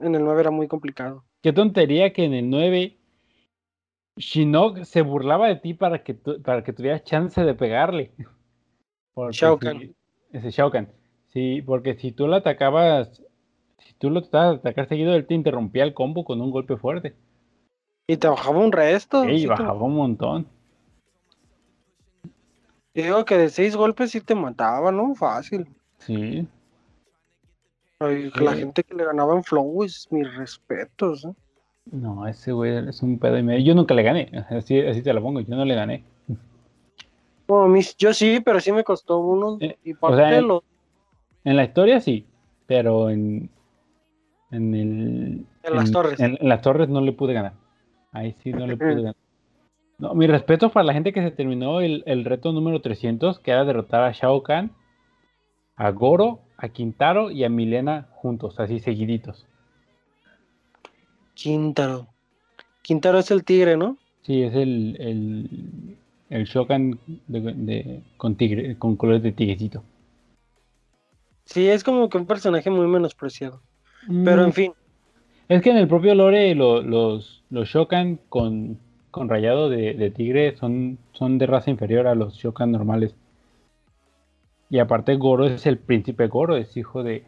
en 0.00 0.14
el 0.14 0.24
9 0.24 0.40
era 0.40 0.50
muy 0.50 0.66
complicado. 0.66 1.24
Qué 1.40 1.52
tontería 1.52 2.12
que 2.12 2.24
en 2.24 2.34
el 2.34 2.50
9 2.50 2.96
Shinnok 4.16 4.82
se 4.82 5.02
burlaba 5.02 5.48
de 5.48 5.56
ti 5.56 5.74
para 5.74 6.02
que, 6.02 6.14
para 6.14 6.64
que 6.64 6.72
tuvieras 6.72 7.04
chance 7.04 7.40
de 7.42 7.54
pegarle. 7.54 8.12
Shao 9.30 9.58
Kahn. 9.58 9.94
ese 10.32 10.50
Shao 10.50 10.70
Kahn. 10.70 10.88
Sí, 11.28 11.62
porque 11.62 11.94
si 11.94 12.10
tú 12.10 12.26
lo 12.26 12.36
atacabas, 12.36 13.22
tú 14.00 14.08
lo 14.10 14.22
tratabas 14.22 14.62
de 14.62 14.70
atacar 14.70 14.88
seguido, 14.88 15.14
él 15.14 15.26
te 15.26 15.34
interrumpía 15.34 15.84
el 15.84 15.94
combo 15.94 16.24
con 16.24 16.40
un 16.40 16.50
golpe 16.50 16.76
fuerte. 16.76 17.14
Y 18.06 18.16
te 18.16 18.26
bajaba 18.26 18.58
un 18.58 18.72
resto. 18.72 19.24
Sí, 19.24 19.46
bajaba 19.46 19.82
un 19.82 19.94
montón. 19.94 20.46
Y 22.94 23.02
digo 23.02 23.24
que 23.24 23.36
de 23.36 23.50
seis 23.50 23.76
golpes 23.76 24.10
sí 24.10 24.20
te 24.20 24.34
mataba, 24.34 24.90
¿no? 24.90 25.14
Fácil. 25.14 25.68
Sí. 25.98 26.48
la 28.00 28.54
gente 28.54 28.82
que 28.82 28.94
le 28.94 29.04
ganaba 29.04 29.36
en 29.36 29.44
Flow 29.44 29.84
es 29.84 30.08
mis 30.10 30.34
respetos. 30.34 31.24
¿eh? 31.26 31.32
No, 31.92 32.26
ese 32.26 32.52
güey 32.52 32.88
es 32.88 33.02
un 33.02 33.18
pedo 33.18 33.38
y 33.38 33.42
medio. 33.42 33.64
Yo 33.64 33.74
nunca 33.74 33.94
le 33.94 34.02
gané, 34.02 34.46
así, 34.48 34.80
así 34.80 35.02
te 35.02 35.12
lo 35.12 35.22
pongo, 35.22 35.40
yo 35.40 35.54
no 35.54 35.64
le 35.64 35.74
gané. 35.74 36.04
yo 37.98 38.14
sí, 38.14 38.40
pero 38.42 38.60
sí 38.60 38.72
me 38.72 38.82
costó 38.82 39.18
uno. 39.18 39.58
Eh, 39.60 39.76
y 39.84 39.90
en, 39.90 41.56
la 41.56 41.64
historia 41.64 42.00
sí, 42.00 42.26
pero 42.66 43.10
en, 43.10 43.50
en 44.50 44.74
el. 44.74 45.46
En 45.62 45.74
las 45.74 45.90
torres. 45.90 46.20
En, 46.20 46.38
las 46.40 46.62
torres 46.62 46.88
no 46.88 47.00
le 47.00 47.12
pude 47.12 47.32
ganar. 47.32 47.54
Ahí 48.12 48.34
sí 48.42 48.52
no 48.52 48.66
le 48.66 48.76
pude 48.76 48.94
ganar. 48.96 49.16
No, 49.98 50.14
mi 50.14 50.26
respeto 50.26 50.70
para 50.70 50.84
la 50.84 50.94
gente 50.94 51.12
que 51.12 51.22
se 51.22 51.30
terminó 51.30 51.80
el, 51.80 52.24
reto 52.24 52.52
número 52.52 52.80
300, 52.80 53.38
que 53.38 53.50
era 53.50 53.64
derrotar 53.64 54.02
a 54.02 54.12
Shao 54.12 54.42
Kahn, 54.42 54.72
a 55.76 55.90
Goro, 55.90 56.40
a 56.56 56.70
Quintaro 56.70 57.30
y 57.30 57.44
a 57.44 57.50
Milena 57.50 58.08
juntos, 58.14 58.58
así 58.58 58.80
seguiditos. 58.80 59.46
Quintaro. 61.34 62.08
Quintaro 62.82 63.18
es 63.18 63.30
el 63.30 63.44
tigre, 63.44 63.76
¿no? 63.76 63.98
Sí, 64.22 64.42
es 64.42 64.54
el, 64.54 64.96
el, 65.00 65.98
el 66.30 66.44
Shokan 66.44 66.98
de, 67.28 68.02
con, 68.16 68.36
tigre, 68.36 68.78
con 68.78 68.96
colores 68.96 69.22
de 69.22 69.32
tigrecito. 69.32 69.82
Sí, 71.44 71.68
es 71.68 71.84
como 71.84 72.08
que 72.08 72.16
un 72.16 72.26
personaje 72.26 72.70
muy 72.70 72.86
menospreciado. 72.86 73.60
Pero 74.06 74.42
en 74.42 74.48
mm. 74.48 74.52
fin. 74.52 74.72
Es 75.48 75.62
que 75.62 75.70
en 75.70 75.76
el 75.76 75.88
propio 75.88 76.14
lore 76.14 76.54
los, 76.54 76.84
los 77.50 77.68
Shokan 77.68 78.20
con 78.28 78.78
con 79.10 79.28
rayado 79.28 79.68
de, 79.68 80.12
tigre 80.14 80.56
son, 80.56 80.98
son 81.12 81.38
de 81.38 81.46
raza 81.46 81.70
inferior 81.70 82.06
a 82.06 82.14
los 82.14 82.34
Shokan 82.34 82.70
normales. 82.70 83.14
Y 84.68 84.78
aparte 84.78 85.16
Goro 85.16 85.46
es 85.46 85.66
el 85.66 85.78
príncipe 85.78 86.28
Goro, 86.28 86.56
es 86.56 86.76
hijo 86.76 87.02
de, 87.02 87.24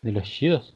de 0.00 0.12
los 0.12 0.24
Shidos. 0.24 0.74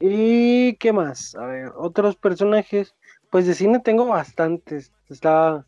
¿Y 0.00 0.74
qué 0.74 0.92
más? 0.92 1.34
A 1.34 1.46
ver, 1.46 1.72
otros 1.76 2.16
personajes. 2.16 2.94
Pues 3.30 3.46
de 3.46 3.54
cine 3.54 3.80
tengo 3.80 4.06
bastantes. 4.06 4.92
Está. 5.08 5.64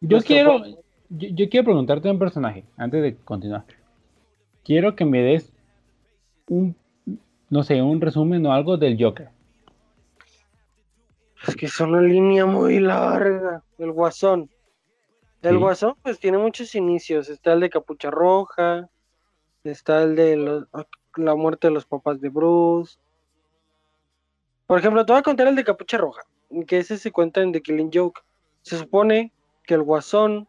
Yo 0.00 0.20
quiero. 0.20 0.62
Yo, 1.08 1.48
quiero 1.48 1.64
preguntarte 1.64 2.08
un 2.08 2.20
personaje 2.20 2.64
antes 2.76 3.02
de 3.02 3.16
continuar. 3.16 3.64
Quiero 4.62 4.94
que 4.94 5.04
me 5.04 5.22
des 5.22 5.52
un. 6.50 6.76
No 7.48 7.62
sé, 7.64 7.80
un 7.82 8.00
resumen 8.00 8.44
o 8.46 8.52
algo 8.52 8.76
del 8.76 9.02
Joker. 9.02 9.30
Es 11.48 11.56
que 11.56 11.66
es 11.66 11.80
una 11.80 12.00
línea 12.00 12.44
muy 12.44 12.78
larga. 12.78 13.62
El 13.78 13.92
Guasón. 13.92 14.50
El 15.42 15.58
Guasón, 15.58 15.94
pues 16.02 16.20
tiene 16.20 16.36
muchos 16.36 16.74
inicios. 16.74 17.30
Está 17.30 17.54
el 17.54 17.60
de 17.60 17.70
Capucha 17.70 18.10
Roja. 18.10 18.88
Está 19.64 20.02
el 20.02 20.14
de 20.14 20.64
la 21.16 21.34
muerte 21.34 21.68
de 21.68 21.74
los 21.74 21.86
papás 21.86 22.20
de 22.20 22.28
Bruce. 22.28 22.98
Por 24.66 24.78
ejemplo, 24.78 25.04
te 25.04 25.12
voy 25.12 25.20
a 25.20 25.24
contar 25.24 25.48
el 25.48 25.56
de 25.56 25.64
Capucha 25.64 25.96
Roja. 25.96 26.22
Que 26.66 26.78
ese 26.78 26.98
se 26.98 27.10
cuenta 27.10 27.40
en 27.40 27.52
The 27.52 27.62
Killing 27.62 27.90
Joke. 27.92 28.20
Se 28.62 28.76
supone 28.76 29.32
que 29.64 29.74
el 29.74 29.82
Guasón 29.82 30.46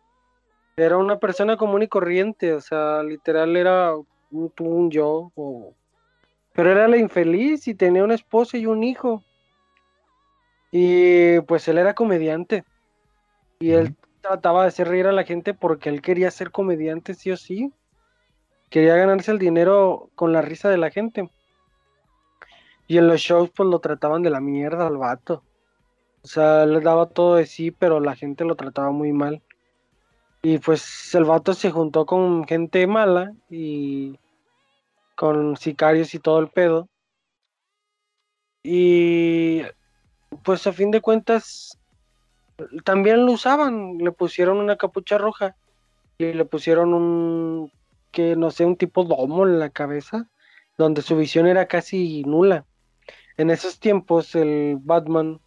era 0.76 0.98
una 0.98 1.20
persona 1.20 1.58
común 1.58 1.84
y 1.84 1.88
corriente. 1.88 2.54
O 2.54 2.62
sea, 2.62 3.02
literal 3.02 3.56
era 3.56 3.96
un, 3.96 4.54
un 4.60 4.92
yo. 4.92 5.32
Pero 6.54 6.72
era 6.72 6.88
la 6.88 6.98
infeliz 6.98 7.68
y 7.68 7.76
tenía 7.76 8.04
una 8.04 8.16
esposa 8.16 8.58
y 8.58 8.66
un 8.66 8.84
hijo. 8.84 9.24
Y 10.72 11.40
pues 11.42 11.68
él 11.68 11.78
era 11.78 11.94
comediante. 11.94 12.64
Y 13.60 13.72
él 13.72 13.96
trataba 14.22 14.64
de 14.64 14.70
hacer 14.70 14.88
reír 14.88 15.08
a 15.08 15.12
la 15.12 15.24
gente 15.24 15.54
porque 15.54 15.90
él 15.90 16.02
quería 16.02 16.32
ser 16.32 16.52
comediante 16.52 17.14
sí 17.14 17.32
o 17.32 17.38
sí. 17.38 17.72
Quería 18.70 18.96
ganarse 18.96 19.32
el 19.32 19.40
dinero 19.40 20.10
con 20.16 20.32
la 20.34 20.42
risa 20.42 20.70
de 20.70 20.78
la 20.78 20.92
gente. 20.92 21.30
Y 22.88 22.98
en 22.98 23.08
los 23.08 23.22
shows 23.22 23.50
pues 23.50 23.70
lo 23.70 23.80
trataban 23.80 24.22
de 24.22 24.30
la 24.30 24.40
mierda 24.40 24.88
al 24.88 24.98
vato. 24.98 25.44
O 26.24 26.28
sea, 26.28 26.64
él 26.64 26.82
daba 26.84 27.08
todo 27.08 27.36
de 27.36 27.46
sí, 27.46 27.72
pero 27.72 28.00
la 28.00 28.16
gente 28.16 28.46
lo 28.46 28.56
trataba 28.56 28.92
muy 28.92 29.12
mal. 29.12 29.42
Y 30.44 30.58
pues 30.58 31.14
el 31.14 31.26
vato 31.26 31.54
se 31.54 31.72
juntó 31.72 32.06
con 32.06 32.46
gente 32.46 32.86
mala 32.88 33.34
y 33.50 34.18
con 35.22 35.56
sicarios 35.56 36.16
y 36.16 36.20
todo 36.20 36.40
el 36.40 36.50
pedo. 36.50 36.90
Y 38.64 39.62
pues 40.44 40.66
a 40.66 40.74
fin 40.74 40.90
de 40.90 41.00
cuentas 41.00 41.78
también 42.84 43.28
lo 43.28 43.34
usaban, 43.34 44.00
le 44.00 44.12
pusieron 44.12 44.58
una 44.58 44.78
capucha 44.78 45.20
roja 45.20 45.56
y 46.18 46.34
le 46.34 46.44
pusieron 46.46 46.96
un 46.96 47.72
que 48.12 48.36
no 48.36 48.50
sé, 48.50 48.66
un 48.66 48.78
tipo 48.78 49.04
domo 49.04 49.46
en 49.46 49.60
la 49.60 49.70
cabeza, 49.70 50.28
donde 50.76 51.04
su 51.04 51.16
visión 51.16 51.46
era 51.46 51.68
casi 51.68 52.24
nula. 52.24 52.66
En 53.38 53.52
esos 53.52 53.80
tiempos 53.80 54.34
el 54.34 54.78
Batman 54.82 55.40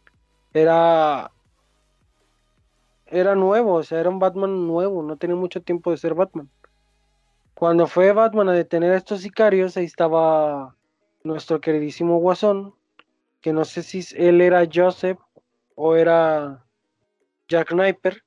era 0.52 1.32
era 3.06 3.34
nuevo, 3.34 3.74
o 3.74 3.82
sea, 3.82 3.98
era 3.98 4.08
un 4.08 4.20
Batman 4.20 4.68
nuevo, 4.68 5.02
no 5.02 5.16
tenía 5.16 5.34
mucho 5.34 5.62
tiempo 5.62 5.90
de 5.90 5.96
ser 5.96 6.14
Batman. 6.14 6.48
Cuando 7.54 7.86
fue 7.86 8.12
Batman 8.12 8.48
a 8.48 8.52
detener 8.52 8.92
a 8.92 8.96
estos 8.96 9.20
sicarios, 9.20 9.76
ahí 9.76 9.84
estaba 9.84 10.76
nuestro 11.22 11.60
queridísimo 11.60 12.18
Guasón, 12.18 12.74
que 13.40 13.52
no 13.52 13.64
sé 13.64 13.82
si 13.82 14.04
él 14.16 14.40
era 14.40 14.68
Joseph 14.72 15.18
o 15.76 15.94
era 15.94 16.64
Jack 17.48 17.68
Kniper. 17.68 18.22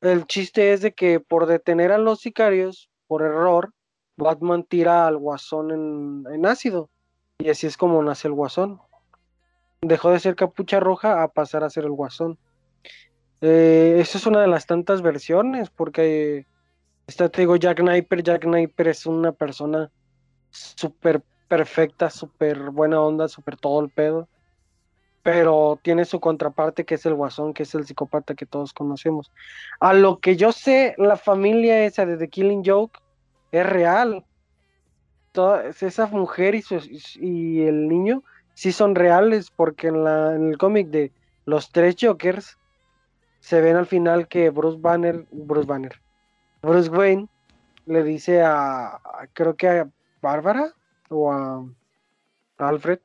El 0.00 0.26
chiste 0.26 0.72
es 0.72 0.82
de 0.82 0.92
que 0.92 1.18
por 1.18 1.46
detener 1.46 1.90
a 1.90 1.98
los 1.98 2.20
sicarios, 2.20 2.88
por 3.06 3.22
error, 3.22 3.72
Batman 4.16 4.64
tira 4.64 5.06
al 5.06 5.16
guasón 5.16 5.70
en, 6.30 6.46
ácido. 6.46 6.90
Y 7.38 7.48
así 7.48 7.66
es 7.66 7.76
como 7.76 8.02
nace 8.02 8.28
el 8.28 8.34
guasón. 8.34 8.80
Dejó 9.82 10.10
de 10.10 10.20
ser 10.20 10.36
capucha 10.36 10.78
roja 10.78 11.22
a 11.22 11.28
pasar 11.28 11.64
a 11.64 11.70
ser 11.70 11.84
el 11.84 11.90
guasón. 11.90 12.38
Eh, 13.40 13.96
esa 13.98 14.18
es 14.18 14.26
una 14.26 14.40
de 14.40 14.46
las 14.46 14.66
tantas 14.66 15.02
versiones, 15.02 15.70
porque 15.70 16.46
esta 17.06 17.28
te 17.28 17.42
digo, 17.42 17.56
Jack 17.56 17.80
Sniper, 17.80 18.22
Jack 18.22 18.44
Sniper 18.44 18.88
es 18.88 19.06
una 19.06 19.32
persona 19.32 19.90
súper 20.50 21.22
perfecta, 21.48 22.10
súper 22.10 22.70
buena 22.70 23.00
onda, 23.00 23.28
súper 23.28 23.56
todo 23.56 23.80
el 23.80 23.90
pedo. 23.90 24.28
Pero 25.22 25.78
tiene 25.82 26.04
su 26.04 26.20
contraparte 26.20 26.84
que 26.84 26.96
es 26.96 27.06
el 27.06 27.14
guasón, 27.14 27.54
que 27.54 27.62
es 27.62 27.74
el 27.74 27.86
psicópata 27.86 28.34
que 28.34 28.46
todos 28.46 28.72
conocemos. 28.72 29.32
A 29.80 29.94
lo 29.94 30.18
que 30.18 30.36
yo 30.36 30.52
sé, 30.52 30.94
la 30.98 31.16
familia 31.16 31.84
esa 31.84 32.04
de 32.04 32.18
The 32.18 32.28
Killing 32.28 32.62
Joke 32.64 33.00
es 33.52 33.66
real. 33.66 34.24
Toda, 35.32 35.68
esa 35.68 36.06
mujer 36.08 36.54
y, 36.54 36.62
y 37.20 37.62
el 37.62 37.88
niño 37.88 38.22
sí 38.54 38.70
son 38.72 38.94
reales, 38.94 39.50
porque 39.50 39.88
en, 39.88 40.04
la, 40.04 40.34
en 40.34 40.50
el 40.50 40.58
cómic 40.58 40.88
de 40.88 41.12
los 41.44 41.70
tres 41.70 41.96
Jokers 42.00 42.58
se 43.40 43.60
ven 43.60 43.76
al 43.76 43.86
final 43.86 44.28
que 44.28 44.50
Bruce 44.50 44.78
Banner, 44.80 45.26
Bruce 45.30 45.66
Banner, 45.66 46.00
Bruce 46.64 46.90
Wayne 46.90 47.28
le 47.86 48.02
dice 48.02 48.42
a, 48.42 49.00
creo 49.32 49.56
que 49.56 49.68
a 49.68 49.90
Bárbara 50.20 50.72
o 51.10 51.32
a 51.32 51.64
Alfred 52.58 52.98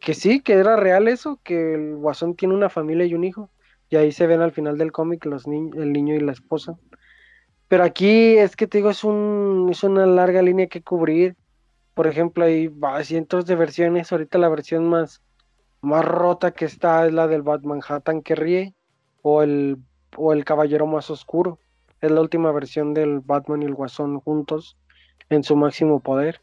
que 0.00 0.14
sí, 0.14 0.40
que 0.40 0.54
era 0.54 0.76
real 0.76 1.08
eso, 1.08 1.40
que 1.42 1.74
el 1.74 1.96
Guasón 1.96 2.36
tiene 2.36 2.54
una 2.54 2.68
familia 2.68 3.06
y 3.06 3.14
un 3.14 3.24
hijo. 3.24 3.50
Y 3.88 3.96
ahí 3.96 4.12
se 4.12 4.26
ven 4.26 4.40
al 4.40 4.52
final 4.52 4.78
del 4.78 4.92
cómic 4.92 5.24
los 5.24 5.46
ni 5.46 5.70
el 5.76 5.92
niño 5.92 6.14
y 6.14 6.20
la 6.20 6.32
esposa. 6.32 6.78
Pero 7.68 7.84
aquí 7.84 8.36
es 8.36 8.56
que 8.56 8.66
te 8.66 8.78
digo, 8.78 8.90
es, 8.90 9.04
un, 9.04 9.68
es 9.70 9.82
una 9.82 10.06
larga 10.06 10.42
línea 10.42 10.68
que 10.68 10.82
cubrir. 10.82 11.36
Por 11.94 12.06
ejemplo, 12.06 12.44
hay 12.44 12.70
cientos 13.02 13.46
de 13.46 13.56
versiones. 13.56 14.12
Ahorita 14.12 14.38
la 14.38 14.48
versión 14.48 14.88
más, 14.88 15.22
más 15.80 16.04
rota 16.04 16.52
que 16.52 16.66
está 16.66 17.06
es 17.06 17.12
la 17.12 17.26
del 17.26 17.42
Batman 17.42 17.80
Manhattan 17.80 18.22
que 18.22 18.34
ríe 18.34 18.74
o 19.22 19.42
el, 19.42 19.78
o 20.16 20.32
el 20.32 20.44
Caballero 20.44 20.86
más 20.86 21.10
oscuro. 21.10 21.58
Es 22.06 22.12
la 22.12 22.20
última 22.20 22.52
versión 22.52 22.94
del 22.94 23.18
Batman 23.18 23.62
y 23.62 23.64
el 23.64 23.74
Guasón 23.74 24.20
juntos 24.20 24.76
en 25.28 25.42
su 25.42 25.56
máximo 25.56 25.98
poder. 25.98 26.40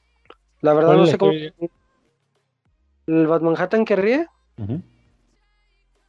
La 0.59 0.73
verdad 0.73 0.97
no 0.97 1.05
sé 1.05 1.17
cómo... 1.17 1.31
¿El 1.31 3.27
Batman 3.27 3.53
Manhattan 3.53 3.85
que 3.85 3.95
ríe? 3.95 4.27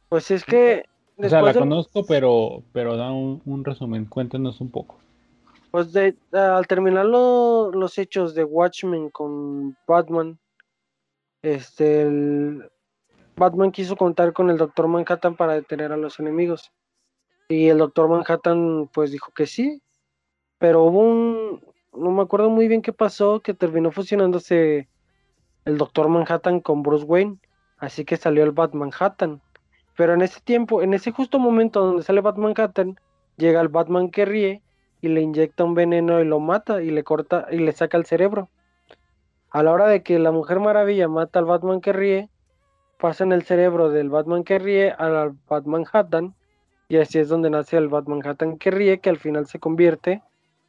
Pues 0.09 0.29
es 0.31 0.43
que... 0.43 0.83
O 1.15 1.29
sea, 1.29 1.41
la 1.41 1.53
conozco, 1.53 2.05
pero, 2.05 2.63
pero 2.73 2.97
da 2.97 3.13
un, 3.13 3.63
resumen. 3.63 4.03
Cuéntanos 4.05 4.59
un 4.59 4.71
poco. 4.71 4.97
Pues 5.71 5.93
de, 5.93 6.17
al 6.33 6.67
terminar 6.67 7.05
los 7.05 7.97
hechos 7.97 8.35
de 8.35 8.43
Watchmen 8.43 9.09
con 9.09 9.77
Batman, 9.87 10.37
este, 11.41 12.01
el, 12.01 12.69
Batman 13.37 13.71
quiso 13.71 13.95
contar 13.95 14.33
con 14.33 14.49
el 14.49 14.57
Doctor 14.57 14.89
Manhattan 14.89 15.37
para 15.37 15.53
detener 15.53 15.93
a 15.93 15.97
los 15.97 16.19
enemigos. 16.19 16.73
Y 17.47 17.69
el 17.69 17.77
Doctor 17.77 18.09
Manhattan 18.09 18.89
pues 18.91 19.11
dijo 19.11 19.31
que 19.31 19.45
sí, 19.45 19.81
pero 20.57 20.83
hubo 20.83 20.99
un, 20.99 21.61
no 21.93 22.11
me 22.11 22.23
acuerdo 22.23 22.49
muy 22.49 22.67
bien 22.67 22.81
qué 22.81 22.91
pasó, 22.91 23.41
que 23.41 23.53
terminó 23.53 23.91
fusionándose 23.91 24.89
el 25.65 25.77
Doctor 25.77 26.09
Manhattan 26.09 26.59
con 26.59 26.81
Bruce 26.81 27.05
Wayne, 27.05 27.37
así 27.77 28.03
que 28.03 28.17
salió 28.17 28.43
el 28.43 28.51
Batman 28.51 28.89
Manhattan. 28.89 29.41
Pero 29.95 30.13
en 30.13 30.21
ese 30.23 30.41
tiempo, 30.41 30.81
en 30.81 30.93
ese 30.93 31.11
justo 31.11 31.37
momento 31.37 31.85
donde 31.85 32.03
sale 32.03 32.21
Batman 32.21 32.53
Manhattan, 32.57 32.99
llega 33.37 33.61
el 33.61 33.67
Batman 33.67 34.09
que 34.09 34.25
ríe 34.25 34.61
y 35.01 35.07
le 35.07 35.21
inyecta 35.21 35.63
un 35.63 35.75
veneno 35.75 36.19
y 36.21 36.25
lo 36.25 36.39
mata 36.39 36.81
y 36.81 36.89
le 36.89 37.03
corta 37.03 37.47
y 37.51 37.57
le 37.57 37.71
saca 37.73 37.97
el 37.97 38.05
cerebro. 38.05 38.49
A 39.51 39.61
la 39.61 39.71
hora 39.71 39.87
de 39.87 40.01
que 40.01 40.17
la 40.17 40.31
Mujer 40.31 40.59
Maravilla 40.59 41.07
mata 41.07 41.39
al 41.39 41.45
Batman 41.45 41.79
que 41.79 41.93
ríe, 41.93 42.29
pasa 42.99 43.23
en 43.23 43.31
el 43.31 43.43
cerebro 43.43 43.89
del 43.89 44.09
Batman 44.09 44.43
que 44.43 44.57
ríe 44.57 44.91
al 44.91 45.35
Batman 45.47 45.83
Manhattan 45.83 46.35
y 46.87 46.97
así 46.97 47.19
es 47.19 47.29
donde 47.29 47.49
nace 47.49 47.77
el 47.77 47.87
Batman 47.87 48.19
Manhattan 48.19 48.57
que 48.57 48.71
ríe 48.71 48.99
que 48.99 49.09
al 49.09 49.17
final 49.17 49.47
se 49.47 49.59
convierte 49.59 50.21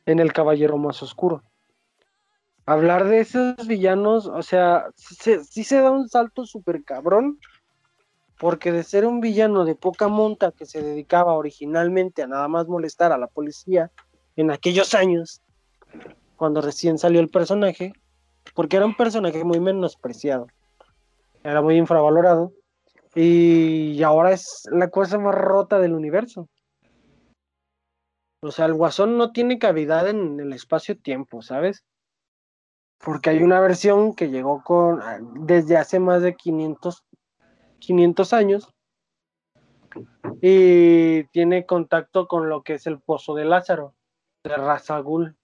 en 0.06 0.18
el 0.18 0.32
caballero 0.32 0.78
más 0.78 1.02
oscuro. 1.02 1.42
Hablar 2.64 3.04
de 3.04 3.20
esos 3.20 3.66
villanos, 3.66 4.26
o 4.26 4.42
sea, 4.42 4.86
sí, 4.96 5.64
se 5.64 5.80
da 5.80 5.90
un 5.90 6.08
salto 6.08 6.46
súper 6.46 6.82
cabrón, 6.82 7.38
porque 8.38 8.72
de 8.72 8.82
ser 8.82 9.06
un 9.06 9.20
villano 9.20 9.64
de 9.64 9.74
poca 9.74 10.08
monta 10.08 10.52
que 10.52 10.66
se 10.66 10.82
dedicaba 10.82 11.34
originalmente 11.34 12.22
a 12.22 12.26
nada 12.26 12.48
más 12.48 12.66
molestar 12.66 13.12
a 13.12 13.18
la 13.18 13.28
policía 13.28 13.90
en 14.34 14.50
aquellos 14.50 14.94
años, 14.94 15.42
cuando 16.36 16.60
recién 16.60 16.98
salió 16.98 17.20
el 17.20 17.28
personaje, 17.28 17.92
porque 18.54 18.76
era 18.76 18.86
un 18.86 18.96
personaje 18.96 19.44
muy 19.44 19.60
menospreciado, 19.60 20.48
era 21.44 21.62
muy 21.62 21.76
infravalorado, 21.76 22.52
y 23.16 24.02
ahora 24.02 24.32
es 24.32 24.62
la 24.70 24.90
cosa 24.90 25.18
más 25.18 25.34
rota 25.34 25.78
del 25.80 25.94
universo. 25.94 26.48
O 28.42 28.52
sea, 28.52 28.66
el 28.66 28.74
guasón 28.74 29.16
no 29.16 29.32
tiene 29.32 29.58
cavidad 29.58 30.08
en 30.08 30.38
el 30.38 30.52
espacio-tiempo, 30.52 31.42
¿sabes? 31.42 31.84
porque 32.98 33.30
hay 33.30 33.42
una 33.42 33.60
versión 33.60 34.14
que 34.14 34.30
llegó 34.30 34.62
con 34.62 35.00
ah, 35.02 35.18
desde 35.40 35.76
hace 35.76 36.00
más 36.00 36.22
de 36.22 36.34
500, 36.34 37.04
500 37.78 38.32
años 38.32 38.68
y 40.40 41.24
tiene 41.28 41.66
contacto 41.66 42.26
con 42.26 42.48
lo 42.48 42.62
que 42.62 42.74
es 42.74 42.86
el 42.86 43.00
pozo 43.00 43.34
de 43.34 43.44
Lázaro, 43.44 43.94
de 44.44 44.56
Razagul. 44.56 45.36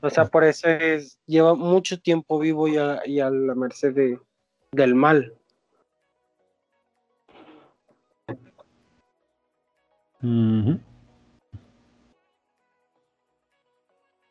O 0.00 0.10
sea, 0.10 0.26
por 0.26 0.44
eso 0.44 0.68
es, 0.68 1.18
lleva 1.26 1.54
mucho 1.54 2.00
tiempo 2.00 2.38
vivo 2.38 2.68
y 2.68 2.78
a, 2.78 3.30
la 3.30 3.54
merced 3.54 3.94
de, 3.94 4.18
del 4.72 4.94
mal. 4.94 5.34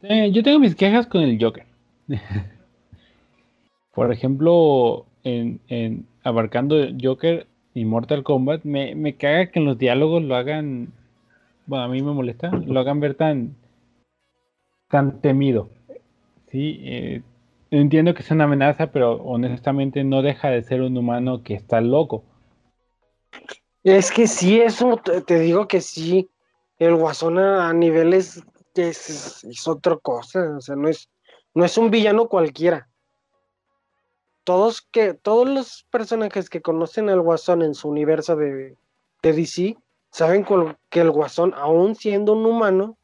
Eh, 0.02 0.32
yo 0.32 0.41
tengo 0.44 0.60
mis 0.60 0.76
quejas 0.76 1.08
con 1.08 1.22
el 1.22 1.38
Joker. 1.39 1.66
Por 3.94 4.12
ejemplo, 4.12 5.06
en, 5.24 6.08
abarcando 6.24 6.76
Joker 7.00 7.48
y 7.76 7.86
Mortal 7.86 8.24
Kombat, 8.24 8.64
me, 8.64 9.16
caga 9.16 9.52
que 9.52 9.60
en 9.60 9.66
los 9.66 9.78
diálogos 9.78 10.24
lo 10.24 10.36
hagan, 10.36 10.91
bueno, 11.68 11.86
a 11.86 11.88
mí 11.88 12.02
me 12.02 12.12
molesta, 12.12 12.50
lo 12.50 12.80
hagan 12.80 13.00
ver 13.00 13.14
tan, 13.14 13.56
tan 14.89 15.22
temido. 15.22 15.70
Sí, 16.48 16.80
eh, 16.84 17.22
entiendo 17.72 18.14
que 18.14 18.24
es 18.24 18.32
una 18.32 18.46
amenaza, 18.46 18.91
pero 18.91 19.14
honestamente 19.24 20.04
no 20.04 20.24
deja 20.24 20.50
de 20.50 20.64
ser 20.64 20.82
un 20.82 20.98
humano 20.98 21.44
que 21.44 21.54
está 21.54 21.82
loco. 21.82 22.24
Es 23.84 24.12
que 24.12 24.28
sí, 24.28 24.62
eso 24.62 24.98
te 25.26 25.40
digo 25.40 25.68
que 25.68 25.82
sí. 25.82 26.30
El 26.80 26.96
guasón 26.96 27.38
a, 27.38 27.72
niveles 27.74 28.44
es, 28.76 29.44
es, 29.44 29.68
otra 29.68 29.98
cosa, 29.98 30.58
o 30.58 30.62
sea, 30.62 30.76
no 30.76 30.90
es, 30.90 31.10
no 31.54 31.66
es 31.66 31.78
un 31.78 31.92
villano 31.92 32.28
cualquiera. 32.28 32.88
Todos, 34.44 34.82
que, 34.82 35.14
todos 35.14 35.48
los 35.48 35.86
personajes 35.90 36.50
que 36.50 36.62
conocen 36.62 37.10
al 37.10 37.22
Guasón 37.22 37.62
en 37.62 37.76
su 37.76 37.88
universo 37.88 38.36
de, 38.36 38.76
DC 39.22 39.78
saben 40.12 40.46
que 40.90 41.00
el 41.00 41.12
Guasón, 41.12 41.54
aún 41.56 41.96
siendo 41.96 42.34
un 42.34 42.46
humano, 42.46 42.98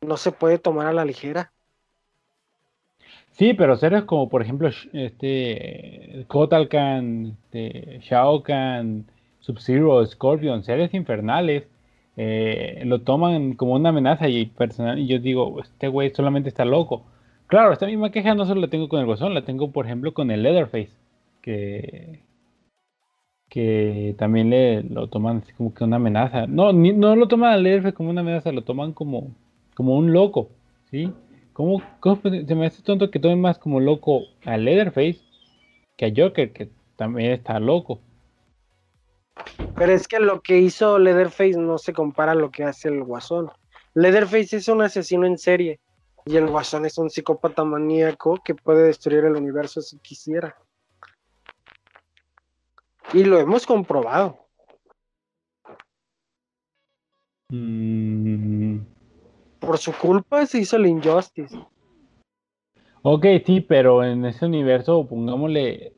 no 0.00 0.16
se 0.16 0.32
puede 0.32 0.58
tomar 0.58 0.86
a 0.86 0.92
la 0.94 1.04
ligera. 1.04 1.52
Sí, 3.32 3.54
pero 3.54 3.76
seres 3.76 4.04
como 4.04 4.28
por 4.28 4.42
ejemplo 4.42 4.70
este 4.92 6.24
Kotal 6.28 6.68
Khan, 6.68 7.36
este, 7.44 7.98
Shao 8.00 8.42
Kahn, 8.42 9.06
Sub-Zero, 9.42 10.04
Scorpion, 10.06 10.64
seres 10.64 10.94
infernales, 10.94 11.64
eh, 12.16 12.82
lo 12.84 13.02
toman 13.02 13.54
como 13.54 13.74
una 13.74 13.90
amenaza 13.90 14.28
y 14.28 14.46
personal 14.46 14.98
y 14.98 15.06
yo 15.06 15.18
digo, 15.18 15.60
este 15.60 15.88
güey 15.88 16.10
solamente 16.14 16.48
está 16.48 16.64
loco. 16.64 17.04
Claro, 17.46 17.72
esta 17.72 17.86
misma 17.86 18.10
queja 18.10 18.34
no 18.34 18.46
solo 18.46 18.60
la 18.62 18.68
tengo 18.68 18.88
con 18.88 19.00
el 19.00 19.06
Guasón, 19.06 19.34
la 19.34 19.44
tengo 19.44 19.72
por 19.72 19.86
ejemplo 19.86 20.14
con 20.14 20.30
el 20.30 20.42
Leatherface, 20.42 20.92
que, 21.42 22.20
que 23.48 24.14
también 24.18 24.50
le 24.50 24.82
lo 24.84 25.08
toman 25.08 25.38
así 25.38 25.52
como 25.52 25.74
que 25.74 25.84
una 25.84 25.96
amenaza. 25.96 26.46
No, 26.46 26.72
no 26.72 27.16
lo 27.16 27.28
toman 27.28 27.62
Leatherface 27.62 27.94
como 27.94 28.10
una 28.10 28.22
amenaza, 28.22 28.52
lo 28.52 28.62
toman 28.62 28.92
como, 28.92 29.32
como 29.74 29.96
un 29.96 30.12
loco, 30.12 30.48
¿sí? 30.90 31.12
¿Cómo, 31.52 31.82
se 32.46 32.54
me 32.54 32.66
hace 32.66 32.82
tonto 32.82 33.10
que 33.10 33.18
tomen 33.18 33.40
más 33.40 33.58
como 33.58 33.80
loco 33.80 34.22
a 34.44 34.56
Leatherface 34.56 35.20
que 35.96 36.06
a 36.06 36.12
Joker, 36.16 36.52
que 36.52 36.70
también 36.96 37.32
está 37.32 37.60
loco? 37.60 38.00
Pero 39.76 39.92
es 39.92 40.06
que 40.06 40.20
lo 40.20 40.42
que 40.42 40.58
hizo 40.58 40.98
Leatherface 40.98 41.58
no 41.58 41.78
se 41.78 41.92
compara 41.92 42.32
a 42.32 42.36
lo 42.36 42.50
que 42.50 42.64
hace 42.64 42.88
el 42.88 43.02
Guasón. 43.02 43.50
Leatherface 43.94 44.56
es 44.56 44.68
un 44.68 44.82
asesino 44.82 45.26
en 45.26 45.38
serie 45.38 45.80
y 46.24 46.36
el 46.36 46.48
Guasón 46.48 46.86
es 46.86 46.98
un 46.98 47.10
psicópata 47.10 47.64
maníaco 47.64 48.40
que 48.44 48.54
puede 48.54 48.84
destruir 48.84 49.24
el 49.24 49.36
universo 49.36 49.80
si 49.80 49.98
quisiera. 49.98 50.56
Y 53.12 53.24
lo 53.24 53.38
hemos 53.38 53.66
comprobado. 53.66 54.38
Mm. 57.50 58.78
Por 59.58 59.78
su 59.78 59.92
culpa 59.92 60.46
se 60.46 60.60
hizo 60.60 60.76
el 60.76 60.86
Injustice. 60.86 61.58
Ok, 63.02 63.26
sí, 63.44 63.60
pero 63.60 64.04
en 64.04 64.24
ese 64.24 64.46
universo, 64.46 65.06
pongámosle 65.06 65.92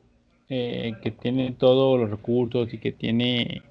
eh, 0.49 0.93
que 1.01 1.11
tiene 1.11 1.51
todos 1.51 1.99
los 1.99 2.09
recursos 2.09 2.73
y 2.73 2.77
que 2.77 2.91
tiene, 2.91 3.63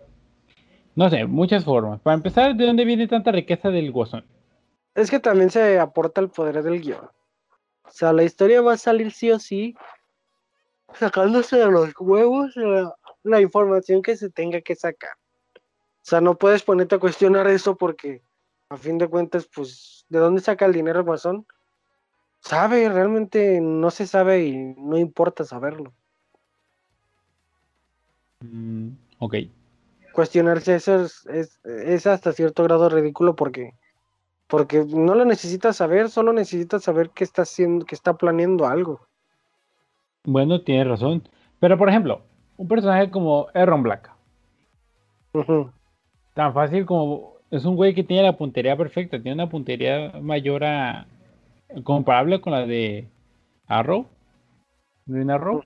no 0.96 1.08
sé, 1.08 1.24
muchas 1.26 1.64
formas. 1.64 2.00
Para 2.00 2.14
empezar, 2.14 2.54
¿de 2.56 2.66
dónde 2.66 2.84
viene 2.84 3.06
tanta 3.06 3.30
riqueza 3.30 3.70
del 3.70 3.92
guasón? 3.92 4.24
Es 4.94 5.10
que 5.10 5.20
también 5.20 5.50
se 5.50 5.78
aporta 5.78 6.20
el 6.20 6.30
poder 6.30 6.62
del 6.62 6.80
guion. 6.80 7.04
O 7.84 7.90
sea, 7.90 8.12
la 8.12 8.24
historia 8.24 8.60
va 8.60 8.72
a 8.74 8.78
salir 8.78 9.12
sí 9.12 9.30
o 9.30 9.38
sí, 9.38 9.74
sacándose 10.94 11.58
de 11.58 11.70
los 11.70 11.92
huevos 11.98 12.56
la, 12.56 12.94
la 13.22 13.40
información 13.40 14.02
que 14.02 14.16
se 14.16 14.30
tenga 14.30 14.60
que 14.60 14.74
sacar. 14.74 15.12
O 15.56 16.06
sea, 16.06 16.20
no 16.20 16.36
puedes 16.36 16.62
ponerte 16.62 16.96
a 16.96 17.00
cuestionar 17.00 17.46
eso 17.46 17.76
porque, 17.76 18.22
a 18.68 18.76
fin 18.76 18.98
de 18.98 19.08
cuentas, 19.08 19.48
pues, 19.52 20.04
¿de 20.08 20.18
dónde 20.18 20.40
saca 20.40 20.66
el 20.66 20.72
dinero 20.72 20.98
el 20.98 21.06
guasón? 21.06 21.46
Sabe, 22.40 22.88
realmente 22.90 23.60
no 23.60 23.90
se 23.90 24.06
sabe 24.06 24.44
y 24.44 24.74
no 24.76 24.98
importa 24.98 25.44
saberlo. 25.44 25.94
Mm, 28.52 28.96
ok. 29.18 29.34
Cuestionarse 30.12 30.76
eso 30.76 31.02
es, 31.02 31.26
es, 31.26 31.60
es 31.64 32.06
hasta 32.06 32.32
cierto 32.32 32.62
grado 32.62 32.88
ridículo 32.88 33.34
porque, 33.34 33.74
porque 34.46 34.84
no 34.84 35.14
lo 35.14 35.24
necesitas 35.24 35.76
saber, 35.76 36.08
solo 36.08 36.32
necesitas 36.32 36.84
saber 36.84 37.10
que 37.10 37.24
está 37.24 37.42
haciendo, 37.42 37.84
que 37.84 37.94
está 37.94 38.14
planeando 38.14 38.66
algo. 38.66 39.00
Bueno, 40.24 40.62
tienes 40.62 40.88
razón. 40.88 41.28
Pero, 41.58 41.76
por 41.76 41.88
ejemplo, 41.88 42.22
un 42.56 42.68
personaje 42.68 43.10
como 43.10 43.48
Aaron 43.54 43.82
Black. 43.82 44.10
Tan 46.34 46.54
fácil 46.54 46.86
como 46.86 47.34
es 47.50 47.64
un 47.64 47.76
güey 47.76 47.94
que 47.94 48.04
tiene 48.04 48.22
la 48.22 48.36
puntería 48.36 48.76
perfecta, 48.76 49.20
tiene 49.20 49.42
una 49.42 49.50
puntería 49.50 50.12
mayor 50.20 50.64
a 50.64 51.06
comparable 51.82 52.40
con 52.40 52.52
la 52.52 52.66
de 52.66 53.08
Arrow, 53.66 54.06
Green 55.06 55.30
Arrow. 55.30 55.62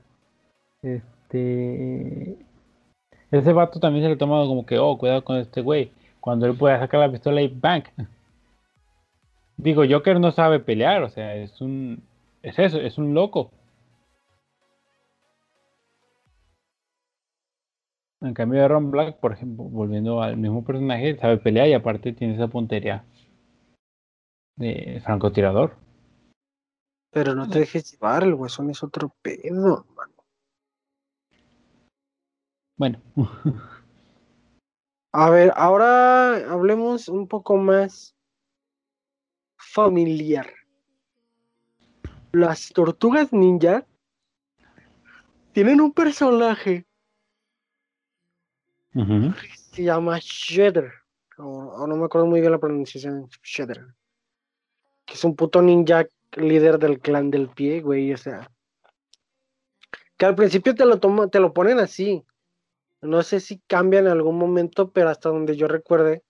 Este 0.83 2.39
ese 3.31 3.53
vato 3.53 3.81
también 3.81 4.05
se 4.05 4.11
le 4.11 4.17
toma 4.17 4.45
como 4.47 4.65
que, 4.67 4.79
oh, 4.79 4.99
cuidado 4.99 5.25
con 5.25 5.37
este 5.37 5.61
güey, 5.61 5.93
cuando 6.21 6.47
él 6.47 6.57
puede 6.57 6.79
sacar 6.79 7.01
la 7.01 7.13
pistola 7.13 7.43
y 7.43 7.49
bang. 7.49 7.85
Digo, 9.57 9.83
Joker 9.89 10.21
no 10.21 10.31
sabe 10.31 10.61
pelear, 10.61 11.03
o 11.03 11.11
sea, 11.11 11.35
es 11.35 11.61
un 11.61 12.03
es 12.43 12.59
eso, 12.59 12.81
es 12.81 12.99
un 12.99 13.15
loco. 13.15 13.51
En 18.21 18.35
cambio, 18.35 18.65
Aaron 18.65 18.91
Black, 18.91 19.19
por 19.19 19.33
ejemplo, 19.33 19.65
volviendo 19.65 20.23
al 20.23 20.37
mismo 20.37 20.65
personaje, 20.65 21.17
sabe 21.19 21.39
pelear 21.39 21.69
y 21.69 21.75
aparte 21.75 22.13
tiene 22.13 22.35
esa 22.35 22.49
puntería 22.49 23.05
de 24.57 25.01
francotirador. 25.05 25.77
Pero 27.13 27.35
no 27.35 27.49
te 27.49 27.61
dejes 27.61 27.93
llevar, 27.93 28.25
el 28.25 28.35
huesón 28.35 28.71
es 28.71 28.83
otro 28.83 29.13
pedo. 29.23 29.87
Bueno, 32.79 33.03
A 35.13 35.31
ver, 35.31 35.53
ahora 35.57 36.37
hablemos 36.49 37.09
un 37.09 37.27
poco 37.27 37.57
más 37.57 38.15
familiar. 39.57 40.47
Las 42.31 42.69
tortugas 42.73 43.33
ninja 43.33 43.85
tienen 45.53 45.81
un 45.81 45.93
personaje 45.93 46.87
que 48.93 49.57
se 49.57 49.83
llama 49.83 50.19
Shredder. 50.21 50.93
O, 51.37 51.49
o 51.49 51.87
no 51.87 51.97
me 51.97 52.05
acuerdo 52.05 52.29
muy 52.29 52.41
bien 52.41 52.53
la 52.53 52.59
pronunciación. 52.59 53.29
Shredder. 53.43 53.87
Que 55.05 55.15
es 55.15 55.25
un 55.25 55.35
puto 55.35 55.63
ninja 55.63 56.07
líder 56.37 56.79
del 56.79 57.01
clan 57.01 57.31
del 57.31 57.49
pie, 57.49 57.81
güey. 57.81 58.13
O 58.13 58.17
sea. 58.17 58.49
Que 60.17 60.27
al 60.27 60.37
principio 60.37 60.77
te 60.77 60.85
lo 60.85 61.01
toma, 61.01 61.27
te 61.29 61.41
lo 61.41 61.53
ponen 61.53 61.81
así. 61.81 62.25
No 63.01 63.23
sé 63.23 63.41
si 63.41 63.59
cambia 63.67 64.01
en 64.01 64.09
algún 64.09 64.39
momento, 64.39 64.91
pero 64.91 65.09
hasta 65.11 65.29
donde 65.29 65.57
yo 65.57 65.69
recuerde. 65.69 66.23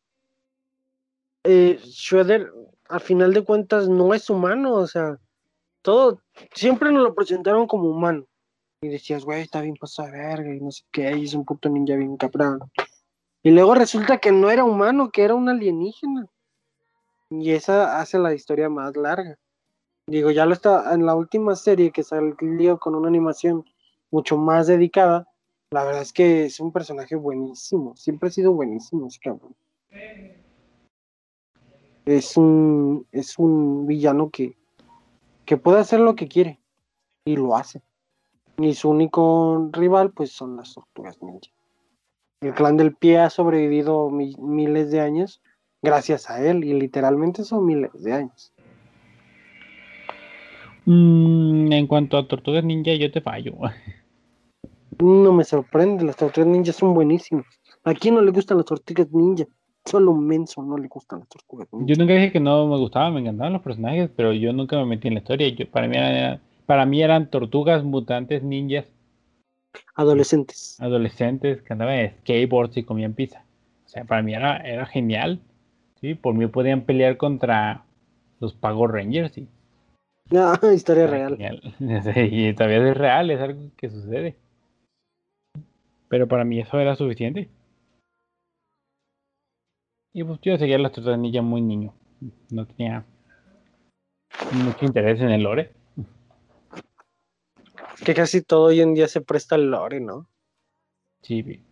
eh, 1.45 1.81
Shredder, 1.83 2.53
al 2.89 3.01
final 3.01 3.33
de 3.33 3.45
cuentas, 3.45 3.89
no 3.89 4.13
es 4.15 4.29
humano. 4.29 4.75
O 4.75 4.87
sea, 4.87 5.19
todo. 5.83 6.21
Siempre 6.55 6.93
nos 6.93 7.03
lo 7.03 7.15
presentaron 7.15 7.67
como 7.67 7.89
humano. 7.89 8.27
Y 8.81 8.89
decías, 8.89 9.25
güey, 9.25 9.43
está 9.43 9.61
bien 9.61 9.77
pasado 9.77 10.11
de 10.11 10.19
verga 10.19 10.55
y 10.55 10.61
no 10.61 10.71
sé 10.71 10.85
qué, 10.93 11.17
y 11.17 11.25
es 11.25 11.35
un 11.35 11.45
puto 11.45 11.69
ninja 11.69 11.97
bien 11.97 12.17
cabrón. 12.17 12.61
Y 13.43 13.51
luego 13.51 13.75
resulta 13.75 14.19
que 14.19 14.31
no 14.31 14.51
era 14.51 14.65
humano, 14.65 15.11
que 15.11 15.23
era 15.23 15.35
un 15.35 15.49
alienígena. 15.49 16.27
Y 17.31 17.53
esa 17.53 18.01
hace 18.01 18.19
la 18.19 18.35
historia 18.35 18.69
más 18.69 18.97
larga. 18.97 19.37
Digo, 20.07 20.31
ya 20.31 20.47
lo 20.47 20.55
está 20.55 20.95
en 20.95 21.07
la 21.07 21.15
última 21.15 21.55
serie 21.55 21.91
que 21.91 22.03
salió 22.03 22.79
con 22.79 22.95
una 22.95 23.09
animación 23.09 23.65
mucho 24.11 24.39
más 24.39 24.67
dedicada. 24.67 25.28
La 25.71 25.85
verdad 25.85 26.01
es 26.03 26.13
que 26.15 26.45
es 26.45 26.61
un 26.61 26.73
personaje 26.73 27.15
buenísimo. 27.15 27.95
Siempre 27.95 28.29
ha 28.29 28.33
sido 28.33 28.53
buenísimo 28.53 29.07
ese 29.07 29.19
cabrón. 29.21 29.55
Es 32.07 32.39
un, 32.39 33.07
es 33.13 33.39
un 33.39 33.87
villano 33.87 34.31
que, 34.31 34.57
que 35.45 35.59
puede 35.59 35.81
hacer 35.81 36.01
lo 36.01 36.15
que 36.17 36.27
quiere. 36.27 36.59
Y 37.27 37.37
lo 37.37 37.55
hace. 37.55 37.83
Y 38.57 38.73
su 38.75 38.89
único 38.89 39.69
rival, 39.73 40.11
pues, 40.13 40.33
son 40.33 40.57
las 40.57 40.73
tortugas 40.73 41.21
ninja. 41.23 41.51
El 42.41 42.55
clan 42.55 42.77
del 42.79 42.95
pie 42.95 43.19
ha 43.19 43.29
sobrevivido 43.31 44.09
mi- 44.11 44.37
miles 44.39 44.91
de 44.91 45.01
años 45.01 45.43
gracias 45.83 46.31
a 46.31 46.43
él. 46.43 46.65
Y 46.65 46.73
literalmente 46.73 47.45
son 47.45 47.67
miles 47.67 47.93
de 48.03 48.13
años. 48.15 48.53
Mm, 50.87 51.71
en 51.73 51.87
cuanto 51.87 52.17
a 52.17 52.27
Tortugas 52.27 52.65
Ninja, 52.65 52.95
yo 52.95 53.13
te 53.13 53.21
fallo. 53.21 53.53
No 55.01 55.33
me 55.33 55.45
sorprende, 55.45 56.05
las 56.05 56.17
tortugas 56.17 56.49
ninja 56.49 56.73
son 56.73 56.95
buenísimas. 56.95 57.47
¿A 57.85 57.95
quién 57.95 58.15
no 58.17 58.23
le 58.23 58.31
gustan 58.31 58.57
las 58.57 58.67
tortugas 58.67 59.11
ninja? 59.13 59.45
Solo 59.85 60.13
menso 60.13 60.63
no 60.63 60.77
le 60.77 60.89
gustan 60.89 61.21
las 61.21 61.29
tortugas 61.29 61.69
ninja. 61.73 61.87
Yo 61.87 61.97
nunca 61.99 62.15
dije 62.15 62.33
que 62.33 62.41
no 62.41 62.67
me 62.67 62.77
gustaban, 62.79 63.15
me 63.15 63.21
encantaban 63.21 63.53
los 63.53 63.63
personajes, 63.63 64.11
pero 64.17 64.33
yo 64.33 64.53
nunca 64.53 64.77
me 64.77 64.85
metí 64.87 65.09
en 65.09 65.15
la 65.15 65.21
historia. 65.21 65.49
Yo, 65.49 65.69
para, 65.71 65.87
mí 65.89 65.97
eran, 65.97 66.41
para 66.67 66.85
mí 66.85 67.03
eran 67.03 67.31
tortugas 67.31 67.85
mutantes 67.85 68.43
ninjas 68.43 68.87
Adolescentes. 69.95 70.77
adolescentes 70.81 71.63
que 71.63 71.73
andaban 71.73 71.95
en 71.99 72.11
skateboards 72.21 72.77
y 72.77 72.83
comían 72.83 73.15
pizza. 73.15 73.45
O 73.87 73.89
sea, 73.89 74.05
para 74.05 74.23
mí 74.23 74.35
era, 74.35 74.57
era 74.59 74.85
genial. 74.87 75.41
¿sí? 76.01 76.15
Por 76.15 76.35
mí 76.35 76.47
podían 76.49 76.83
pelear 76.83 77.17
contra 77.17 77.85
los 78.41 78.55
Power 78.55 78.91
Rangers. 78.91 79.39
Y, 79.39 79.47
Ah, 80.35 80.59
historia 80.75 81.05
era 81.05 81.13
real. 81.13 81.37
genial. 81.37 81.63
y 82.33 82.53
todavía 82.53 82.91
es 82.91 82.97
real, 82.97 83.31
es 83.31 83.41
algo 83.41 83.61
que 83.77 83.89
sucede. 83.89 84.37
Pero 86.09 86.27
para 86.27 86.45
mí 86.45 86.61
eso 86.61 86.79
era 86.79 86.97
suficiente. 86.97 87.51
Y 90.13 90.25
pues 90.25 90.41
yo 90.43 90.57
seguía 90.57 90.79
las 90.79 90.93
tortugas 90.93 91.19
ninja 91.19 91.43
muy 91.43 91.61
niño. 91.61 91.95
No 92.51 92.67
tenía 92.67 93.05
mucho 94.53 94.85
interés 94.85 95.21
en 95.21 95.31
el 95.31 95.43
lore. 95.43 95.73
Que 98.05 98.15
casi 98.15 98.43
todo 98.43 98.65
hoy 98.65 98.81
en 98.81 98.95
día 98.95 99.09
se 99.09 99.21
presta 99.21 99.55
al 99.55 99.71
lore, 99.71 100.01
¿no? 100.01 100.27
Sí. 101.23 101.63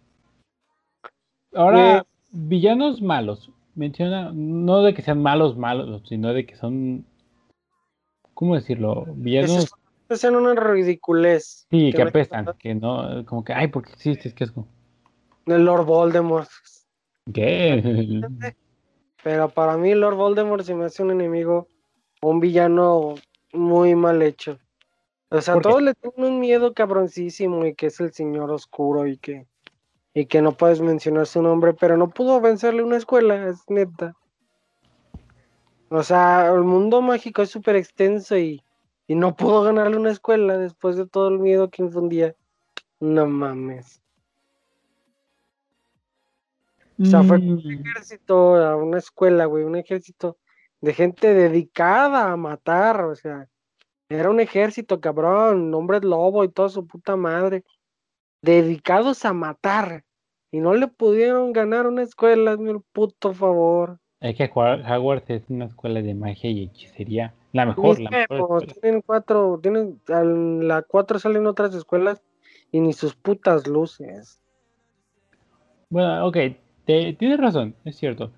Ahora, 1.55 2.05
villanos 2.31 3.01
malos. 3.01 3.51
Menciona, 3.75 4.33
no 4.33 4.83
de 4.83 4.95
que 4.95 5.03
sean 5.03 5.23
malos, 5.23 5.57
malos, 5.57 6.03
sino 6.09 6.33
de 6.33 6.47
que 6.47 6.57
son. 6.57 7.07
¿Cómo 8.35 8.55
decirlo? 8.55 9.07
Villanos. 9.15 9.73
Se 10.09 10.15
hacen 10.15 10.37
una 10.37 10.55
ridiculez. 10.55 11.67
Sí, 11.71 11.93
que 11.93 12.05
me- 12.05 12.11
apestan. 12.11 12.47
Que 12.59 12.75
no. 12.75 13.25
Como 13.27 13.45
que, 13.45 13.53
ay, 13.53 13.69
porque 13.69 13.93
existe, 13.93 14.29
es 14.29 14.35
que 14.35 14.45
es 14.45 14.53
como. 14.53 14.69
El 15.47 15.65
Lord 15.65 15.85
Voldemort. 15.85 16.49
¿Qué? 17.33 17.83
Pero 19.25 19.49
para 19.49 19.77
mí 19.77 19.95
Lord 19.95 20.17
Voldemort 20.17 20.63
se 20.63 20.75
me 20.75 20.85
hace 20.85 21.03
un 21.03 21.11
enemigo, 21.11 21.69
un 22.23 22.39
villano 22.39 23.15
muy 23.53 23.95
mal 23.95 24.23
hecho. 24.23 24.59
O 25.31 25.41
sea, 25.41 25.55
¿Por 25.55 25.63
qué? 25.63 25.69
todos 25.69 25.83
le 25.83 25.95
tienen 25.95 26.33
un 26.33 26.41
miedo 26.41 26.73
cabroncísimo 26.73 27.67
y 27.67 27.75
que 27.75 27.87
es 27.87 27.99
el 27.99 28.13
señor 28.13 28.51
oscuro 28.53 29.07
y 29.07 29.19
que 29.19 29.47
y 30.15 30.25
que 30.25 30.41
no 30.41 30.53
puedes 30.53 30.81
mencionar 30.81 31.27
su 31.27 31.43
nombre, 31.43 31.75
pero 31.75 31.99
no 31.99 32.09
pudo 32.09 32.41
vencerle 32.41 32.83
una 32.83 32.97
escuela, 32.97 33.49
es 33.49 33.59
neta. 33.69 34.15
O 35.91 36.03
sea, 36.03 36.51
el 36.55 36.63
mundo 36.63 37.03
mágico 37.03 37.43
es 37.43 37.51
súper 37.51 37.77
extenso 37.77 38.39
y, 38.39 38.63
y 39.07 39.15
no 39.15 39.37
pudo 39.37 39.63
ganarle 39.63 39.97
una 39.97 40.11
escuela 40.11 40.59
después 40.59 40.97
de 40.97 41.07
todo 41.07 41.29
el 41.29 41.39
miedo 41.39 41.71
que 41.71 41.83
infundía. 41.83 42.35
No 43.01 43.27
mames. 43.27 44.03
O 46.99 47.05
sea, 47.05 47.23
fue 47.23 47.37
un 47.37 47.57
Mm, 47.57 47.85
ejército, 47.85 48.57
a 48.57 48.77
una 48.77 48.99
escuela, 48.99 49.45
güey, 49.45 49.65
un 49.65 49.77
ejército 49.77 50.39
de 50.81 50.95
gente 50.95 51.35
dedicada 51.35 52.33
a 52.33 52.37
matar, 52.37 53.03
o 53.03 53.15
sea, 53.15 53.49
era 54.09 54.31
un 54.31 54.41
ejército, 54.41 55.01
cabrón, 55.01 55.75
hombres 55.75 56.05
lobo 56.05 56.45
y 56.45 56.49
toda 56.49 56.69
su 56.69 56.87
puta 56.87 57.17
madre, 57.17 57.65
dedicados 58.41 59.25
a 59.25 59.33
matar, 59.33 60.05
y 60.51 60.61
no 60.61 60.75
le 60.75 60.87
pudieron 60.89 61.53
ganar 61.53 61.87
una 61.87 62.03
escuela, 62.03 62.53
el 62.53 62.81
puto 62.93 63.35
favor. 63.35 63.99
Es 64.21 64.37
que 64.37 64.45
Hogwarts 64.45 64.89
Hogwarts 64.89 65.31
es 65.31 65.43
una 65.51 65.67
escuela 65.67 66.01
de 66.01 66.15
magia 66.15 66.51
y 66.51 66.65
hechicería 66.65 67.35
La 67.57 67.65
mejor, 67.65 67.99
la 68.01 68.11
mejor 68.11 68.63
escuela. 68.65 68.75
tienen 68.83 69.01
cuatro, 69.01 69.59
tienen, 69.63 69.99
a 70.09 70.23
la 70.23 70.83
cuatro 70.83 71.19
salen 71.19 71.47
otras 71.47 71.75
escuelas 71.75 72.23
y 72.71 72.81
ni 72.81 72.93
sus 72.93 73.15
putas 73.15 73.67
luces. 73.67 74.39
Bueno, 75.89 76.27
ok, 76.27 76.37
te- 76.85 77.15
tienes 77.15 77.39
razón, 77.41 77.75
es 77.87 77.97
cierto. 77.97 78.31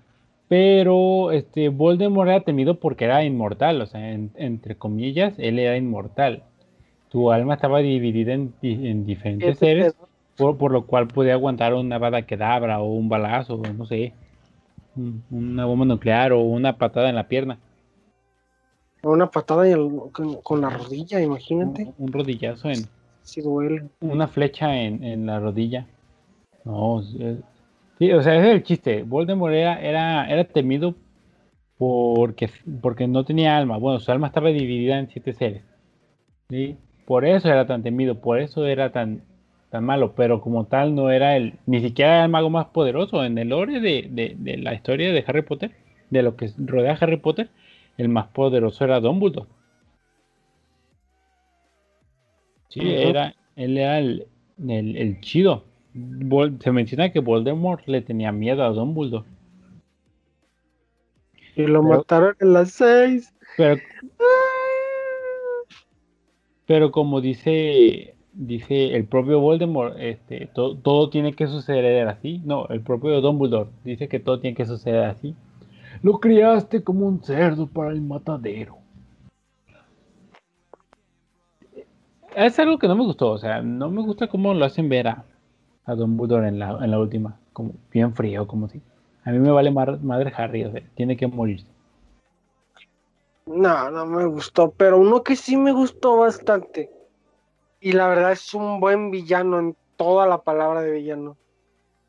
Pero 0.47 1.31
este 1.31 1.67
Voldemort 1.67 2.29
era 2.29 2.41
temido 2.45 2.79
porque 2.79 3.05
era 3.05 3.23
inmortal, 3.25 3.81
o 3.81 3.85
sea, 3.87 4.11
en- 4.13 4.31
entre 4.35 4.77
comillas, 4.77 5.33
él 5.37 5.59
era 5.59 5.75
inmortal. 5.75 6.43
Tu 7.09 7.31
alma 7.31 7.55
estaba 7.55 7.79
dividida 7.79 8.33
en, 8.33 8.53
di- 8.61 8.87
en 8.87 9.05
diferentes 9.05 9.57
seres, 9.57 9.95
por, 10.37 10.57
por 10.57 10.71
lo 10.71 10.85
cual 10.85 11.07
podía 11.07 11.33
aguantar 11.33 11.73
una 11.73 11.97
bada 11.97 12.21
quedabra 12.21 12.79
o 12.79 12.85
un 12.93 13.09
balazo, 13.09 13.55
o 13.55 13.73
no 13.73 13.85
sé, 13.85 14.13
un- 14.95 15.23
una 15.29 15.65
bomba 15.65 15.85
nuclear 15.85 16.31
o 16.31 16.39
una 16.41 16.77
patada 16.77 17.09
en 17.09 17.15
la 17.15 17.27
pierna, 17.27 17.59
Una 19.03 19.29
patada 19.31 19.67
y 19.67 19.71
el- 19.71 19.89
con, 20.11 20.35
con 20.41 20.61
la 20.61 20.69
rodilla, 20.69 21.21
imagínate. 21.21 21.83
un, 21.97 22.05
un 22.07 22.11
rodillazo 22.11 22.69
en, 22.69 22.83
Si 23.23 23.41
duele. 23.41 23.83
una 24.01 24.27
flecha 24.27 24.75
en, 24.75 25.03
en 25.03 25.25
la 25.25 25.39
rodilla. 25.39 25.85
No, 26.65 26.99
es- 27.01 27.37
sí, 27.97 28.11
o 28.11 28.21
sea, 28.21 28.35
ese 28.35 28.49
es 28.49 28.55
el 28.55 28.63
chiste. 28.63 29.03
Voldemort 29.03 29.53
era, 29.53 29.79
era, 29.81 30.29
era 30.29 30.43
temido 30.43 30.95
porque, 31.77 32.49
porque 32.81 33.07
no 33.07 33.23
tenía 33.23 33.57
alma. 33.57 33.77
Bueno, 33.77 33.99
su 33.99 34.11
alma 34.11 34.27
estaba 34.27 34.49
dividida 34.49 34.99
en 34.99 35.09
siete 35.09 35.33
seres. 35.33 35.63
¿sí? 36.49 36.77
Por 37.05 37.25
eso 37.25 37.47
era 37.47 37.65
tan 37.65 37.81
temido, 37.83 38.15
por 38.19 38.39
eso 38.39 38.65
era 38.65 38.91
tan, 38.91 39.21
tan 39.69 39.83
malo, 39.85 40.13
pero 40.15 40.41
como 40.41 40.65
tal 40.65 40.93
no 40.93 41.09
era 41.09 41.37
el, 41.37 41.53
ni 41.65 41.79
siquiera 41.81 42.15
era 42.15 42.25
el 42.25 42.31
mago 42.31 42.49
más 42.49 42.67
poderoso. 42.67 43.23
En 43.23 43.37
el 43.37 43.49
lore 43.49 43.79
de, 43.79 44.07
de- 44.11 44.35
de 44.37 44.57
la 44.57 44.73
historia 44.73 45.11
de 45.13 45.23
Harry 45.25 45.41
Potter, 45.43 45.71
de 46.09 46.21
lo 46.21 46.35
que 46.35 46.49
rodea 46.57 46.91
a 46.93 46.97
Harry 46.97 47.17
Potter, 47.17 47.49
el 47.99 48.09
más 48.09 48.27
poderoso 48.27 48.83
era 48.85 48.99
Dumbledore. 48.99 49.47
Sí, 52.69 52.79
era, 52.83 53.35
él 53.55 53.77
era 53.77 53.99
el, 53.99 54.27
el, 54.67 54.95
el 54.95 55.19
chido. 55.21 55.65
Se 56.61 56.71
menciona 56.71 57.11
que 57.11 57.19
Voldemort 57.19 57.85
le 57.87 58.01
tenía 58.01 58.31
miedo 58.31 58.63
a 58.63 58.69
Dumbledore. 58.69 59.25
Y 61.55 61.63
lo 61.63 61.81
Pero- 61.81 61.83
mataron 61.83 62.35
en 62.39 62.53
las 62.53 62.71
seis. 62.71 63.33
Pero, 63.57 63.81
pero 66.65 66.91
como 66.91 67.19
dice, 67.19 68.15
dice 68.33 68.95
el 68.95 69.05
propio 69.05 69.39
Voldemort, 69.39 69.97
este, 69.99 70.45
to- 70.53 70.77
todo 70.77 71.09
tiene 71.09 71.33
que 71.33 71.47
suceder 71.47 72.07
así. 72.07 72.41
No, 72.45 72.67
el 72.67 72.81
propio 72.81 73.19
Dumbledore 73.19 73.71
dice 73.83 74.07
que 74.07 74.19
todo 74.19 74.39
tiene 74.39 74.55
que 74.55 74.65
suceder 74.65 75.03
así. 75.05 75.35
Lo 76.01 76.19
criaste 76.19 76.83
como 76.83 77.07
un 77.07 77.21
cerdo 77.23 77.67
para 77.67 77.91
el 77.91 78.01
matadero. 78.01 78.77
Es 82.35 82.57
algo 82.59 82.77
que 82.77 82.87
no 82.87 82.95
me 82.95 83.03
gustó, 83.03 83.31
o 83.31 83.37
sea, 83.37 83.61
no 83.61 83.89
me 83.89 84.01
gusta 84.01 84.27
cómo 84.27 84.53
lo 84.53 84.63
hacen 84.63 84.87
ver 84.87 85.07
a, 85.07 85.25
a 85.85 85.95
Dumbledore 85.95 86.47
en 86.47 86.59
la, 86.59 86.77
en 86.81 86.91
la 86.91 86.99
última, 86.99 87.39
como 87.53 87.73
bien 87.91 88.13
frío, 88.13 88.47
como 88.47 88.69
si. 88.69 88.81
A 89.25 89.31
mí 89.31 89.39
me 89.39 89.51
vale 89.51 89.71
mar- 89.71 89.99
madre 90.01 90.31
Harry, 90.37 90.63
o 90.63 90.71
sea, 90.71 90.81
tiene 90.95 91.17
que 91.17 91.27
morirse. 91.27 91.67
No, 93.45 93.89
no 93.89 94.05
me 94.05 94.25
gustó, 94.25 94.71
pero 94.71 94.99
uno 94.99 95.23
que 95.23 95.35
sí 95.35 95.57
me 95.57 95.71
gustó 95.71 96.17
bastante. 96.17 96.91
Y 97.81 97.93
la 97.93 98.07
verdad 98.07 98.31
es 98.31 98.53
un 98.53 98.79
buen 98.79 99.09
villano 99.09 99.59
en 99.59 99.75
toda 99.97 100.27
la 100.27 100.43
palabra 100.43 100.81
de 100.81 100.91
villano. 100.91 101.35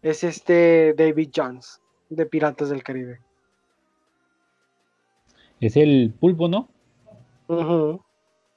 Es 0.03 0.23
este 0.23 0.95
David 0.97 1.31
Jones, 1.35 1.81
de 2.11 2.27
Piratas 2.27 2.69
del 2.69 2.83
Caribe. 2.83 3.21
Es 5.61 5.77
el 5.77 6.15
pulpo, 6.19 6.49
¿no? 6.49 6.69
Ujú. 7.49 8.01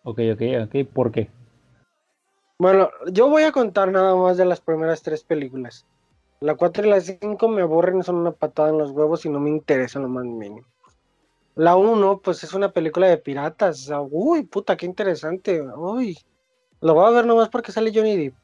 Ok, 0.04 0.20
ok, 0.34 0.42
ok, 0.66 0.88
¿por 0.94 1.12
qué? 1.12 1.30
Bueno, 2.60 2.90
yo 3.12 3.30
voy 3.30 3.44
a 3.44 3.52
contar 3.52 3.92
nada 3.92 4.16
más 4.16 4.38
de 4.38 4.46
las 4.46 4.62
primeras 4.62 5.02
tres 5.02 5.24
películas. 5.24 5.86
La 6.40 6.56
4 6.56 6.86
y 6.86 6.90
la 6.90 7.00
5 7.02 7.48
me 7.48 7.62
aburren, 7.62 8.04
son 8.04 8.16
una 8.18 8.32
patada 8.32 8.70
en 8.70 8.78
los 8.78 8.92
huevos 8.92 9.26
y 9.26 9.30
no 9.30 9.40
me 9.40 9.50
interesan 9.50 10.04
lo 10.04 10.10
más 10.10 10.24
mínimo. 10.26 10.62
La 11.56 11.76
1, 11.76 12.20
pues 12.20 12.44
es 12.44 12.54
una 12.54 12.72
película 12.72 13.08
de 13.08 13.18
piratas. 13.18 13.90
uy, 14.10 14.44
puta, 14.44 14.76
qué 14.76 14.86
interesante. 14.86 15.62
Uy, 15.62 16.18
lo 16.82 16.94
voy 16.96 17.06
a 17.08 17.12
ver 17.12 17.26
nomás 17.26 17.50
porque 17.50 17.72
sale 17.72 17.92
Johnny 17.94 18.16
Depp. 18.18 18.36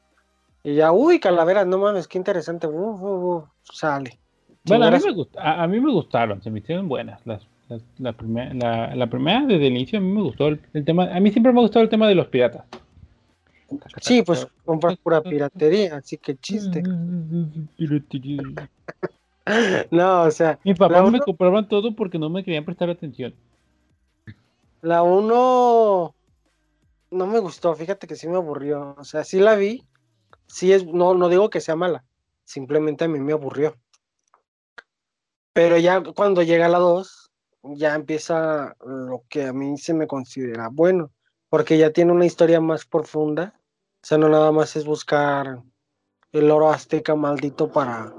Y 0.62 0.74
ya, 0.76 0.92
uy, 0.92 1.18
calaveras, 1.20 1.66
no 1.66 1.78
mames, 1.78 2.06
qué 2.06 2.18
interesante. 2.18 2.68
Sale. 3.62 4.18
Bueno, 4.64 4.86
a 4.86 4.90
mí, 4.90 4.98
me 5.04 5.12
gust- 5.12 5.36
a, 5.38 5.62
a 5.62 5.66
mí 5.66 5.80
me 5.80 5.90
gustaron, 5.92 6.42
se 6.42 6.50
me 6.50 6.58
hicieron 6.60 6.88
buenas. 6.88 7.24
Las, 7.26 7.46
la, 7.98 8.12
primer- 8.12 8.54
la, 8.54 8.94
la 8.94 9.06
primera, 9.08 9.46
desde 9.46 9.66
el 9.66 9.72
inicio, 9.76 9.98
a 9.98 10.02
mí 10.02 10.08
me 10.12 10.22
gustó 10.22 10.48
el, 10.48 10.60
el 10.72 10.84
tema. 10.84 11.04
A 11.14 11.20
mí 11.20 11.30
siempre 11.30 11.52
me 11.52 11.58
ha 11.60 11.62
gustado 11.62 11.82
el 11.82 11.88
tema 11.88 12.08
de 12.08 12.14
los 12.14 12.26
piratas. 12.28 12.64
Sí, 14.00 14.22
pues 14.22 14.46
compras 14.64 14.96
pura 14.98 15.20
piratería, 15.22 15.96
así 15.96 16.16
que 16.18 16.36
chiste. 16.36 16.82
No, 19.90 20.22
o 20.22 20.30
sea, 20.30 20.58
Mi 20.64 20.74
papá 20.74 20.94
La 20.96 21.02
me 21.02 21.08
uno- 21.08 21.18
compraban 21.24 21.66
todo 21.68 21.94
porque 21.96 22.18
no 22.18 22.28
me 22.30 22.44
querían 22.44 22.64
prestar 22.64 22.88
atención. 22.90 23.34
La 24.82 25.02
1 25.02 26.14
no 27.10 27.26
me 27.26 27.38
gustó, 27.40 27.74
fíjate 27.74 28.06
que 28.06 28.14
sí 28.16 28.28
me 28.28 28.36
aburrió. 28.36 28.94
O 28.98 29.04
sea, 29.04 29.24
sí 29.24 29.40
la 29.40 29.56
vi. 29.56 29.82
Sí 30.46 30.72
es, 30.72 30.86
no, 30.86 31.14
no 31.14 31.28
digo 31.28 31.50
que 31.50 31.60
sea 31.60 31.74
mala, 31.76 32.04
simplemente 32.44 33.04
a 33.04 33.08
mí 33.08 33.18
me 33.18 33.32
aburrió. 33.32 33.76
Pero 35.52 35.78
ya 35.78 36.02
cuando 36.14 36.42
llega 36.42 36.68
la 36.68 36.78
2, 36.78 37.19
ya 37.62 37.94
empieza 37.94 38.76
lo 38.84 39.24
que 39.28 39.46
a 39.46 39.52
mí 39.52 39.76
se 39.78 39.94
me 39.94 40.06
considera 40.06 40.68
bueno, 40.70 41.10
porque 41.48 41.78
ya 41.78 41.92
tiene 41.92 42.12
una 42.12 42.26
historia 42.26 42.60
más 42.60 42.84
profunda. 42.84 43.54
O 44.02 44.06
sea, 44.06 44.18
no 44.18 44.28
nada 44.28 44.50
más 44.52 44.76
es 44.76 44.84
buscar 44.84 45.62
el 46.32 46.50
oro 46.50 46.70
azteca 46.70 47.14
maldito 47.14 47.70
para, 47.70 48.14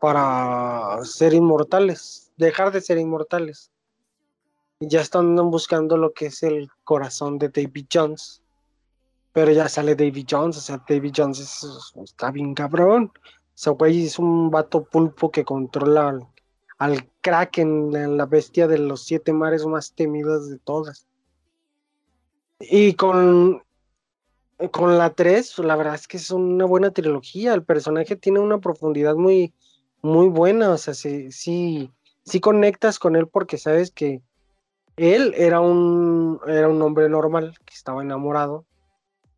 para 0.00 0.98
ser 1.04 1.32
inmortales, 1.32 2.32
dejar 2.36 2.72
de 2.72 2.80
ser 2.80 2.98
inmortales 2.98 3.72
ya 4.88 5.00
están 5.00 5.34
buscando 5.50 5.96
lo 5.96 6.12
que 6.12 6.26
es 6.26 6.42
el 6.42 6.68
corazón 6.84 7.38
de 7.38 7.48
David 7.48 7.86
Jones. 7.92 8.42
Pero 9.32 9.50
ya 9.52 9.68
sale 9.68 9.94
David 9.94 10.26
Jones, 10.28 10.58
o 10.58 10.60
sea, 10.60 10.82
David 10.86 11.12
Jones 11.16 11.38
es- 11.40 11.92
está 12.02 12.30
bien 12.30 12.54
cabrón. 12.54 13.12
O 13.14 13.20
sea, 13.54 13.72
güey 13.72 14.04
es 14.06 14.18
un 14.18 14.50
vato 14.50 14.84
pulpo 14.84 15.30
que 15.30 15.44
controla 15.44 16.18
al, 16.82 17.08
Kraken, 17.20 17.92
la 17.92 18.08
la 18.08 18.26
bestia 18.26 18.66
de 18.66 18.78
los 18.78 19.04
siete 19.04 19.32
mares 19.32 19.64
más 19.66 19.94
temidas 19.94 20.48
de 20.50 20.58
todas. 20.58 21.06
Y 22.58 22.94
con, 22.94 23.62
con 24.72 24.98
la 24.98 25.10
3, 25.10 25.60
la 25.60 25.76
verdad 25.76 25.94
es 25.94 26.08
que 26.08 26.16
es 26.16 26.30
una 26.32 26.64
buena 26.64 26.90
trilogía. 26.90 27.54
El 27.54 27.62
personaje 27.62 28.16
tiene 28.16 28.40
una 28.40 28.58
profundidad 28.58 29.14
muy, 29.14 29.54
muy 30.00 30.28
buena. 30.28 30.70
O 30.70 30.78
sea, 30.78 30.94
sí, 30.94 31.30
sí, 31.30 31.92
sí 32.24 32.40
conectas 32.40 32.98
con 32.98 33.14
él 33.14 33.28
porque 33.28 33.58
sabes 33.58 33.92
que 33.92 34.20
él 34.96 35.34
era 35.36 35.60
un, 35.60 36.40
era 36.48 36.68
un 36.68 36.82
hombre 36.82 37.08
normal 37.08 37.54
que 37.64 37.74
estaba 37.74 38.02
enamorado, 38.02 38.66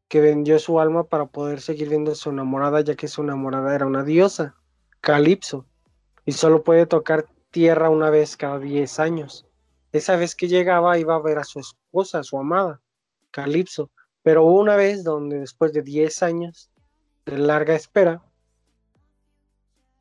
que 0.09 0.20
vendió 0.20 0.59
su 0.59 0.80
alma 0.80 1.05
para 1.05 1.26
poder 1.26 1.61
seguir 1.61 1.90
viendo 1.90 2.12
a 2.12 2.16
su 2.16 2.30
enamorada, 2.30 2.80
ya 2.80 2.95
que 2.95 3.09
su 3.09 3.22
enamorada 3.22 3.74
era 3.74 3.86
una 3.86 4.03
diosa, 4.03 4.55
Calipso, 5.01 5.66
y 6.24 6.32
solo 6.32 6.62
puede 6.62 6.86
tocar 6.86 7.26
tierra 7.55 7.88
una 7.88 8.11
vez 8.11 8.36
cada 8.36 8.59
10 8.59 8.98
años. 8.98 9.46
Esa 9.92 10.16
vez 10.16 10.34
que 10.34 10.48
llegaba 10.48 10.98
iba 10.98 11.14
a 11.14 11.22
ver 11.22 11.38
a 11.38 11.44
su 11.44 11.61
esposa, 11.61 12.18
a 12.18 12.24
su 12.24 12.36
amada, 12.36 12.80
Calipso, 13.30 13.92
pero 14.24 14.44
una 14.44 14.74
vez 14.74 15.05
donde 15.05 15.38
después 15.38 15.72
de 15.72 15.82
10 15.82 16.24
años 16.24 16.68
de 17.24 17.38
larga 17.38 17.76
espera, 17.76 18.24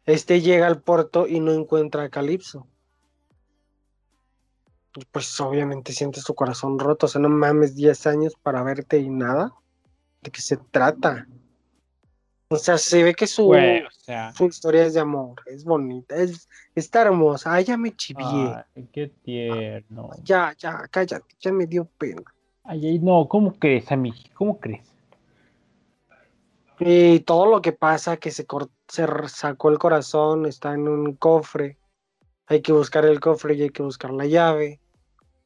este 0.05 0.41
llega 0.41 0.65
al 0.65 0.81
puerto 0.81 1.27
y 1.27 1.39
no 1.39 1.51
encuentra 1.51 2.01
a 2.01 2.09
Calipso. 2.09 2.67
Pues 5.11 5.39
obviamente 5.39 5.93
sientes 5.93 6.23
tu 6.23 6.33
corazón 6.33 6.79
roto, 6.79 7.05
o 7.05 7.09
sea, 7.09 7.21
no 7.21 7.29
mames 7.29 7.75
10 7.75 8.07
años 8.07 8.33
para 8.41 8.63
verte 8.63 8.97
y 8.97 9.11
nada. 9.11 9.53
¿De 10.21 10.31
qué 10.31 10.41
se 10.41 10.57
trata? 10.57 11.27
O 12.53 12.57
sea, 12.57 12.77
se 12.77 13.03
ve 13.03 13.13
que 13.13 13.27
su, 13.27 13.45
Güey, 13.45 13.83
o 13.83 13.91
sea, 13.91 14.31
su 14.33 14.45
historia 14.45 14.85
es 14.85 14.93
de 14.93 14.99
amor, 14.99 15.41
es 15.45 15.63
bonita, 15.63 16.15
es, 16.15 16.47
está 16.75 17.01
hermosa. 17.01 17.53
Ay, 17.53 17.65
ya 17.65 17.77
me 17.77 17.95
chivié. 17.95 18.53
ay, 18.75 18.87
qué 18.91 19.07
tierno. 19.23 20.09
Ya, 20.23 20.55
ya, 20.57 20.87
cállate, 20.89 21.35
ya 21.39 21.51
me 21.51 21.65
dio 21.65 21.85
pena. 21.97 22.21
Ay, 22.63 22.87
ay, 22.87 22.99
no, 22.99 23.27
¿cómo 23.27 23.53
crees, 23.53 23.91
amigo? 23.91 24.17
¿Cómo 24.35 24.59
crees? 24.59 24.87
Y 26.79 27.19
todo 27.21 27.45
lo 27.45 27.61
que 27.61 27.71
pasa, 27.71 28.17
que 28.17 28.31
se, 28.31 28.45
se 28.87 29.07
sacó 29.27 29.69
el 29.69 29.79
corazón, 29.79 30.45
está 30.45 30.73
en 30.73 30.87
un 30.87 31.15
cofre. 31.15 31.77
Hay 32.47 32.61
que 32.61 32.71
buscar 32.73 33.05
el 33.05 33.19
cofre 33.19 33.55
y 33.55 33.63
hay 33.63 33.69
que 33.69 33.83
buscar 33.83 34.11
la 34.11 34.25
llave. 34.25 34.79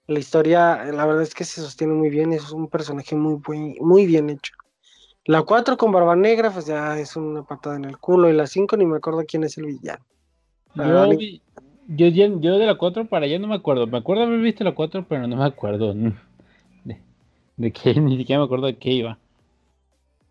La 0.08 0.20
historia, 0.20 0.86
la 0.86 1.06
verdad 1.06 1.24
es 1.24 1.36
que 1.36 1.44
se 1.44 1.62
sostiene 1.62 1.94
muy 1.94 2.10
bien, 2.10 2.34
es 2.34 2.52
un 2.52 2.68
personaje 2.70 3.16
muy, 3.16 3.36
buen- 3.36 3.76
muy 3.82 4.06
bien 4.06 4.30
hecho. 4.30 4.54
La 5.28 5.44
4 5.44 5.76
con 5.76 5.92
Barba 5.92 6.16
Negra, 6.16 6.52
pues 6.52 6.66
ya 6.66 6.98
es 6.98 7.18
una 7.18 7.44
patada 7.44 7.76
en 7.76 7.86
el 7.86 7.98
culo. 7.98 8.30
Y 8.30 8.34
la 8.34 8.48
5 8.48 8.78
ni 8.78 8.86
me 8.86 8.98
acuerdo 8.98 9.24
quién 9.28 9.44
es 9.44 9.58
el 9.58 9.66
villano. 9.66 10.04
Yo, 11.90 12.08
yo, 12.08 12.58
de 12.58 12.66
la 12.66 12.78
4 12.78 13.08
para 13.08 13.26
allá 13.26 13.38
no 13.38 13.48
me 13.48 13.56
acuerdo. 13.56 13.88
Me 13.88 13.98
acuerdo 13.98 14.24
haber 14.24 14.40
visto 14.40 14.64
la 14.64 14.74
4, 14.74 15.06
pero 15.08 15.28
no 15.28 15.36
me 15.36 15.46
acuerdo. 15.46 15.94
De 17.58 17.72
que 17.72 18.00
ni 18.00 18.18
siquiera 18.18 18.40
me 18.40 18.46
acuerdo 18.46 18.68
de 18.68 18.78
qué 18.78 18.92
iba. 18.92 19.18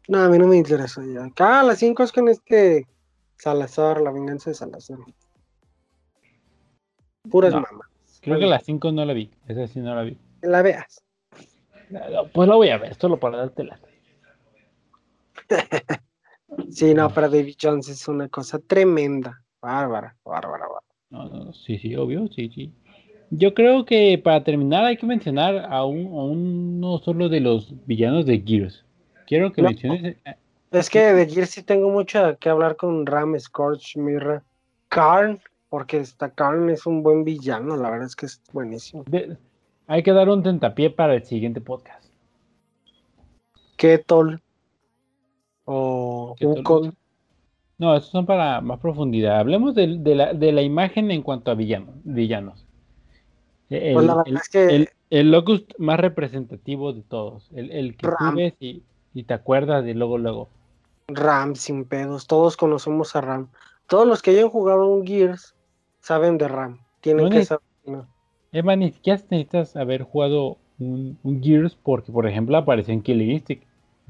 No, 0.06 0.22
a 0.22 0.28
mí 0.28 0.38
no 0.38 0.46
me 0.46 0.56
interesa 0.56 1.02
ya. 1.04 1.24
Acá 1.24 1.64
las 1.64 1.80
5 1.80 2.04
es 2.04 2.12
con 2.12 2.28
este 2.28 2.86
Salazar, 3.36 4.00
la 4.00 4.12
venganza 4.12 4.50
de 4.50 4.54
Salazar. 4.54 4.98
Puras 7.28 7.52
No. 7.52 7.62
mamas. 7.62 7.88
Creo 8.22 8.38
que 8.38 8.46
las 8.46 8.64
5 8.64 8.92
no 8.92 9.04
la 9.04 9.12
vi. 9.12 9.30
Esa 9.48 9.66
sí 9.66 9.80
no 9.80 9.94
la 9.94 10.02
vi. 10.02 10.16
La 10.42 10.62
veas. 10.62 11.02
Pues 12.32 12.48
la 12.48 12.54
voy 12.54 12.68
a 12.68 12.78
ver, 12.78 12.94
solo 12.94 13.18
para 13.18 13.38
dártela. 13.38 13.80
Sí, 16.70 16.94
no, 16.94 17.10
pero 17.12 17.28
David 17.28 17.56
Jones 17.60 17.88
es 17.88 18.06
una 18.08 18.28
cosa 18.28 18.58
tremenda. 18.58 19.42
Bárbara, 19.60 20.16
bárbara, 20.24 20.64
bárbara. 20.66 20.86
No, 21.10 21.28
no, 21.28 21.52
sí, 21.52 21.76
sí, 21.78 21.94
obvio, 21.96 22.28
sí, 22.28 22.48
sí. 22.54 22.72
Yo 23.30 23.52
creo 23.52 23.84
que 23.84 24.18
para 24.22 24.44
terminar 24.44 24.84
hay 24.84 24.96
que 24.96 25.06
mencionar 25.06 25.66
a, 25.70 25.84
un, 25.84 26.06
a 26.06 26.22
uno 26.24 26.98
solo 26.98 27.28
de 27.28 27.40
los 27.40 27.74
villanos 27.86 28.26
de 28.26 28.40
Gears. 28.46 28.84
Quiero 29.26 29.52
que 29.52 29.60
No. 29.62 29.68
menciones. 29.70 30.16
eh, 30.24 30.36
Es 30.70 30.88
que 30.88 31.00
de 31.12 31.26
Gears 31.26 31.50
sí 31.50 31.62
tengo 31.62 31.90
mucho 31.90 32.38
que 32.38 32.48
hablar 32.48 32.76
con 32.76 33.04
Ram, 33.06 33.38
Scorch, 33.38 33.96
Mirra, 33.96 34.42
Karn, 34.88 35.40
porque 35.68 35.98
esta 35.98 36.30
Karn 36.30 36.70
es 36.70 36.86
un 36.86 37.02
buen 37.02 37.24
villano, 37.24 37.76
la 37.76 37.90
verdad 37.90 38.06
es 38.06 38.14
que 38.16 38.26
es 38.26 38.40
buenísimo. 38.52 39.02
de- 39.08 39.36
hay 39.88 40.02
que 40.02 40.12
dar 40.12 40.28
un 40.28 40.42
tentapié 40.42 40.90
para 40.90 41.14
el 41.14 41.24
siguiente 41.24 41.60
podcast. 41.60 42.08
Ketol 43.76 44.40
o. 45.66 46.34
Wukong. 46.40 46.92
No, 47.78 47.94
estos 47.94 48.10
son 48.10 48.24
para 48.24 48.62
más 48.62 48.80
profundidad. 48.80 49.38
Hablemos 49.38 49.74
de, 49.74 49.98
de 49.98 50.14
la, 50.14 50.32
de 50.32 50.50
la 50.52 50.62
imagen 50.62 51.10
en 51.10 51.20
cuanto 51.22 51.50
a 51.50 51.54
villanos. 51.54 51.94
villanos. 52.04 52.64
El, 53.68 53.92
Pues 53.94 54.06
la 54.06 54.14
verdad 54.14 54.28
el- 54.32 54.36
es 54.36 54.48
que- 54.48 54.64
el- 54.76 54.88
el 55.10 55.30
Locust 55.30 55.72
más 55.78 56.00
representativo 56.00 56.92
de 56.94 57.02
todos. 57.02 57.50
El, 57.54 57.70
el 57.70 57.96
que 57.96 58.06
tú 58.08 58.14
Ram. 58.18 58.34
ves 58.36 58.54
y, 58.60 58.82
y 59.12 59.24
te 59.24 59.34
acuerdas 59.34 59.84
de 59.84 59.94
luego, 59.94 60.16
luego. 60.18 60.48
Ram 61.08 61.54
sin 61.54 61.84
pedos, 61.84 62.26
todos 62.26 62.56
conocemos 62.56 63.14
a 63.14 63.20
Ram. 63.20 63.48
Todos 63.88 64.06
los 64.06 64.22
que 64.22 64.30
hayan 64.30 64.48
jugado 64.48 64.86
un 64.88 65.06
Gears 65.06 65.54
saben 66.00 66.38
de 66.38 66.48
Ram. 66.48 66.78
Tienen 67.00 67.24
No 67.26 67.30
que 67.30 67.44
saber. 67.44 67.62
¿no? 67.84 68.06
Más, 68.64 68.78
ni 68.78 68.90
siquiera 68.90 69.20
necesitas 69.30 69.76
haber 69.76 70.02
jugado 70.02 70.56
un, 70.78 71.18
un 71.22 71.42
Gears 71.42 71.76
porque, 71.82 72.10
por 72.10 72.26
ejemplo, 72.26 72.56
apareció 72.56 72.94
en 72.94 73.02
Killer 73.02 73.28
Instinct. 73.28 73.64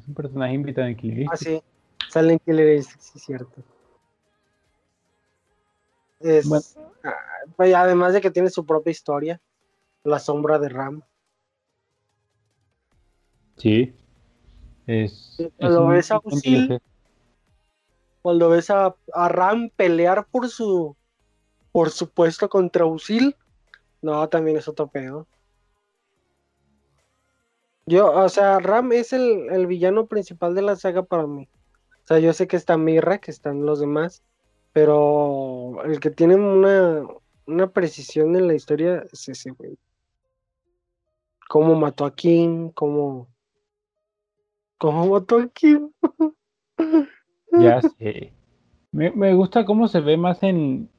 Un 0.06 0.14
personaje 0.14 0.54
invitado 0.54 0.86
en 0.86 0.96
Killer 0.96 1.26
Ah, 1.30 1.36
sí, 1.36 1.60
sale 2.08 2.34
en 2.34 2.38
Killer 2.38 2.76
Instinct, 2.76 3.00
sí, 3.02 3.12
es 3.16 3.24
cierto. 3.24 3.62
Es, 6.20 6.48
Bueno. 6.48 6.64
ah, 7.04 7.14
pues, 7.56 7.74
además 7.74 8.12
de 8.12 8.20
que 8.20 8.30
tiene 8.30 8.50
su 8.50 8.64
propia 8.64 8.90
historia, 8.90 9.40
la 10.04 10.18
sombra 10.18 10.58
de 10.58 10.68
Ram. 10.68 11.02
Sí. 13.56 13.94
Es, 14.86 15.36
un- 15.60 15.88
ves 15.88 16.10
a 16.12 16.20
Usil. 16.22 16.80
Cuando 18.22 18.50
ves 18.50 18.70
a, 18.70 18.94
a 19.12 19.28
Ram 19.28 19.70
pelear 19.76 20.26
por 20.26 20.48
su 20.48 20.96
por 21.72 21.90
su 21.90 22.08
puesto 22.08 22.48
contra 22.48 22.86
Usil, 22.86 23.36
no, 24.00 24.26
también 24.28 24.56
es 24.56 24.66
otro 24.66 24.86
pedo. 24.86 25.26
Yo, 27.86 28.12
o 28.12 28.28
sea, 28.28 28.58
Ram 28.58 28.92
es 28.92 29.12
el, 29.12 29.48
el 29.50 29.66
villano 29.66 30.06
principal 30.06 30.54
de 30.54 30.62
la 30.62 30.74
saga 30.74 31.04
para 31.04 31.26
mí. 31.26 31.48
O 32.02 32.06
sea, 32.06 32.18
yo 32.18 32.32
sé 32.32 32.48
que 32.48 32.56
está 32.56 32.76
Mirra, 32.76 33.18
que 33.18 33.30
están 33.30 33.64
los 33.64 33.80
demás, 33.80 34.22
pero 34.72 35.82
el 35.84 36.00
que 36.00 36.10
tiene 36.10 36.34
una, 36.34 37.06
una 37.46 37.70
precisión 37.70 38.34
en 38.36 38.48
la 38.48 38.54
historia 38.54 39.04
es 39.12 39.28
ese, 39.28 39.50
güey. 39.50 39.78
Cómo 41.48 41.74
mató 41.76 42.04
a 42.04 42.14
King, 42.14 42.70
cómo... 42.74 43.28
Cómo 44.78 45.06
mató 45.06 45.38
a 45.38 45.48
King. 45.48 45.88
Ya 47.58 47.80
sé. 47.80 48.32
Me, 48.92 49.10
me 49.12 49.32
gusta 49.32 49.64
cómo 49.64 49.88
se 49.88 50.00
ve 50.00 50.18
más 50.18 50.42
en, 50.42 50.90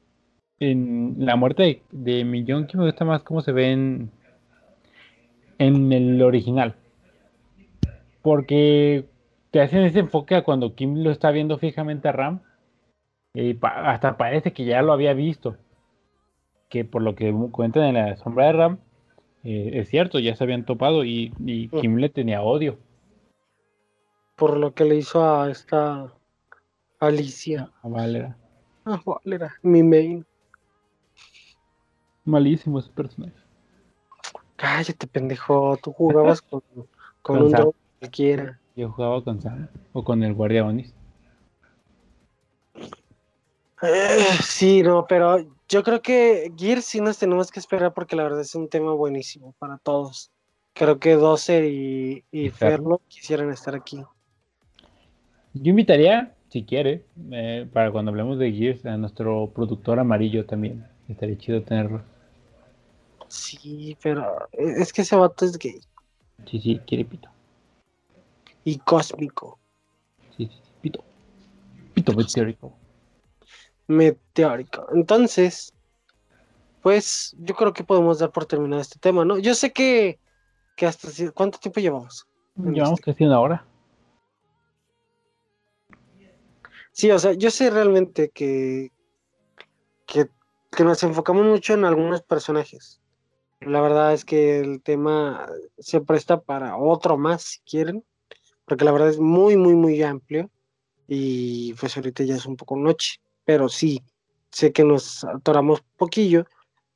en 0.59 1.15
la 1.19 1.35
muerte 1.35 1.61
de, 1.63 1.83
de 1.91 2.23
Millón, 2.23 2.65
que 2.65 2.77
me 2.77 2.85
gusta 2.85 3.05
más 3.05 3.21
cómo 3.21 3.41
se 3.41 3.51
ve 3.51 3.71
en, 3.71 4.11
en 5.59 5.91
el 5.91 6.21
original. 6.21 6.75
Porque 8.21 9.05
te 9.51 9.61
hacen 9.61 9.83
ese 9.83 9.99
enfoque 9.99 10.35
a 10.35 10.43
cuando 10.43 10.75
Kim 10.75 11.03
lo 11.03 11.11
está 11.11 11.31
viendo 11.31 11.57
fijamente 11.57 12.07
a 12.07 12.11
Ram. 12.11 12.41
Y 13.33 13.53
pa- 13.53 13.91
hasta 13.91 14.17
parece 14.17 14.53
que 14.53 14.65
ya 14.65 14.81
lo 14.81 14.91
había 14.93 15.13
visto. 15.13 15.57
Que 16.69 16.83
por 16.83 17.01
lo 17.01 17.15
que 17.15 17.33
cuentan 17.51 17.83
en 17.83 17.93
la 17.95 18.17
sombra 18.17 18.47
de 18.47 18.53
Ram, 18.53 18.77
eh, 19.43 19.71
es 19.75 19.89
cierto, 19.89 20.19
ya 20.19 20.35
se 20.35 20.43
habían 20.43 20.65
topado 20.65 21.05
y, 21.05 21.33
y. 21.45 21.69
Kim 21.69 21.97
le 21.97 22.09
tenía 22.09 22.41
odio 22.41 22.77
por 24.35 24.55
lo 24.55 24.75
que 24.75 24.85
le 24.85 24.95
hizo 24.95 25.23
a 25.25 25.49
esta 25.49 26.13
Alicia. 26.99 27.71
a 27.81 27.87
Valera. 27.87 28.37
Ah, 28.85 29.01
Valera, 29.03 29.55
mi 29.63 29.81
main. 29.81 30.25
Malísimo 32.23 32.77
ese 32.77 32.91
personaje. 32.91 33.33
Cállate, 34.57 35.07
pendejo. 35.07 35.77
Tú 35.81 35.93
jugabas 35.93 36.41
con, 36.41 36.61
con 36.71 36.87
Con 37.21 37.41
un 37.43 37.51
dog 37.51 37.75
cualquiera. 37.99 38.59
Yo 38.75 38.91
jugaba 38.91 39.23
con 39.23 39.41
Sam 39.41 39.67
o 39.93 40.03
con 40.03 40.23
el 40.23 40.33
guardia 40.33 40.65
Onis. 40.65 40.93
Eh, 43.81 44.25
sí, 44.43 44.81
no, 44.81 45.05
pero 45.07 45.37
yo 45.69 45.83
creo 45.83 46.01
que 46.01 46.51
Gears 46.57 46.85
sí 46.85 46.99
nos 46.99 47.17
tenemos 47.17 47.51
que 47.51 47.59
esperar 47.59 47.93
porque 47.93 48.15
la 48.15 48.23
verdad 48.23 48.41
es 48.41 48.55
un 48.55 48.67
tema 48.67 48.93
buenísimo 48.93 49.53
para 49.59 49.77
todos. 49.77 50.31
Creo 50.73 50.99
que 50.99 51.13
Dozer 51.13 51.65
y, 51.65 52.23
y. 52.31 52.49
Ferlo 52.49 53.01
quisieran 53.07 53.51
estar 53.51 53.75
aquí. 53.75 54.03
Yo 55.53 55.69
invitaría, 55.69 56.35
si 56.49 56.63
quiere, 56.63 57.03
eh, 57.31 57.67
para 57.71 57.91
cuando 57.91 58.09
hablemos 58.09 58.37
de 58.37 58.51
Gears, 58.51 58.85
a 58.85 58.97
nuestro 58.97 59.51
productor 59.53 59.99
amarillo 59.99 60.45
también. 60.45 60.85
Estaría 61.07 61.37
chido 61.37 61.61
tenerlo. 61.61 62.01
Sí, 63.27 63.97
pero 64.01 64.47
es 64.53 64.93
que 64.93 65.01
ese 65.01 65.15
vato 65.15 65.45
es 65.45 65.57
gay 65.57 65.79
Sí, 66.49 66.59
sí, 66.61 66.79
quiere 66.87 67.03
pito. 67.05 67.29
y 68.63 68.77
cósmico, 68.79 69.59
Sí, 70.35 70.45
sí, 70.47 70.59
sí, 70.63 70.71
pito. 70.81 71.03
Pito 71.93 72.13
meteórico. 72.13 72.73
meteórico. 73.87 74.87
Entonces, 74.93 75.73
pues 76.81 77.35
yo 77.39 77.55
creo 77.55 77.73
que 77.73 77.83
podemos 77.83 78.19
dar 78.19 78.31
por 78.31 78.45
terminado 78.45 78.81
este 78.81 78.99
tema, 78.99 79.25
¿no? 79.25 79.37
Yo 79.39 79.55
sé 79.55 79.73
que, 79.73 80.19
que 80.75 80.85
hasta... 80.85 81.09
¿Cuánto 81.33 81.57
tiempo 81.57 81.79
llevamos? 81.79 82.27
Llevamos 82.55 82.99
casi 83.01 83.23
una 83.25 83.39
hora. 83.39 83.65
Sí, 86.91 87.09
o 87.11 87.19
sea, 87.19 87.33
yo 87.33 87.51
sé 87.51 87.69
realmente 87.69 88.29
que, 88.29 88.91
que, 90.05 90.29
que 90.71 90.83
nos 90.83 91.01
enfocamos 91.03 91.45
mucho 91.45 91.73
en 91.73 91.85
algunos 91.85 92.21
personajes. 92.21 93.01
La 93.59 93.81
verdad 93.81 94.13
es 94.13 94.23
que 94.23 94.59
el 94.59 94.81
tema 94.81 95.47
se 95.77 96.01
presta 96.01 96.41
para 96.41 96.77
otro 96.77 97.17
más, 97.17 97.43
si 97.43 97.59
quieren, 97.61 98.03
porque 98.65 98.85
la 98.85 98.91
verdad 98.91 99.09
es 99.09 99.19
muy, 99.19 99.57
muy, 99.57 99.75
muy 99.75 100.01
amplio 100.03 100.49
y 101.07 101.73
pues 101.73 101.97
ahorita 101.97 102.23
ya 102.23 102.35
es 102.35 102.45
un 102.45 102.55
poco 102.55 102.77
noche, 102.77 103.19
pero 103.45 103.69
sí, 103.69 104.03
sé 104.51 104.71
que 104.71 104.83
nos 104.83 105.23
atoramos 105.23 105.81
poquillo, 105.95 106.45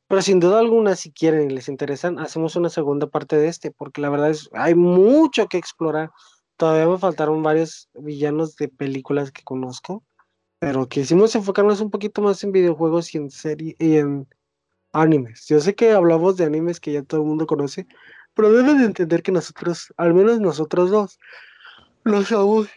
pero 0.08 0.22
sin 0.22 0.40
duda 0.40 0.60
alguna, 0.60 0.96
si 0.96 1.12
quieren 1.12 1.50
y 1.50 1.54
les 1.54 1.70
interesan, 1.70 2.20
hacemos 2.20 2.56
una 2.58 2.70
segunda 2.70 3.08
parte 3.08 3.38
de 3.38 3.48
este, 3.48 3.72
porque 3.72 4.02
la 4.02 4.10
verdad 4.10 4.30
es, 4.30 4.50
hay 4.54 4.76
mucho 4.76 5.48
que 5.48 5.58
explorar. 5.58 6.12
Todavía 6.58 6.86
me 6.88 6.98
faltaron 7.00 7.42
varios 7.42 7.90
villanos 7.94 8.58
de 8.58 8.68
películas 8.68 9.32
que 9.32 9.44
conozco, 9.44 10.04
pero 10.60 10.88
quisimos 10.90 11.34
enfocarnos 11.36 11.80
un 11.80 11.90
poquito 11.90 12.22
más 12.22 12.44
en 12.44 12.52
videojuegos 12.52 13.16
y 13.16 13.20
en 13.20 13.32
serie 13.32 13.76
y 13.80 13.98
en 13.98 14.28
animes. 14.92 15.48
Yo 15.48 15.60
sé 15.60 15.76
que 15.76 15.92
hablamos 15.92 16.38
de 16.38 16.46
animes 16.46 16.80
que 16.80 16.94
ya 16.94 17.04
todo 17.04 17.22
el 17.22 17.28
mundo 17.28 17.46
conoce, 17.48 17.88
pero 18.34 18.52
deben 18.52 18.80
de 18.80 18.86
entender 18.86 19.24
que 19.24 19.32
nosotros, 19.32 19.94
al 19.98 20.14
menos 20.14 20.40
nosotros 20.40 20.90
dos, 20.92 21.20
no 22.04 22.24
somos, 22.24 22.68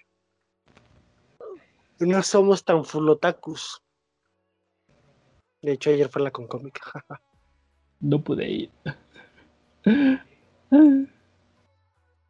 no 1.99 2.23
somos 2.23 2.65
tan 2.65 2.85
full 2.85 3.09
otakus. 3.09 3.83
De 5.63 5.73
hecho, 5.73 5.91
ayer 5.91 6.09
fue 6.09 6.23
la 6.23 6.31
con 6.31 6.47
cómica. 6.47 6.83
No 8.01 8.23
pude 8.23 8.51
ir. 8.51 8.71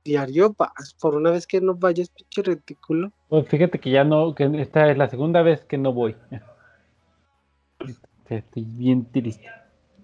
Diario 0.05 0.55
vas, 0.57 0.95
por 1.01 1.17
una 1.17 1.31
vez 1.33 1.49
que 1.49 1.61
no 1.61 1.75
vayas, 1.75 2.11
pinche 2.11 2.43
retículo. 2.43 3.11
Pues 3.29 3.49
fíjate 3.49 3.81
que 3.81 3.91
ya 3.91 4.05
no, 4.05 4.37
que 4.37 4.45
esta 4.61 4.89
es 4.89 4.97
la 4.97 5.09
segunda 5.09 5.43
vez 5.43 5.65
que 5.65 5.79
no 5.79 5.93
voy. 5.93 6.15
Estoy 8.29 8.63
bien 8.63 9.11
triste. 9.11 9.51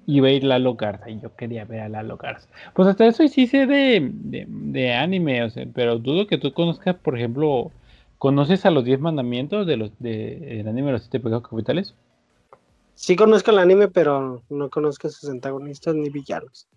Iba 0.07 0.28
a 0.28 0.32
ir 0.32 0.44
Lalo 0.44 0.74
Garza 0.74 1.09
y 1.11 1.20
yo 1.20 1.34
quería 1.36 1.64
ver 1.64 1.80
a 1.80 1.88
Lalo 1.88 2.16
Garza. 2.16 2.48
Pues 2.74 2.88
hasta 2.88 3.07
eso 3.07 3.26
sí 3.28 3.46
sé 3.46 3.66
de, 3.66 4.11
de, 4.12 4.46
de 4.48 4.94
anime, 4.94 5.42
o 5.44 5.51
sea, 5.51 5.66
pero 5.72 5.98
dudo 5.98 6.26
que 6.26 6.38
tú 6.38 6.53
conozcas, 6.53 6.96
por 6.96 7.16
ejemplo, 7.16 7.70
¿conoces 8.18 8.66
a 8.66 8.70
los 8.70 8.84
10 8.84 9.01
mandamientos 9.01 9.66
de 9.66 9.76
los 9.76 9.92
de 9.98 10.61
el 10.61 10.68
anime 10.68 10.88
de 10.88 10.92
los 10.92 11.03
siete 11.03 11.20
pecados 11.20 11.48
capitales? 11.48 11.94
Sí 13.01 13.16
conozco 13.16 13.51
el 13.51 13.59
anime, 13.59 13.88
pero 13.88 14.42
no 14.51 14.68
conozco 14.68 15.09
sus 15.09 15.30
antagonistas 15.30 15.94
ni 15.94 16.11
villanos. 16.11 16.68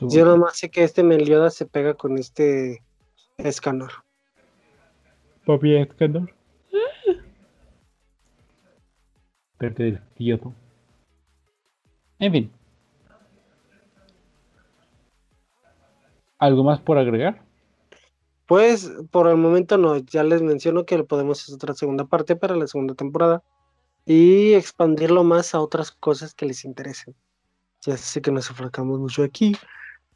Yo 0.00 0.24
nomás 0.24 0.56
sé 0.56 0.70
que 0.70 0.84
este 0.84 1.02
Melioda 1.02 1.50
se 1.50 1.66
pega 1.66 1.94
con 1.94 2.18
este 2.18 2.84
Escanor. 3.36 3.90
Papi 5.44 5.74
Escanor. 5.74 6.32
Perdido. 9.58 9.98
En 12.20 12.32
fin. 12.32 12.52
¿Algo 16.42 16.64
más 16.64 16.80
por 16.80 16.98
agregar? 16.98 17.40
Pues 18.46 18.90
por 19.12 19.28
el 19.28 19.36
momento 19.36 19.78
no, 19.78 19.98
ya 19.98 20.24
les 20.24 20.42
menciono 20.42 20.84
que 20.84 21.00
podemos 21.04 21.40
hacer 21.40 21.54
otra 21.54 21.72
segunda 21.74 22.04
parte 22.04 22.34
para 22.34 22.56
la 22.56 22.66
segunda 22.66 22.94
temporada 22.94 23.44
y 24.06 24.54
expandirlo 24.54 25.22
más 25.22 25.54
a 25.54 25.60
otras 25.60 25.92
cosas 25.92 26.34
que 26.34 26.46
les 26.46 26.64
interesen. 26.64 27.14
Ya 27.82 27.96
sé 27.96 28.20
que 28.20 28.32
nos 28.32 28.50
enfracamos 28.50 28.98
mucho 28.98 29.22
aquí, 29.22 29.56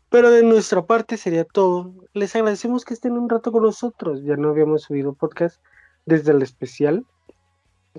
pero 0.08 0.32
de 0.32 0.42
nuestra 0.42 0.84
parte 0.84 1.16
sería 1.16 1.44
todo. 1.44 1.94
Les 2.12 2.34
agradecemos 2.34 2.84
que 2.84 2.94
estén 2.94 3.12
un 3.12 3.28
rato 3.28 3.52
con 3.52 3.62
nosotros. 3.62 4.24
Ya 4.24 4.34
no 4.34 4.48
habíamos 4.48 4.82
subido 4.82 5.12
podcast 5.12 5.62
desde 6.06 6.32
el 6.32 6.42
especial 6.42 7.06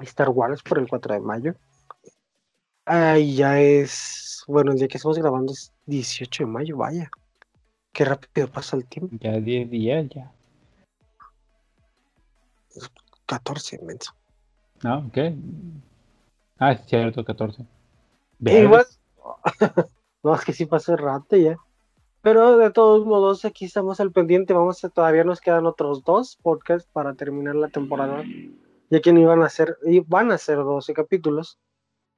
Star 0.01 0.31
Wars 0.31 0.61
por 0.63 0.79
el 0.79 0.89
4 0.89 1.13
de 1.13 1.21
mayo. 1.21 1.55
Ay, 2.83 3.37
ya 3.37 3.61
es, 3.61 4.43
bueno, 4.49 4.73
el 4.73 4.79
día 4.79 4.89
que 4.89 4.97
estamos 4.97 5.17
grabando 5.17 5.53
es 5.53 5.71
18 5.85 6.43
de 6.43 6.51
mayo, 6.51 6.75
vaya. 6.75 7.09
Qué 7.97 8.05
rápido 8.05 8.47
pasa 8.47 8.77
el 8.77 8.85
tiempo. 8.85 9.17
Ya 9.19 9.31
10 9.31 9.71
días, 9.71 10.07
ya. 10.09 10.31
14, 13.25 13.77
inmenso. 13.81 14.13
Ah, 14.83 14.97
ok. 14.97 15.17
Ah, 16.59 16.73
es 16.73 16.85
cierto, 16.85 17.25
14. 17.25 17.65
Igual. 18.41 18.85
no, 20.23 20.35
es 20.35 20.45
que 20.45 20.53
sí 20.53 20.67
pasó 20.67 20.91
el 20.91 20.99
rato 20.99 21.37
ya. 21.37 21.57
Pero 22.21 22.57
de 22.57 22.69
todos 22.69 23.03
modos, 23.03 23.45
aquí 23.45 23.65
estamos 23.65 23.99
al 23.99 24.11
pendiente. 24.11 24.53
Vamos 24.53 24.83
a, 24.83 24.89
todavía 24.89 25.23
nos 25.23 25.41
quedan 25.41 25.65
otros 25.65 26.03
dos 26.03 26.35
podcasts 26.35 26.87
para 26.93 27.15
terminar 27.15 27.55
la 27.55 27.69
temporada. 27.69 28.23
Ya 28.91 29.01
que 29.01 29.11
no 29.11 29.21
iban 29.21 29.41
a 29.41 29.49
ser, 29.49 29.75
van 30.05 30.31
a 30.31 30.37
ser 30.37 30.57
12 30.57 30.93
capítulos. 30.93 31.57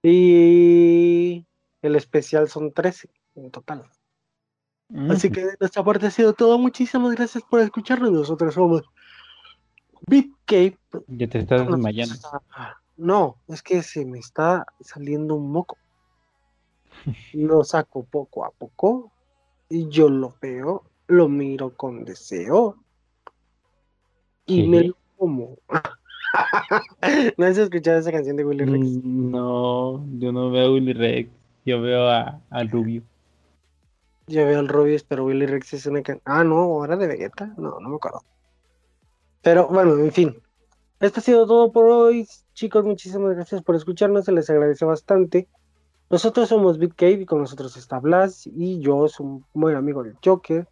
Y 0.04 1.46
el 1.82 1.96
especial 1.96 2.50
son 2.50 2.74
13 2.74 3.10
en 3.36 3.50
total. 3.50 3.90
Así 5.10 5.30
que 5.30 5.46
de 5.46 5.58
nuestra 5.60 5.84
parte 5.84 6.08
ha 6.08 6.12
sido 6.12 6.34
todo. 6.34 6.58
Muchísimas 6.58 7.16
gracias 7.16 7.44
por 7.44 7.60
escucharnos. 7.60 8.12
Nosotros 8.12 8.54
somos 8.54 8.84
Big 10.08 10.32
Cape. 10.46 10.78
Ya 11.08 11.28
te 11.28 11.40
estás 11.40 11.68
desmayando. 11.68 12.16
No, 12.98 13.38
es 13.48 13.62
que 13.62 13.82
se 13.84 14.04
me 14.06 14.20
está 14.20 14.66
saliendo 14.82 15.36
un 15.36 15.52
moco. 15.52 15.78
Lo 17.34 17.64
saco 17.64 18.04
poco 18.04 18.44
a 18.44 18.52
poco 18.52 19.12
y 19.70 19.88
yo 19.90 20.10
lo 20.10 20.36
veo, 20.42 20.84
lo 21.08 21.30
miro 21.30 21.76
con 21.76 22.04
deseo 22.04 22.76
y 24.48 24.68
me 24.68 24.86
lo 24.86 24.98
como. 25.16 25.58
¿No 27.38 27.46
has 27.46 27.58
escuchado 27.58 28.00
esa 28.00 28.12
canción 28.12 28.36
de 28.36 28.46
Willy 28.46 28.66
Rex? 28.66 28.86
Mm, 29.04 29.32
no, 29.32 30.06
yo 30.18 30.32
no 30.32 30.50
veo 30.52 30.68
a 30.68 30.72
Willy 30.74 30.94
Rex, 30.94 31.30
yo 31.66 31.82
veo 31.82 32.10
a, 32.10 32.42
Rubio. 32.70 33.04
Veo 34.36 34.60
al 34.60 34.68
Rubio, 34.68 34.98
pero 35.08 35.26
Willy 35.26 35.46
Rex 35.46 35.74
es 35.74 35.86
una 35.86 36.02
canción. 36.02 36.22
Ah, 36.26 36.44
no, 36.44 36.58
ahora 36.58 36.98
de 36.98 37.08
Vegeta. 37.08 37.54
No, 37.58 37.80
no 37.80 37.90
me 37.90 37.96
acuerdo. 37.96 38.22
Pero 39.42 39.68
bueno, 39.68 39.98
en 39.98 40.12
fin. 40.12 40.42
Esto 41.00 41.20
ha 41.20 41.24
sido 41.24 41.48
todo 41.48 41.72
por 41.72 41.86
hoy. 41.86 42.28
Chicos, 42.54 42.84
muchísimas 42.84 43.36
gracias 43.36 43.62
por 43.62 43.76
escucharnos. 43.76 44.26
Se 44.26 44.32
les 44.32 44.50
agradece 44.50 44.86
bastante. 44.86 45.48
Nosotros 46.10 46.50
somos 46.50 46.78
Big 46.78 46.96
Cave 46.96 47.22
y 47.22 47.26
con 47.26 47.40
nosotros 47.40 47.78
está 47.78 48.00
Blas 48.00 48.48
y 48.48 48.80
yo 48.80 49.08
soy 49.08 49.26
un 49.26 49.46
buen 49.54 49.76
amigo 49.76 50.04
del 50.04 50.18
Joker. 50.24 50.68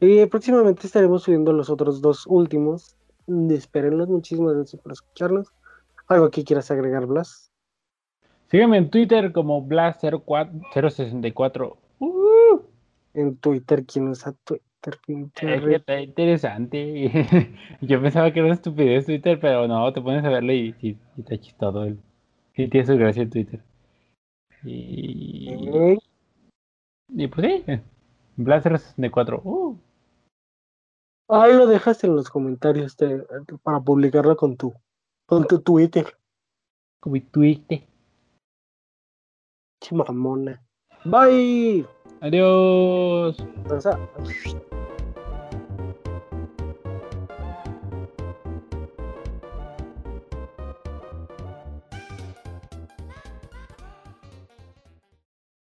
Y 0.00 0.24
próximamente 0.26 0.86
estaremos 0.86 1.24
subiendo 1.24 1.52
los 1.52 1.70
otros 1.70 2.00
dos 2.00 2.26
últimos. 2.26 2.96
Espérenlos. 3.50 4.08
Muchísimas 4.08 4.54
gracias 4.54 4.82
por 4.82 4.92
escucharnos. 4.92 5.52
¿Algo 6.08 6.30
que 6.30 6.44
quieras 6.44 6.70
agregar, 6.70 7.06
Blas? 7.06 7.52
Sígueme 8.50 8.78
en 8.78 8.90
Twitter 8.90 9.32
como 9.32 9.66
Blas064. 9.66 11.76
En 13.18 13.36
Twitter, 13.36 13.84
¿quién 13.84 14.06
usa 14.08 14.32
Twitter? 14.44 14.62
está 15.74 16.00
interesante. 16.00 17.10
Yo 17.80 18.00
pensaba 18.00 18.32
que 18.32 18.38
era 18.38 18.46
una 18.46 18.54
estupidez 18.54 19.06
Twitter, 19.06 19.40
pero 19.40 19.66
no, 19.66 19.92
te 19.92 20.00
pones 20.00 20.24
a 20.24 20.28
verlo 20.28 20.52
y, 20.52 20.72
y, 20.80 20.90
y 21.16 21.20
está 21.20 21.36
chistoso. 21.36 21.82
El, 21.82 21.98
sí, 22.54 22.68
tiene 22.68 22.86
su 22.86 22.96
gracia 22.96 23.24
en 23.24 23.30
Twitter. 23.30 23.60
Y, 24.62 25.98
y 27.08 27.26
pues 27.26 27.64
sí, 27.66 27.80
Blaster64. 28.36 29.40
Uh. 29.42 29.76
Ahí 31.28 31.54
lo 31.54 31.66
dejas 31.66 32.04
en 32.04 32.14
los 32.14 32.30
comentarios 32.30 32.96
para 33.64 33.80
publicarlo 33.80 34.36
con 34.36 34.56
tu, 34.56 34.72
con 35.26 35.44
tu 35.48 35.60
Twitter. 35.60 36.06
Con 37.00 37.14
mi 37.14 37.20
Twitter. 37.20 37.82
Chimamona. 39.80 40.62
Bye. 41.04 41.84
Adiós. 42.20 43.36